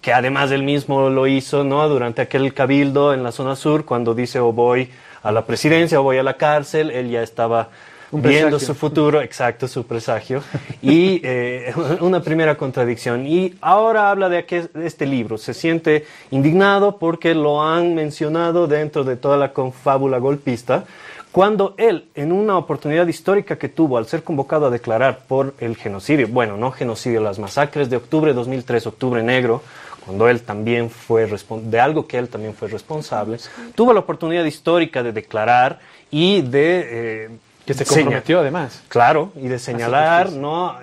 que 0.01 0.11
además 0.11 0.51
él 0.51 0.63
mismo 0.63 1.09
lo 1.09 1.25
hizo, 1.27 1.63
¿no? 1.63 1.87
Durante 1.87 2.21
aquel 2.21 2.53
cabildo 2.53 3.13
en 3.13 3.23
la 3.23 3.31
zona 3.31 3.55
sur, 3.55 3.85
cuando 3.85 4.13
dice, 4.13 4.39
o 4.39 4.51
voy 4.51 4.89
a 5.23 5.31
la 5.31 5.45
presidencia 5.45 5.99
o 5.99 6.03
voy 6.03 6.17
a 6.17 6.23
la 6.23 6.37
cárcel, 6.37 6.91
él 6.91 7.09
ya 7.09 7.21
estaba 7.21 7.69
viendo 8.11 8.59
su 8.59 8.73
futuro, 8.73 9.21
exacto, 9.21 9.67
su 9.67 9.85
presagio, 9.85 10.41
y 10.81 11.21
eh, 11.23 11.73
una 12.01 12.21
primera 12.21 12.55
contradicción. 12.55 13.25
Y 13.25 13.55
ahora 13.61 14.09
habla 14.09 14.29
de, 14.29 14.45
que 14.45 14.69
este 14.83 15.05
libro, 15.05 15.37
se 15.37 15.53
siente 15.53 16.05
indignado 16.31 16.97
porque 16.97 17.35
lo 17.35 17.61
han 17.61 17.95
mencionado 17.95 18.67
dentro 18.67 19.03
de 19.03 19.15
toda 19.15 19.37
la 19.37 19.53
confábula 19.53 20.17
golpista, 20.17 20.85
cuando 21.31 21.75
él, 21.77 22.05
en 22.15 22.31
una 22.31 22.57
oportunidad 22.57 23.05
histórica 23.07 23.55
que 23.55 23.69
tuvo 23.69 23.99
al 23.99 24.07
ser 24.07 24.23
convocado 24.23 24.65
a 24.65 24.69
declarar 24.71 25.19
por 25.27 25.53
el 25.59 25.75
genocidio, 25.75 26.27
bueno, 26.27 26.57
no 26.57 26.71
genocidio, 26.71 27.21
las 27.21 27.37
masacres 27.37 27.87
de 27.89 27.97
octubre 27.97 28.31
de 28.31 28.35
2003, 28.35 28.87
octubre 28.87 29.21
negro, 29.21 29.61
cuando 30.05 30.27
él 30.27 30.41
también 30.41 30.89
fue 30.89 31.27
de 31.27 31.79
algo 31.79 32.07
que 32.07 32.17
él 32.17 32.29
también 32.29 32.53
fue 32.53 32.67
responsable, 32.67 33.37
tuvo 33.75 33.93
la 33.93 33.99
oportunidad 33.99 34.43
histórica 34.45 35.03
de 35.03 35.11
declarar 35.11 35.79
y 36.11 36.41
de 36.41 36.87
eh, 37.25 37.29
que 37.65 37.73
se 37.73 37.85
comprometió 37.85 38.39
además. 38.39 38.81
Claro, 38.87 39.31
y 39.35 39.47
de 39.47 39.59
señalar 39.59 40.31
¿no? 40.31 40.75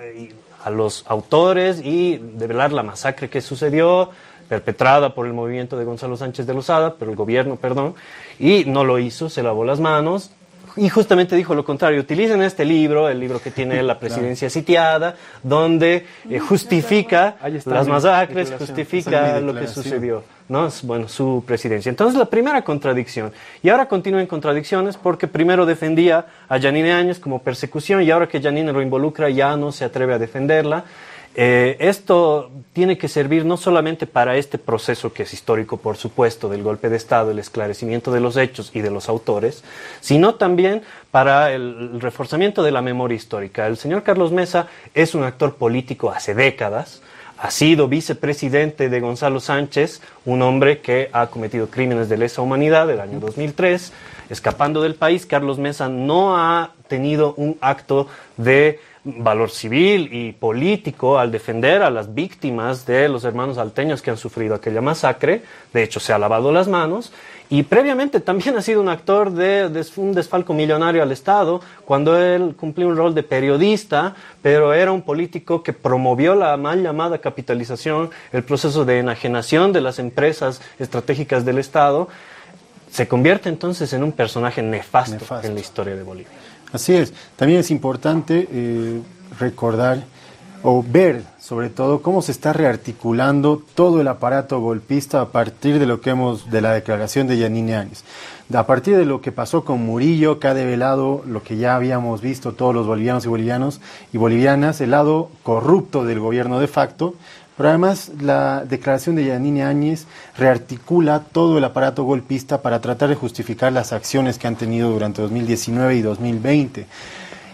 a 0.63 0.69
los 0.69 1.05
autores 1.07 1.81
y 1.83 2.17
de 2.17 2.47
velar 2.47 2.71
la 2.71 2.83
masacre 2.83 3.29
que 3.29 3.41
sucedió, 3.41 4.09
perpetrada 4.47 5.13
por 5.13 5.25
el 5.25 5.33
movimiento 5.33 5.77
de 5.77 5.83
Gonzalo 5.83 6.15
Sánchez 6.15 6.47
de 6.47 6.53
Lozada, 6.53 6.95
pero 6.97 7.11
el 7.11 7.17
gobierno, 7.17 7.57
perdón, 7.57 7.95
y 8.39 8.63
no 8.65 8.83
lo 8.85 8.99
hizo, 8.99 9.29
se 9.29 9.43
lavó 9.43 9.65
las 9.65 9.79
manos 9.79 10.31
y 10.77 10.89
justamente 10.89 11.35
dijo 11.35 11.55
lo 11.55 11.65
contrario, 11.65 11.99
utilicen 11.99 12.41
este 12.41 12.63
libro, 12.63 13.09
el 13.09 13.19
libro 13.19 13.41
que 13.41 13.51
tiene 13.51 13.81
la 13.83 13.99
presidencia 13.99 14.49
sitiada, 14.49 15.15
donde 15.43 16.05
eh, 16.29 16.39
justifica 16.39 17.35
las 17.65 17.87
masacres, 17.87 18.53
justifica 18.57 19.39
lo 19.39 19.53
que 19.53 19.67
sucedió, 19.67 20.23
¿no? 20.47 20.69
Bueno, 20.83 21.07
su 21.07 21.43
presidencia. 21.45 21.89
Entonces, 21.89 22.17
la 22.17 22.25
primera 22.25 22.61
contradicción. 22.61 23.31
Y 23.63 23.69
ahora 23.69 23.87
continúa 23.87 24.21
en 24.21 24.27
contradicciones 24.27 24.97
porque 24.97 25.27
primero 25.27 25.65
defendía 25.65 26.25
a 26.47 26.59
Janine 26.59 26.93
Áñez 26.93 27.19
como 27.19 27.41
persecución 27.41 28.03
y 28.03 28.11
ahora 28.11 28.27
que 28.27 28.41
Janine 28.41 28.71
lo 28.71 28.81
involucra 28.81 29.29
ya 29.29 29.57
no 29.57 29.71
se 29.71 29.83
atreve 29.85 30.13
a 30.13 30.19
defenderla. 30.19 30.85
Eh, 31.39 31.77
esto 31.79 32.49
tiene 32.73 32.97
que 32.97 33.07
servir 33.07 33.45
no 33.45 33.57
solamente 33.57 34.07
para 34.07 34.37
este 34.37 34.57
proceso 34.57 35.13
que 35.13 35.21
es 35.21 35.33
histórico, 35.35 35.77
por 35.77 35.95
supuesto, 35.95 36.49
del 36.49 36.63
golpe 36.63 36.89
de 36.89 36.97
Estado, 36.97 37.29
el 37.29 37.37
esclarecimiento 37.37 38.11
de 38.11 38.19
los 38.19 38.37
hechos 38.37 38.71
y 38.73 38.81
de 38.81 38.89
los 38.89 39.07
autores, 39.07 39.63
sino 40.01 40.33
también 40.33 40.81
para 41.11 41.51
el 41.53 42.01
reforzamiento 42.01 42.63
de 42.63 42.71
la 42.71 42.81
memoria 42.81 43.15
histórica. 43.15 43.67
El 43.67 43.77
señor 43.77 44.01
Carlos 44.01 44.31
Mesa 44.31 44.65
es 44.95 45.13
un 45.13 45.23
actor 45.23 45.57
político 45.57 46.09
hace 46.09 46.33
décadas, 46.33 47.03
ha 47.37 47.51
sido 47.51 47.87
vicepresidente 47.87 48.89
de 48.89 48.99
Gonzalo 48.99 49.39
Sánchez, 49.39 50.01
un 50.25 50.41
hombre 50.41 50.81
que 50.81 51.11
ha 51.13 51.27
cometido 51.27 51.69
crímenes 51.69 52.09
de 52.09 52.17
lesa 52.17 52.41
humanidad 52.41 52.89
el 52.89 52.99
año 52.99 53.19
2003. 53.19 53.93
Escapando 54.31 54.81
del 54.81 54.95
país, 54.95 55.27
Carlos 55.27 55.59
Mesa 55.59 55.87
no 55.87 56.35
ha 56.35 56.73
tenido 56.87 57.35
un 57.35 57.57
acto 57.61 58.07
de 58.37 58.79
valor 59.17 59.49
civil 59.49 60.09
y 60.11 60.33
político 60.33 61.17
al 61.17 61.31
defender 61.31 61.81
a 61.81 61.89
las 61.89 62.13
víctimas 62.13 62.85
de 62.85 63.07
los 63.07 63.23
hermanos 63.23 63.57
alteños 63.57 64.01
que 64.01 64.11
han 64.11 64.17
sufrido 64.17 64.55
aquella 64.55 64.81
masacre. 64.81 65.41
De 65.73 65.83
hecho, 65.83 65.99
se 65.99 66.13
ha 66.13 66.19
lavado 66.19 66.51
las 66.51 66.67
manos. 66.67 67.11
Y 67.49 67.63
previamente 67.63 68.19
también 68.19 68.57
ha 68.57 68.61
sido 68.61 68.81
un 68.81 68.89
actor 68.89 69.31
de, 69.31 69.85
un 69.95 70.13
desfalco 70.13 70.53
millonario 70.53 71.01
al 71.01 71.13
Estado, 71.13 71.61
cuando 71.85 72.19
él 72.19 72.55
cumplió 72.57 72.89
un 72.89 72.97
rol 72.97 73.15
de 73.15 73.23
periodista, 73.23 74.15
pero 74.41 74.73
era 74.73 74.91
un 74.91 75.01
político 75.01 75.63
que 75.63 75.71
promovió 75.71 76.35
la 76.35 76.57
mal 76.57 76.83
llamada 76.83 77.19
capitalización, 77.19 78.09
el 78.33 78.43
proceso 78.43 78.83
de 78.83 78.99
enajenación 78.99 79.71
de 79.71 79.79
las 79.79 79.97
empresas 79.97 80.61
estratégicas 80.77 81.45
del 81.45 81.59
Estado. 81.59 82.09
Se 82.91 83.07
convierte 83.07 83.47
entonces 83.47 83.93
en 83.93 84.03
un 84.03 84.11
personaje 84.11 84.61
nefasto. 84.61 85.39
en 85.41 85.53
la 85.53 85.59
historia 85.61 85.95
de 85.95 86.03
Bolivia. 86.03 86.46
Así 86.73 86.93
es. 86.93 87.13
También 87.35 87.59
es 87.61 87.71
importante 87.71 88.47
eh, 88.51 89.01
recordar 89.39 90.03
o 90.63 90.83
ver 90.83 91.23
sobre 91.39 91.69
todo 91.69 92.01
cómo 92.01 92.21
se 92.21 92.33
está 92.33 92.51
rearticulando 92.51 93.61
todo 93.73 94.01
el 94.01 94.07
aparato 94.09 94.59
golpista 94.59 95.21
a 95.21 95.29
partir 95.29 95.79
de 95.79 95.85
lo 95.85 96.01
que 96.01 96.09
hemos 96.09 96.49
de 96.51 96.61
la 96.61 96.73
declaración 96.73 97.27
de 97.27 97.37
Yanine 97.37 97.75
Áñez. 97.75 98.03
A 98.53 98.65
partir 98.65 98.97
de 98.97 99.05
lo 99.05 99.21
que 99.21 99.31
pasó 99.31 99.63
con 99.63 99.85
Murillo, 99.85 100.39
que 100.39 100.47
ha 100.47 100.53
develado 100.53 101.23
lo 101.25 101.43
que 101.43 101.57
ya 101.57 101.75
habíamos 101.75 102.21
visto 102.21 102.53
todos 102.53 102.75
los 102.75 102.87
bolivianos 102.87 103.25
y 103.25 103.29
bolivianos 103.29 103.81
y 104.11 104.17
bolivianas, 104.17 104.81
el 104.81 104.91
lado 104.91 105.29
corrupto 105.43 106.03
del 106.03 106.19
gobierno 106.19 106.59
de 106.59 106.67
facto, 106.67 107.13
pero 107.57 107.69
además 107.69 108.11
la 108.21 108.63
declaración 108.63 109.15
de 109.15 109.25
Yanine 109.25 109.63
Áñez 109.63 110.05
rearticula 110.37 111.21
todo 111.21 111.57
el 111.57 111.63
aparato 111.63 112.03
golpista 112.03 112.61
para 112.61 112.79
tratar 112.79 113.09
de 113.09 113.15
justificar 113.15 113.73
las 113.73 113.91
acciones 113.93 114.37
que 114.37 114.47
han 114.47 114.55
tenido 114.55 114.91
durante 114.91 115.23
2019 115.23 115.95
y 115.95 116.01
2020. 116.03 116.85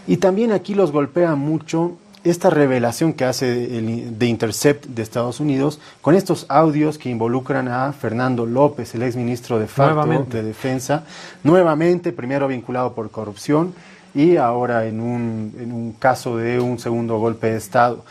Y 0.06 0.18
también 0.18 0.52
aquí 0.52 0.76
los 0.76 0.92
golpea 0.92 1.36
mucho 1.36 1.94
esta 2.26 2.50
revelación 2.50 3.14
que 3.14 3.26
hace 3.26 3.78
el, 3.78 4.18
de 4.18 4.26
Intercept 4.28 4.86
de 4.86 5.02
Estados 5.02 5.40
Unidos 5.40 5.80
con 6.02 6.16
estos 6.16 6.46
audios 6.50 6.98
que 6.98 7.10
involucran 7.10 7.68
a 7.68 7.92
Fernando 7.94 8.46
López, 8.46 8.96
el 8.96 9.04
exministro 9.04 9.60
de 9.60 9.68
facto 9.68 10.26
de 10.30 10.44
Defensa, 10.44 11.04
nuevamente, 11.44 12.12
primero 12.12 12.48
vinculado 12.48 12.94
por 12.94 13.10
corrupción 13.10 13.74
y 14.16 14.38
ahora 14.38 14.86
en 14.86 15.02
un, 15.02 15.54
en 15.60 15.72
un 15.72 15.94
caso 15.94 16.38
de 16.38 16.60
un 16.60 16.80
segundo 16.80 17.18
golpe 17.18 17.52
de 17.52 17.58
Estado. 17.58 18.04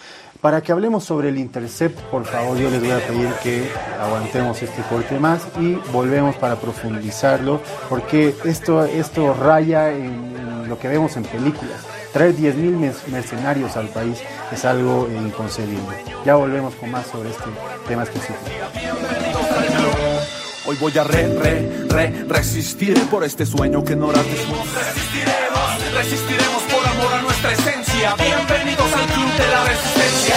Para 0.43 0.61
que 0.61 0.73
hablemos 0.73 1.05
sobre 1.05 1.29
el 1.29 1.39
Intercept, 1.39 2.01
por 2.11 2.25
favor, 2.25 2.59
yo 2.59 2.69
les 2.69 2.81
voy 2.81 2.91
a 2.91 2.99
pedir 2.99 3.29
que 3.45 3.71
aguantemos 4.01 4.61
este 4.61 4.83
corte 4.83 5.21
más 5.21 5.43
y 5.61 5.75
volvemos 5.93 6.35
para 6.35 6.57
profundizarlo, 6.57 7.63
porque 7.89 8.35
esto, 8.45 8.85
esto 8.85 9.35
raya 9.35 9.93
en, 9.93 10.69
lo 10.69 10.81
que 10.81 10.89
vemos 10.89 11.17
en 11.17 11.23
películas. 11.23 11.87
Traer 12.13 12.35
10.000 12.35 12.93
mercenarios 13.13 13.77
al 13.77 13.87
país 13.91 14.19
es 14.51 14.65
algo 14.65 15.09
inconcebible. 15.09 15.97
Ya 16.27 16.35
volvemos 16.35 16.75
con 16.75 16.91
más 16.91 17.07
sobre 17.07 17.31
este 17.31 17.45
tema 17.87 18.03
específico. 18.03 18.41
Hoy 20.67 20.77
voy 20.81 20.99
a 20.99 21.05
re, 21.05 21.39
re, 21.39 21.87
re, 21.89 22.25
resistir 22.27 23.01
por 23.07 23.23
este 23.23 23.47
sueño 23.47 23.85
que 23.85 23.95
no 23.95 24.11
Resistiremos, 24.11 25.95
resistiremos 25.95 26.63
por 26.65 26.85
amor 26.85 27.15
a 27.15 27.23
nuestra 27.23 27.53
esencia. 27.53 27.82
Bienvenidos 28.03 28.93
al 28.95 29.07
Club 29.07 29.33
de 29.39 29.47
la 29.47 29.65
Resistencia. 29.65 30.35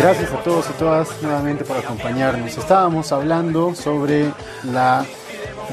Gracias 0.00 0.32
a 0.32 0.42
todos 0.42 0.66
y 0.70 0.72
todas 0.72 1.22
nuevamente 1.22 1.64
por 1.64 1.76
acompañarnos. 1.76 2.58
Estábamos 2.58 3.12
hablando 3.12 3.76
sobre 3.76 4.32
la 4.64 5.04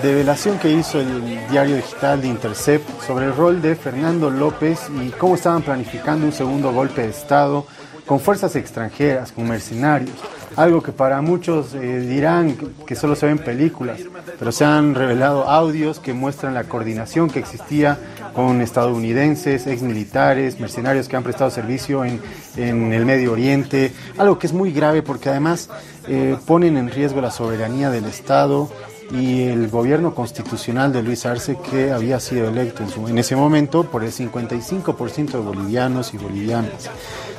develación 0.04 0.60
que 0.60 0.70
hizo 0.70 1.00
el 1.00 1.50
diario 1.50 1.78
digital 1.78 2.22
de 2.22 2.28
Intercept 2.28 2.88
sobre 3.02 3.26
el 3.26 3.36
rol 3.36 3.64
de 3.64 3.76
Fernando 3.76 4.30
López 4.30 4.92
y 5.04 5.10
cómo 5.10 5.34
estaban 5.34 5.64
planificando 5.64 6.28
un 6.28 6.34
segundo 6.34 6.72
golpe 6.72 7.02
de 7.02 7.10
Estado 7.10 7.66
con 8.06 8.20
fuerzas 8.20 8.56
extranjeras, 8.56 9.32
con 9.32 9.50
mercenarios. 9.50 10.16
Algo 10.56 10.82
que 10.82 10.92
para 10.92 11.22
muchos 11.22 11.74
eh, 11.76 12.00
dirán 12.00 12.58
que 12.86 12.96
solo 12.96 13.16
se 13.16 13.28
ven 13.28 13.38
películas, 13.38 14.00
pero 14.40 14.52
se 14.52 14.66
han 14.66 14.96
revelado 14.96 15.44
audios 15.50 16.00
que 16.00 16.14
muestran 16.14 16.54
la 16.54 16.64
coordinación 16.64 17.30
que 17.30 17.40
existía 17.40 17.98
con 18.34 18.62
estadounidenses, 18.62 19.68
exmilitares, 19.68 20.60
mercenarios 20.60 21.08
que 21.08 21.16
han 21.16 21.24
prestado 21.24 21.52
servicio 21.52 22.06
en, 22.06 22.22
en 22.56 22.94
el 22.94 23.06
Medio 23.06 23.34
Oriente. 23.34 23.92
Algo 24.18 24.40
que 24.40 24.48
es 24.48 24.54
muy 24.54 24.72
grave 24.72 25.02
porque 25.04 25.30
además 25.30 25.70
eh, 26.08 26.38
ponen 26.46 26.78
en 26.78 26.90
riesgo 26.90 27.22
la 27.22 27.32
soberanía 27.32 27.90
del 27.90 28.06
Estado 28.06 28.70
y 29.12 29.44
el 29.44 29.70
gobierno 29.70 30.14
constitucional 30.14 30.92
de 30.92 31.04
Luis 31.04 31.26
Arce 31.26 31.58
que 31.58 31.92
había 31.92 32.20
sido 32.20 32.50
electo 32.50 32.84
en, 32.84 33.10
en 33.10 33.18
ese 33.18 33.36
momento 33.36 33.84
por 33.84 34.04
el 34.04 34.12
55% 34.12 35.32
de 35.32 35.38
bolivianos 35.38 36.14
y 36.14 36.18
bolivianas. 36.18 36.90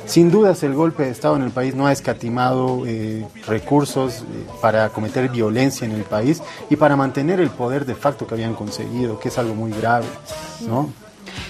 Sin 0.09 0.31
dudas 0.31 0.63
el 0.63 0.73
golpe 0.73 1.03
de 1.03 1.11
Estado 1.11 1.35
en 1.35 1.43
el 1.43 1.51
país 1.51 1.75
no 1.75 1.85
ha 1.85 1.91
escatimado 1.91 2.83
eh, 2.87 3.27
recursos 3.45 4.21
eh, 4.21 4.23
para 4.59 4.89
cometer 4.89 5.29
violencia 5.29 5.85
en 5.85 5.91
el 5.91 6.01
país 6.01 6.41
y 6.67 6.77
para 6.77 6.95
mantener 6.95 7.39
el 7.39 7.51
poder 7.51 7.85
de 7.85 7.93
facto 7.93 8.25
que 8.25 8.33
habían 8.33 8.55
conseguido, 8.55 9.19
que 9.19 9.29
es 9.29 9.37
algo 9.37 9.53
muy 9.53 9.71
grave, 9.71 10.07
¿no? 10.67 10.89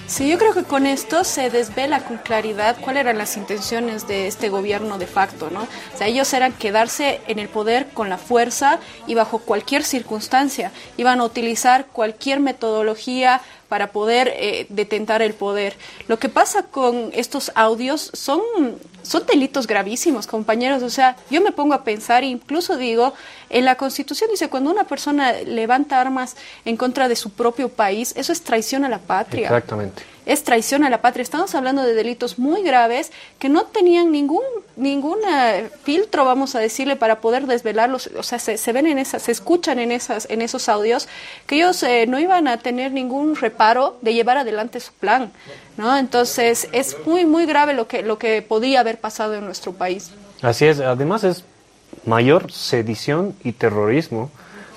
Sí, 0.07 0.27
yo 0.27 0.37
creo 0.37 0.53
que 0.53 0.63
con 0.63 0.85
esto 0.85 1.23
se 1.23 1.49
desvela 1.49 1.99
con 2.01 2.17
claridad 2.17 2.77
cuáles 2.81 3.01
eran 3.01 3.17
las 3.17 3.37
intenciones 3.37 4.07
de 4.07 4.27
este 4.27 4.49
gobierno 4.49 4.97
de 4.97 5.07
facto, 5.07 5.49
¿no? 5.51 5.61
O 5.61 5.97
sea, 5.97 6.07
ellos 6.07 6.33
eran 6.33 6.53
quedarse 6.53 7.21
en 7.27 7.39
el 7.39 7.47
poder 7.47 7.87
con 7.93 8.09
la 8.09 8.17
fuerza 8.17 8.79
y 9.07 9.13
bajo 9.13 9.39
cualquier 9.39 9.83
circunstancia. 9.83 10.71
Iban 10.97 11.19
a 11.19 11.25
utilizar 11.25 11.85
cualquier 11.85 12.39
metodología 12.39 13.41
para 13.69 13.91
poder 13.91 14.33
eh, 14.35 14.65
detentar 14.69 15.21
el 15.21 15.33
poder. 15.33 15.75
Lo 16.07 16.19
que 16.19 16.27
pasa 16.27 16.63
con 16.63 17.11
estos 17.13 17.51
audios 17.55 18.11
son, 18.13 18.41
son 19.03 19.25
delitos 19.27 19.67
gravísimos, 19.67 20.27
compañeros. 20.27 20.83
O 20.83 20.89
sea, 20.89 21.15
yo 21.29 21.39
me 21.39 21.51
pongo 21.51 21.75
a 21.75 21.83
pensar, 21.83 22.23
incluso 22.23 22.75
digo, 22.75 23.13
en 23.49 23.63
la 23.63 23.75
Constitución 23.75 24.29
dice, 24.31 24.49
cuando 24.49 24.71
una 24.71 24.85
persona 24.85 25.33
levanta 25.33 26.01
armas 26.01 26.35
en 26.65 26.75
contra 26.75 27.07
de 27.07 27.15
su 27.15 27.29
propio 27.29 27.69
país, 27.69 28.13
eso 28.17 28.33
es 28.33 28.41
traición 28.41 28.83
a 28.83 28.89
la 28.89 28.99
patria. 28.99 29.43
Exactamente 29.43 30.03
es 30.29 30.43
traición 30.43 30.83
a 30.83 30.91
la 30.91 31.01
patria. 31.01 31.23
Estamos 31.23 31.55
hablando 31.55 31.81
de 31.81 31.95
delitos 31.95 32.37
muy 32.37 32.61
graves 32.61 33.11
que 33.39 33.49
no 33.49 33.63
tenían 33.63 34.11
ningún 34.11 34.43
ningún 34.75 35.17
eh, 35.27 35.69
filtro, 35.83 36.23
vamos 36.23 36.55
a 36.55 36.59
decirle, 36.59 36.95
para 36.95 37.19
poder 37.19 37.47
desvelarlos. 37.47 38.11
O 38.15 38.21
sea, 38.23 38.37
se, 38.37 38.71
ven 38.71 38.85
en 38.85 38.99
esas, 38.99 39.23
se 39.23 39.31
escuchan 39.31 39.79
en 39.79 39.91
esas, 39.91 40.29
en 40.29 40.41
esos 40.43 40.69
audios 40.69 41.07
que 41.47 41.55
ellos 41.55 41.81
eh, 41.81 42.05
no 42.07 42.19
iban 42.19 42.47
a 42.47 42.57
tener 42.57 42.91
ningún 42.91 43.35
reparo 43.35 43.97
de 44.01 44.13
llevar 44.13 44.37
adelante 44.37 44.79
su 44.79 44.93
plan, 44.93 45.31
¿no? 45.77 45.97
Entonces 45.97 46.69
es 46.73 46.95
muy 47.07 47.25
muy 47.25 47.47
grave 47.47 47.73
lo 47.73 47.87
que 47.87 48.03
lo 48.03 48.19
que 48.19 48.43
podía 48.43 48.81
haber 48.81 48.99
pasado 48.99 49.33
en 49.33 49.45
nuestro 49.45 49.73
país. 49.73 50.11
Así 50.43 50.65
es. 50.65 50.79
Además 50.79 51.23
es 51.23 51.43
mayor 52.05 52.51
sedición 52.51 53.35
y 53.43 53.53
terrorismo 53.53 54.29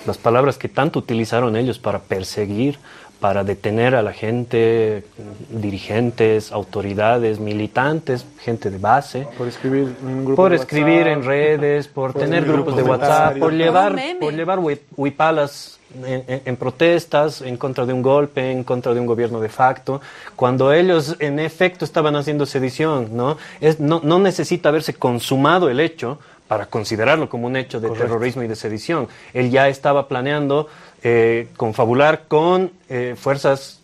las 0.05 0.17
palabras 0.17 0.57
que 0.57 0.67
tanto 0.67 0.99
utilizaron 0.99 1.55
ellos 1.55 1.79
para 1.79 1.99
perseguir 1.99 2.79
para 3.23 3.45
detener 3.45 3.95
a 3.95 4.01
la 4.01 4.11
gente, 4.11 5.05
dirigentes, 5.49 6.51
autoridades, 6.51 7.39
militantes, 7.39 8.25
gente 8.41 8.69
de 8.69 8.77
base. 8.77 9.25
Por 9.37 9.47
escribir 9.47 9.95
en, 10.05 10.35
por 10.35 10.53
escribir 10.53 11.07
en 11.07 11.23
redes, 11.23 11.87
por, 11.87 12.13
tener 12.13 12.43
grupos, 12.43 12.75
de 12.75 12.83
WhatsApp, 12.83 13.37
por 13.39 13.53
llevar, 13.53 13.97
por 14.19 14.33
llevar 14.33 14.59
huipalas 14.97 15.79
en, 16.05 16.57
protestas 16.57 17.41
en 17.41 17.55
contra 17.55 17.85
de 17.85 17.93
un 17.93 18.01
golpe, 18.01 18.51
en 18.51 18.65
contra 18.65 18.93
de 18.93 18.99
un 18.99 19.05
gobierno 19.05 19.39
de 19.39 19.47
facto, 19.47 20.01
cuando 20.35 20.73
ellos 20.73 21.15
en 21.19 21.39
efecto 21.39 21.85
estaban 21.85 22.17
haciendo 22.17 22.45
sedición, 22.45 23.15
¿no? 23.15 23.37
Es, 23.61 23.79
no, 23.79 24.01
no 24.03 24.19
necesita 24.19 24.67
haberse 24.67 24.95
consumado 24.95 25.69
el 25.69 25.79
hecho 25.79 26.19
para 26.53 26.65
considerarlo 26.65 27.29
como 27.29 27.47
un 27.47 27.55
hecho 27.55 27.79
de 27.79 27.89
terrorismo 27.89 28.43
y 28.43 28.47
de 28.47 28.55
sedición. 28.55 29.07
Él 29.33 29.49
ya 29.49 29.69
estaba 29.69 30.07
planeando 30.07 30.67
eh, 31.05 31.49
confabular 31.57 32.27
con 32.29 32.71
eh, 32.87 33.15
fuerzas 33.17 33.81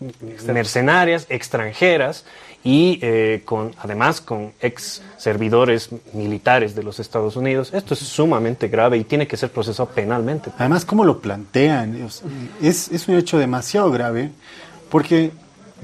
mercenarias 0.48 1.26
extranjeras 1.28 2.24
y 2.64 2.98
eh, 3.02 3.42
con, 3.44 3.76
además 3.78 4.22
con 4.22 4.54
ex 4.62 5.02
servidores 5.18 5.90
militares 6.14 6.76
de 6.76 6.84
los 6.84 7.00
Estados 7.00 7.36
Unidos. 7.36 7.74
Esto 7.74 7.94
es 7.94 8.00
sumamente 8.00 8.70
grave 8.70 8.98
y 8.98 9.04
tiene 9.04 9.28
que 9.28 9.36
ser 9.36 9.50
procesado 9.52 9.90
penalmente. 9.90 10.50
Además, 10.58 10.86
¿cómo 10.86 11.04
lo 11.04 11.20
plantean? 11.20 12.10
Es, 12.62 12.90
es 12.90 13.08
un 13.08 13.16
hecho 13.16 13.38
demasiado 13.38 13.92
grave 13.92 14.32
porque 14.90 15.32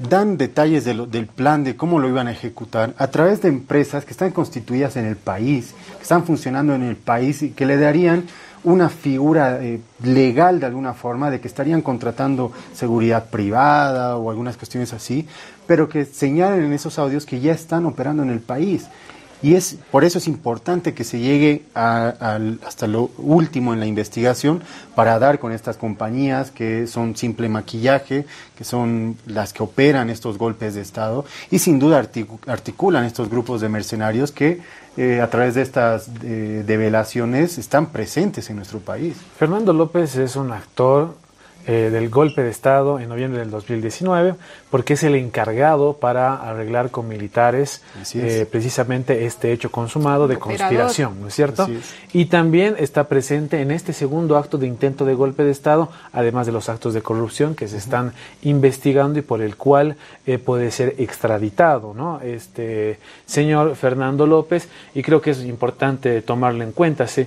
dan 0.08 0.36
detalles 0.36 0.84
del 0.84 1.26
plan 1.26 1.64
de 1.64 1.76
cómo 1.76 1.98
lo 1.98 2.08
iban 2.08 2.28
a 2.28 2.32
ejecutar 2.32 2.94
a 2.98 3.08
través 3.08 3.42
de 3.42 3.48
empresas 3.48 4.04
que 4.04 4.10
están 4.10 4.30
constituidas 4.30 4.96
en 4.96 5.06
el 5.06 5.16
país, 5.16 5.74
que 5.96 6.02
están 6.02 6.24
funcionando 6.24 6.74
en 6.74 6.82
el 6.82 6.96
país 6.96 7.42
y 7.42 7.50
que 7.50 7.66
le 7.66 7.76
darían 7.76 8.24
una 8.66 8.88
figura 8.88 9.62
eh, 9.62 9.80
legal 10.02 10.58
de 10.58 10.66
alguna 10.66 10.92
forma 10.92 11.30
de 11.30 11.40
que 11.40 11.46
estarían 11.46 11.82
contratando 11.82 12.50
seguridad 12.74 13.30
privada 13.30 14.16
o 14.16 14.28
algunas 14.28 14.56
cuestiones 14.56 14.92
así, 14.92 15.28
pero 15.68 15.88
que 15.88 16.04
señalen 16.04 16.64
en 16.64 16.72
esos 16.72 16.98
audios 16.98 17.26
que 17.26 17.38
ya 17.38 17.52
están 17.52 17.86
operando 17.86 18.24
en 18.24 18.30
el 18.30 18.40
país. 18.40 18.88
Y 19.40 19.54
es 19.54 19.76
por 19.92 20.02
eso 20.02 20.18
es 20.18 20.26
importante 20.26 20.94
que 20.94 21.04
se 21.04 21.20
llegue 21.20 21.66
hasta 21.74 22.86
lo 22.86 23.10
último 23.18 23.72
en 23.72 23.80
la 23.80 23.86
investigación 23.86 24.62
para 24.96 25.18
dar 25.20 25.38
con 25.38 25.52
estas 25.52 25.76
compañías 25.76 26.50
que 26.50 26.86
son 26.86 27.14
simple 27.16 27.48
maquillaje, 27.48 28.24
que 28.56 28.64
son 28.64 29.16
las 29.26 29.52
que 29.52 29.62
operan 29.62 30.10
estos 30.10 30.38
golpes 30.38 30.74
de 30.74 30.80
Estado 30.80 31.24
y 31.50 31.58
sin 31.58 31.78
duda 31.78 31.98
articulan 32.46 33.04
estos 33.04 33.28
grupos 33.28 33.60
de 33.60 33.68
mercenarios 33.68 34.32
que 34.32 34.60
eh, 34.96 35.20
a 35.20 35.28
través 35.28 35.54
de 35.54 35.62
estas 35.62 36.08
eh, 36.24 36.64
develaciones 36.66 37.58
están 37.58 37.86
presentes 37.86 38.48
en 38.50 38.56
nuestro 38.56 38.78
país. 38.78 39.16
Fernando 39.38 39.72
López 39.72 40.16
es 40.16 40.36
un 40.36 40.52
actor 40.52 41.14
eh, 41.68 41.90
del 41.90 42.10
golpe 42.10 42.42
de 42.42 42.50
Estado 42.50 43.00
en 43.00 43.08
noviembre 43.08 43.40
del 43.40 43.50
2019, 43.50 44.34
porque 44.70 44.94
es 44.94 45.02
el 45.02 45.16
encargado 45.16 45.94
para 45.94 46.36
arreglar 46.36 46.92
con 46.92 47.08
militares 47.08 47.82
eh, 48.14 48.46
precisamente 48.48 49.26
este 49.26 49.52
hecho 49.52 49.72
consumado 49.72 50.28
de 50.28 50.38
conspiración, 50.38 51.20
¿no 51.20 51.26
es 51.26 51.34
cierto? 51.34 51.68
Y 52.12 52.26
también 52.26 52.76
está 52.78 53.08
presente 53.08 53.60
en 53.62 53.72
este 53.72 53.92
segundo 53.92 54.36
acto 54.36 54.58
de 54.58 54.68
intento 54.68 55.04
de 55.04 55.14
golpe 55.14 55.42
de 55.42 55.50
Estado, 55.50 55.90
además 56.12 56.46
de 56.46 56.52
los 56.52 56.68
actos 56.68 56.94
de 56.94 57.02
corrupción 57.02 57.56
que 57.56 57.66
se 57.66 57.78
están 57.78 58.12
investigando 58.42 59.18
y 59.18 59.22
por 59.22 59.42
el 59.42 59.56
cual 59.56 59.96
eh, 60.24 60.38
puede 60.38 60.70
ser 60.70 60.94
extraditado, 60.98 61.94
¿no? 61.94 62.20
Este 62.20 63.00
señor 63.26 63.74
Fernando 63.74 64.26
López, 64.26 64.68
y 64.94 65.02
creo 65.02 65.20
que 65.20 65.30
es 65.30 65.42
importante 65.42 66.22
tomarlo 66.22 66.62
en 66.62 66.70
cuenta. 66.70 67.08
¿sí? 67.08 67.26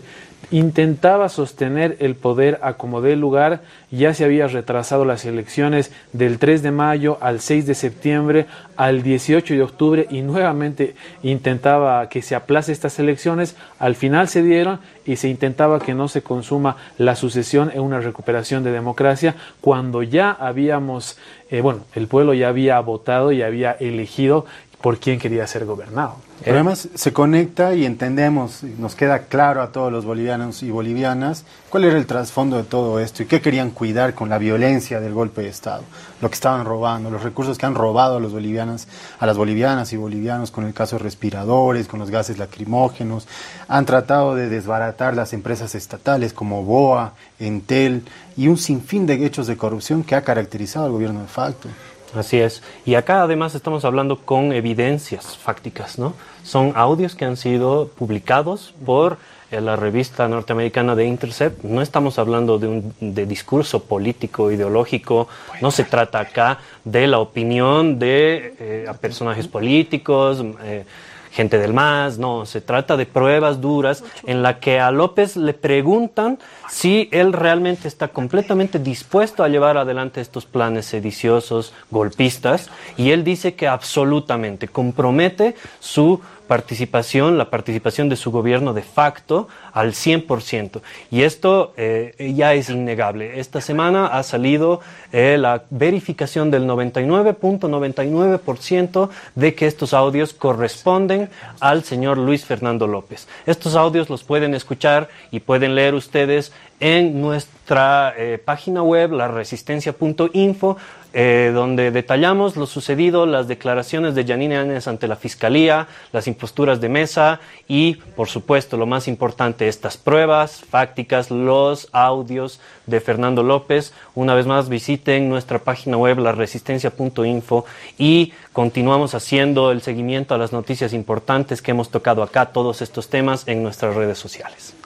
Intentaba 0.52 1.30
sostener 1.30 1.98
el 2.00 2.16
poder 2.16 2.60
a 2.62 2.74
como 2.74 3.02
dé 3.02 3.16
lugar, 3.16 3.62
ya 3.92 4.14
se 4.14 4.26
había 4.26 4.48
retrasado 4.48 5.06
las 5.06 5.26
elecciones 5.26 5.92
del 6.14 6.40
3 6.40 6.64
de 6.64 6.72
mayo 6.72 7.18
al 7.22 7.40
6 7.40 7.66
de 7.68 7.76
septiembre 7.76 8.46
al 8.76 9.04
18 9.04 9.54
de 9.54 9.62
octubre 9.62 10.08
y 10.10 10.22
nuevamente 10.22 10.96
intentaba 11.24 12.08
que 12.10 12.22
se 12.22 12.36
aplace 12.36 12.72
estas 12.72 12.98
elecciones, 13.00 13.56
al 13.78 13.96
final 13.96 14.28
se 14.28 14.42
dieron 14.42 14.80
y 15.06 15.18
se 15.18 15.30
intentaba 15.30 15.80
que 15.80 15.94
no 15.94 16.08
se 16.08 16.22
consuma 16.22 16.78
la 16.98 17.16
sucesión 17.16 17.72
en 17.74 17.82
una 17.82 18.00
recuperación 18.00 18.64
de 18.64 18.72
democracia. 18.72 19.36
Cuando 19.62 20.04
ya 20.04 20.32
habíamos, 20.32 21.18
eh, 21.50 21.62
bueno, 21.62 21.82
el 21.96 22.08
pueblo 22.08 22.34
ya 22.34 22.50
había 22.50 22.80
votado 22.80 23.32
y 23.32 23.42
había 23.42 23.72
elegido 23.72 24.46
por 24.82 24.97
quién 24.99 25.19
quería 25.19 25.45
ser 25.45 25.65
gobernado. 25.65 26.15
Pero 26.41 26.55
además 26.55 26.88
se 26.95 27.11
conecta 27.11 27.75
y 27.75 27.86
entendemos, 27.86 28.63
nos 28.63 28.95
queda 28.95 29.23
claro 29.23 29.61
a 29.61 29.73
todos 29.73 29.91
los 29.91 30.05
bolivianos 30.05 30.63
y 30.63 30.71
bolivianas 30.71 31.43
cuál 31.69 31.84
era 31.84 31.97
el 31.97 32.05
trasfondo 32.05 32.55
de 32.55 32.63
todo 32.63 33.01
esto 33.01 33.23
y 33.23 33.25
qué 33.25 33.41
querían 33.41 33.71
cuidar 33.71 34.13
con 34.13 34.30
la 34.30 34.38
violencia 34.38 35.01
del 35.01 35.13
golpe 35.13 35.41
de 35.41 35.49
Estado, 35.49 35.84
lo 36.21 36.30
que 36.30 36.36
estaban 36.36 36.65
robando, 36.65 37.11
los 37.11 37.23
recursos 37.23 37.57
que 37.57 37.65
han 37.65 37.75
robado 37.75 38.17
a 38.17 38.19
los 38.21 38.32
bolivianos, 38.32 38.88
a 39.19 39.25
las 39.25 39.36
bolivianas 39.36 39.91
y 39.91 39.97
bolivianos 39.97 40.49
con 40.49 40.65
el 40.65 40.73
caso 40.73 40.95
de 40.95 41.03
respiradores, 41.03 41.89
con 41.89 41.99
los 41.99 42.09
gases 42.09 42.38
lacrimógenos, 42.38 43.27
han 43.67 43.86
tratado 43.86 44.34
de 44.34 44.47
desbaratar 44.47 45.13
las 45.13 45.34
empresas 45.34 45.75
estatales 45.75 46.32
como 46.32 46.63
BOA, 46.63 47.15
Entel 47.38 48.03
y 48.38 48.47
un 48.47 48.57
sinfín 48.57 49.05
de 49.05 49.25
hechos 49.25 49.47
de 49.47 49.57
corrupción 49.57 50.03
que 50.03 50.15
ha 50.15 50.21
caracterizado 50.21 50.86
al 50.86 50.93
gobierno 50.93 51.21
de 51.21 51.27
facto. 51.27 51.67
Así 52.16 52.39
es. 52.39 52.64
Y 52.86 52.95
acá 52.95 53.22
además 53.22 53.55
estamos 53.55 53.86
hablando 53.86 54.18
con 54.18 54.51
evidencias 54.51 55.38
fácticas, 55.38 55.99
¿no? 55.99 56.14
Son 56.43 56.74
audios 56.76 57.16
que 57.16 57.26
han 57.26 57.38
sido 57.38 57.88
publicados 57.88 58.74
por 58.86 59.18
eh, 59.51 59.62
la 59.62 59.76
revista 59.76 60.28
norteamericana 60.28 60.95
de 60.95 61.05
Intercept. 61.05 61.64
No 61.64 61.82
estamos 61.82 62.18
hablando 62.18 62.57
de 62.57 62.68
un 62.68 62.93
de 62.99 63.26
discurso 63.26 63.84
político, 63.84 64.51
ideológico. 64.51 65.28
No 65.62 65.72
se 65.72 65.84
trata 65.84 66.20
acá 66.20 66.60
de 66.84 67.07
la 67.07 67.20
opinión 67.20 67.99
de 67.99 68.55
eh, 68.60 68.91
personajes 68.99 69.47
políticos. 69.47 70.43
Eh, 70.64 70.86
gente 71.32 71.57
del 71.59 71.73
MAS, 71.73 72.17
no, 72.17 72.45
se 72.45 72.61
trata 72.61 72.97
de 72.97 73.05
pruebas 73.05 73.61
duras 73.61 74.03
en 74.25 74.41
la 74.41 74.59
que 74.59 74.80
a 74.80 74.91
López 74.91 75.36
le 75.38 75.53
preguntan 75.53 76.39
si 76.69 77.09
él 77.11 77.34
realmente 77.34 77.88
está 77.88 78.09
completamente 78.09 78.80
dispuesto 78.80 79.43
a 79.43 79.49
llevar 79.49 79.77
adelante 79.77 80.21
estos 80.21 80.45
planes 80.45 80.86
sediciosos, 80.86 81.73
golpistas, 81.91 82.69
y 82.97 83.11
él 83.11 83.23
dice 83.23 83.55
que 83.55 83.67
absolutamente 83.67 84.67
compromete 84.67 85.55
su 85.80 86.21
participación, 86.50 87.38
la 87.38 87.50
participación 87.52 88.10
de 88.10 88.16
su 88.16 88.32
gobierno 88.32 88.74
de 88.74 88.82
facto 88.82 89.47
al 89.72 89.93
100%. 89.93 90.82
Y 91.12 91.22
esto 91.22 91.74
eh, 91.78 92.34
ya 92.36 92.56
es 92.56 92.72
innegable. 92.72 93.39
Esta 93.39 93.62
semana 93.62 94.08
ha 94.08 94.24
salido 94.24 94.82
eh, 95.12 95.38
la 95.39 95.66
verificación 95.70 96.50
del 96.50 96.64
99.99% 96.64 99.10
de 99.36 99.54
que 99.54 99.68
estos 99.68 99.93
audios 99.93 100.34
corresponden 100.34 101.30
al 101.60 101.84
señor 101.84 102.18
Luis 102.18 102.45
Fernando 102.45 102.88
López. 102.88 103.28
Estos 103.45 103.76
audios 103.76 104.10
los 104.10 104.24
pueden 104.24 104.56
escuchar 104.56 105.10
y 105.30 105.41
pueden 105.41 105.76
leer 105.76 105.93
ustedes 105.93 106.52
en 106.80 107.21
nuestra 107.21 108.13
eh, 108.17 108.38
página 108.43 108.82
web, 108.82 109.11
laresistencia.info, 109.11 110.77
eh, 111.11 111.51
donde 111.53 111.89
detallamos 111.89 112.55
lo 112.55 112.67
sucedido, 112.67 113.25
las 113.25 113.47
declaraciones 113.47 114.13
de 114.13 114.25
Janine 114.25 114.57
Áñez 114.57 114.88
ante 114.88 115.07
la 115.07 115.15
Fiscalía, 115.15 115.88
las 116.13 116.27
imposturas 116.27 116.82
de 116.82 116.89
mesa 116.89 117.39
y, 117.67 117.95
por 118.15 118.27
supuesto, 118.27 118.77
lo 118.77 118.86
más 118.86 119.07
importante, 119.07 119.67
estas 119.67 119.97
pruebas 119.97 120.63
fácticas, 120.69 121.32
los 121.32 121.89
audios 121.91 122.59
de 122.86 123.01
Fernando 123.01 123.43
López. 123.43 123.93
Una 124.13 124.36
vez 124.36 124.45
más, 124.45 124.69
visiten 124.69 125.30
nuestra 125.30 125.59
página 125.59 125.97
web, 125.97 126.19
laresistencia.info 126.19 127.65
y 127.97 128.34
continuamos 128.53 129.15
haciendo 129.15 129.71
el 129.71 129.82
seguimiento 129.82 130.36
a 130.36 130.38
las 130.38 130.53
noticias 130.53 130.93
importantes 130.93 131.61
que 131.61 131.71
hemos 131.71 131.89
tocado 131.89 132.21
acá, 132.23 132.47
todos 132.47 132.82
estos 132.82 133.09
temas 133.09 133.47
en 133.47 133.63
nuestras 133.63 133.95
redes 133.95 134.19
sociales. 134.19 134.78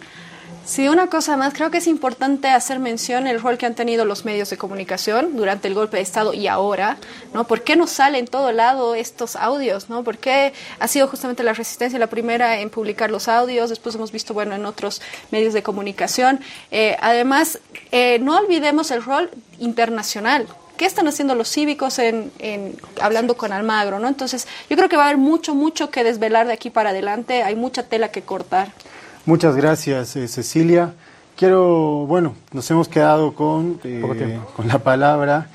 Sí, 0.66 0.88
una 0.88 1.08
cosa 1.08 1.36
más, 1.36 1.54
creo 1.54 1.72
que 1.72 1.80
es 1.80 1.88
importante 1.88 2.48
hacer 2.48 2.80
mención 2.80 3.28
el 3.28 3.42
rol 3.42 3.58
que 3.58 3.66
han 3.66 3.76
tenido 3.76 4.06
los 4.06 4.24
medios 4.24 4.50
de 4.50 4.58
comunicación 4.58 5.36
durante 5.36 5.68
el 5.68 5.74
golpe 5.74 5.98
de 5.98 6.04
Estado 6.04 6.34
y 6.34 6.48
ahora, 6.48 6.98
¿no? 7.34 7.46
¿Por 7.46 7.64
qué 7.64 7.76
no 7.76 7.86
salen 7.86 8.22
en 8.22 8.28
todo 8.28 8.54
lado 8.54 8.96
estos 8.96 9.36
audios, 9.36 9.90
¿no? 9.90 10.06
¿Por 10.06 10.18
qué 10.18 10.54
ha 10.80 10.88
sido 10.88 11.10
justamente 11.10 11.44
la 11.44 11.52
resistencia 11.52 12.00
la 12.00 12.08
primera 12.08 12.62
en 12.62 12.70
publicar 12.70 13.12
los 13.12 13.28
audios? 13.28 13.70
Después 13.70 13.96
hemos 13.96 14.14
visto, 14.14 14.34
bueno, 14.34 14.56
en 14.56 14.66
otros 14.66 15.02
medios 15.32 15.54
de 15.54 15.64
comunicación. 15.64 16.40
Eh, 16.72 16.96
además, 17.02 17.60
eh, 17.92 18.20
no 18.20 18.38
olvidemos 18.38 18.90
el 18.92 19.04
rol 19.04 19.32
internacional, 19.60 20.48
¿Qué 20.78 20.86
están 20.86 21.08
haciendo 21.08 21.36
los 21.36 21.52
cívicos 21.52 22.00
en, 22.00 22.32
en, 22.40 22.76
hablando 23.00 23.38
con 23.38 23.54
Almagro? 23.54 24.00
¿no? 24.00 24.08
Entonces, 24.08 24.48
yo 24.72 24.76
creo 24.76 24.90
que 24.90 24.98
va 24.98 25.04
a 25.04 25.06
haber 25.06 25.20
mucho, 25.20 25.54
mucho 25.54 25.92
que 25.92 26.04
desvelar 26.04 26.48
de 26.48 26.54
aquí 26.54 26.72
para 26.72 26.90
adelante. 26.90 27.44
Hay 27.44 27.56
mucha 27.56 27.84
tela 27.84 28.10
que 28.10 28.24
cortar. 28.24 28.72
Muchas 29.26 29.56
gracias, 29.56 30.18
eh, 30.18 30.28
Cecilia. 30.28 30.94
Quiero, 31.38 32.06
bueno, 32.08 32.36
nos 32.52 32.70
hemos 32.70 32.90
quedado 32.90 33.34
con, 33.34 33.80
eh, 33.86 34.40
con 34.56 34.68
la 34.68 34.80
palabra 34.80 35.48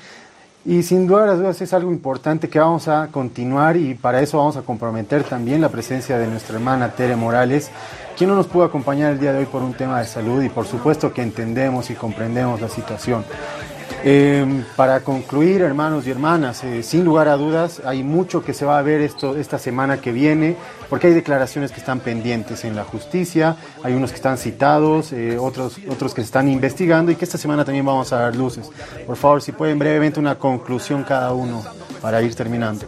y 0.65 0.83
sin 0.83 1.07
duda 1.07 1.27
las 1.27 1.37
dudas 1.37 1.61
es 1.61 1.71
algo 1.73 1.91
importante 1.91 2.49
que 2.49 2.59
vamos 2.59 2.87
a 2.87 3.07
continuar 3.11 3.77
y 3.77 3.93
para 3.93 4.21
eso 4.21 4.39
vamos 4.39 4.57
a 4.57 4.61
comprometer 4.63 5.23
también 5.23 5.61
la 5.61 5.69
presencia 5.69 6.17
de 6.17 6.27
nuestra 6.27 6.55
hermana 6.55 6.91
Tere 6.91 7.15
Morales, 7.15 7.69
quien 8.17 8.29
no 8.29 8.35
nos 8.35 8.47
pudo 8.47 8.63
acompañar 8.63 9.13
el 9.13 9.19
día 9.19 9.33
de 9.33 9.39
hoy 9.39 9.45
por 9.45 9.61
un 9.61 9.73
tema 9.73 9.99
de 9.99 10.07
salud 10.07 10.41
y 10.41 10.49
por 10.49 10.65
supuesto 10.65 11.13
que 11.13 11.21
entendemos 11.21 11.89
y 11.91 11.93
comprendemos 11.93 12.59
la 12.59 12.69
situación. 12.69 13.23
Eh, 14.03 14.63
para 14.75 15.01
concluir, 15.01 15.61
hermanos 15.61 16.07
y 16.07 16.11
hermanas, 16.11 16.63
eh, 16.63 16.83
sin 16.83 17.03
lugar 17.03 17.27
a 17.27 17.35
dudas, 17.35 17.81
hay 17.85 18.03
mucho 18.03 18.43
que 18.43 18.53
se 18.53 18.65
va 18.65 18.79
a 18.79 18.81
ver 18.81 19.01
esto, 19.01 19.35
esta 19.35 19.59
semana 19.59 19.99
que 19.99 20.11
viene, 20.11 20.55
porque 20.89 21.07
hay 21.07 21.13
declaraciones 21.13 21.71
que 21.71 21.79
están 21.79 21.99
pendientes 21.99 22.63
en 22.63 22.75
la 22.75 22.85
justicia, 22.85 23.57
hay 23.83 23.93
unos 23.93 24.11
que 24.11 24.15
están 24.15 24.37
citados, 24.37 25.11
eh, 25.11 25.37
otros, 25.37 25.77
otros 25.89 26.13
que 26.13 26.21
se 26.21 26.25
están 26.25 26.47
investigando 26.47 27.11
y 27.11 27.15
que 27.15 27.25
esta 27.25 27.37
semana 27.37 27.65
también 27.65 27.85
vamos 27.85 28.13
a 28.13 28.19
dar 28.19 28.35
luces. 28.35 28.69
Por 29.05 29.17
favor, 29.17 29.41
si 29.41 29.51
pueden 29.51 29.77
brevemente 29.77 30.19
una 30.19 30.35
conclusión 30.35 31.03
cada 31.03 31.33
uno 31.33 31.63
para 32.01 32.21
ir 32.21 32.33
terminando. 32.35 32.85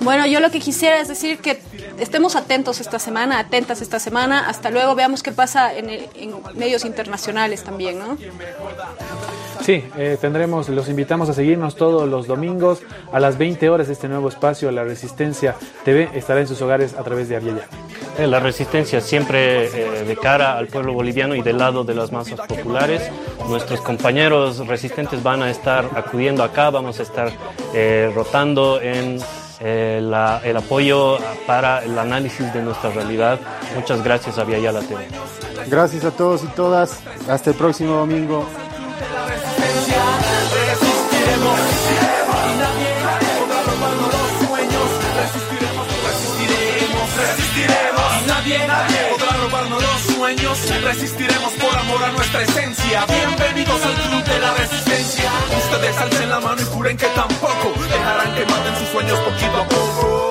Bueno, 0.00 0.26
yo 0.26 0.40
lo 0.40 0.50
que 0.50 0.60
quisiera 0.60 1.00
es 1.00 1.08
decir 1.08 1.38
que 1.38 1.60
estemos 1.98 2.36
atentos 2.36 2.80
esta 2.80 2.98
semana, 2.98 3.38
atentas 3.38 3.82
esta 3.82 3.98
semana. 3.98 4.48
Hasta 4.48 4.70
luego, 4.70 4.94
veamos 4.94 5.22
qué 5.22 5.32
pasa 5.32 5.74
en, 5.74 5.90
en 5.90 6.34
medios 6.54 6.84
internacionales 6.84 7.62
también, 7.62 7.98
¿no? 7.98 8.16
Sí, 9.60 9.84
eh, 9.96 10.16
tendremos, 10.20 10.68
los 10.68 10.88
invitamos 10.88 11.28
a 11.28 11.34
seguirnos 11.34 11.74
todos 11.74 12.08
los 12.08 12.26
domingos 12.26 12.80
a 13.12 13.20
las 13.20 13.38
20 13.38 13.68
horas. 13.68 13.88
Este 13.88 14.08
nuevo 14.08 14.28
espacio, 14.28 14.70
La 14.70 14.84
Resistencia 14.84 15.56
TV, 15.84 16.08
estará 16.14 16.40
en 16.40 16.48
sus 16.48 16.60
hogares 16.62 16.94
a 16.94 17.02
través 17.02 17.28
de 17.28 17.36
Aviala. 17.36 17.62
Eh, 18.18 18.26
la 18.26 18.40
resistencia 18.40 19.00
siempre 19.00 19.66
eh, 19.66 20.04
de 20.04 20.16
cara 20.16 20.56
al 20.56 20.68
pueblo 20.68 20.92
boliviano 20.92 21.34
y 21.34 21.42
del 21.42 21.58
lado 21.58 21.84
de 21.84 21.94
las 21.94 22.12
masas 22.12 22.40
populares. 22.46 23.10
Nuestros 23.48 23.80
compañeros 23.80 24.66
resistentes 24.66 25.22
van 25.22 25.42
a 25.42 25.50
estar 25.50 25.88
acudiendo 25.94 26.42
acá, 26.42 26.70
vamos 26.70 26.98
a 27.00 27.02
estar 27.02 27.32
rotando 28.14 28.80
en 28.80 29.20
el 29.60 30.56
apoyo 30.56 31.18
para 31.46 31.84
el 31.84 31.98
análisis 31.98 32.52
de 32.52 32.62
nuestra 32.62 32.90
realidad. 32.90 33.38
Muchas 33.74 34.02
gracias 34.02 34.38
a 34.38 34.44
Viayala 34.44 34.80
TV. 34.80 35.06
Gracias 35.68 36.04
a 36.04 36.10
todos 36.10 36.44
y 36.44 36.48
todas. 36.48 37.00
Hasta 37.28 37.50
el 37.50 37.56
próximo 37.56 37.96
domingo. 37.96 38.46
Nadie, 48.26 48.66
nadie 48.66 48.98
podrá 49.10 49.32
robarnos 49.36 49.82
los 49.82 50.16
sueños. 50.16 50.58
Resistiremos 50.82 51.52
por 51.54 51.76
amor 51.76 52.02
a 52.04 52.12
nuestra 52.12 52.42
esencia. 52.42 53.04
Bienvenidos 53.06 53.82
al 53.82 53.94
club 53.94 54.24
de 54.24 54.38
la 54.38 54.54
resistencia. 54.54 55.30
Ustedes 55.58 55.96
alcen 55.98 56.30
la 56.30 56.40
mano 56.40 56.60
y 56.60 56.64
juren 56.64 56.96
que 56.96 57.06
tampoco 57.08 57.74
dejarán 57.90 58.34
que 58.34 58.44
maten 58.46 58.76
sus 58.78 58.88
sueños 58.88 59.18
poquito 59.18 59.56
a 59.56 59.68
poco. 59.68 60.30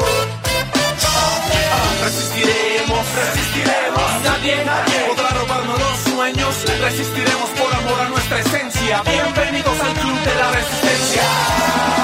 Resistiremos, 2.04 3.06
resistiremos. 3.16 4.24
Nadie, 4.24 4.66
nadie 4.66 5.00
podrá 5.08 5.30
robarnos 5.30 5.80
los 5.80 5.87
resistiremos 6.34 7.50
por 7.52 7.74
amor 7.74 8.02
a 8.02 8.10
nuestra 8.10 8.40
esencia. 8.40 9.02
Bienvenidos 9.04 9.80
al 9.80 9.94
Club 9.94 10.20
de 10.20 10.36
la 10.36 10.52
Resistencia. 10.52 11.97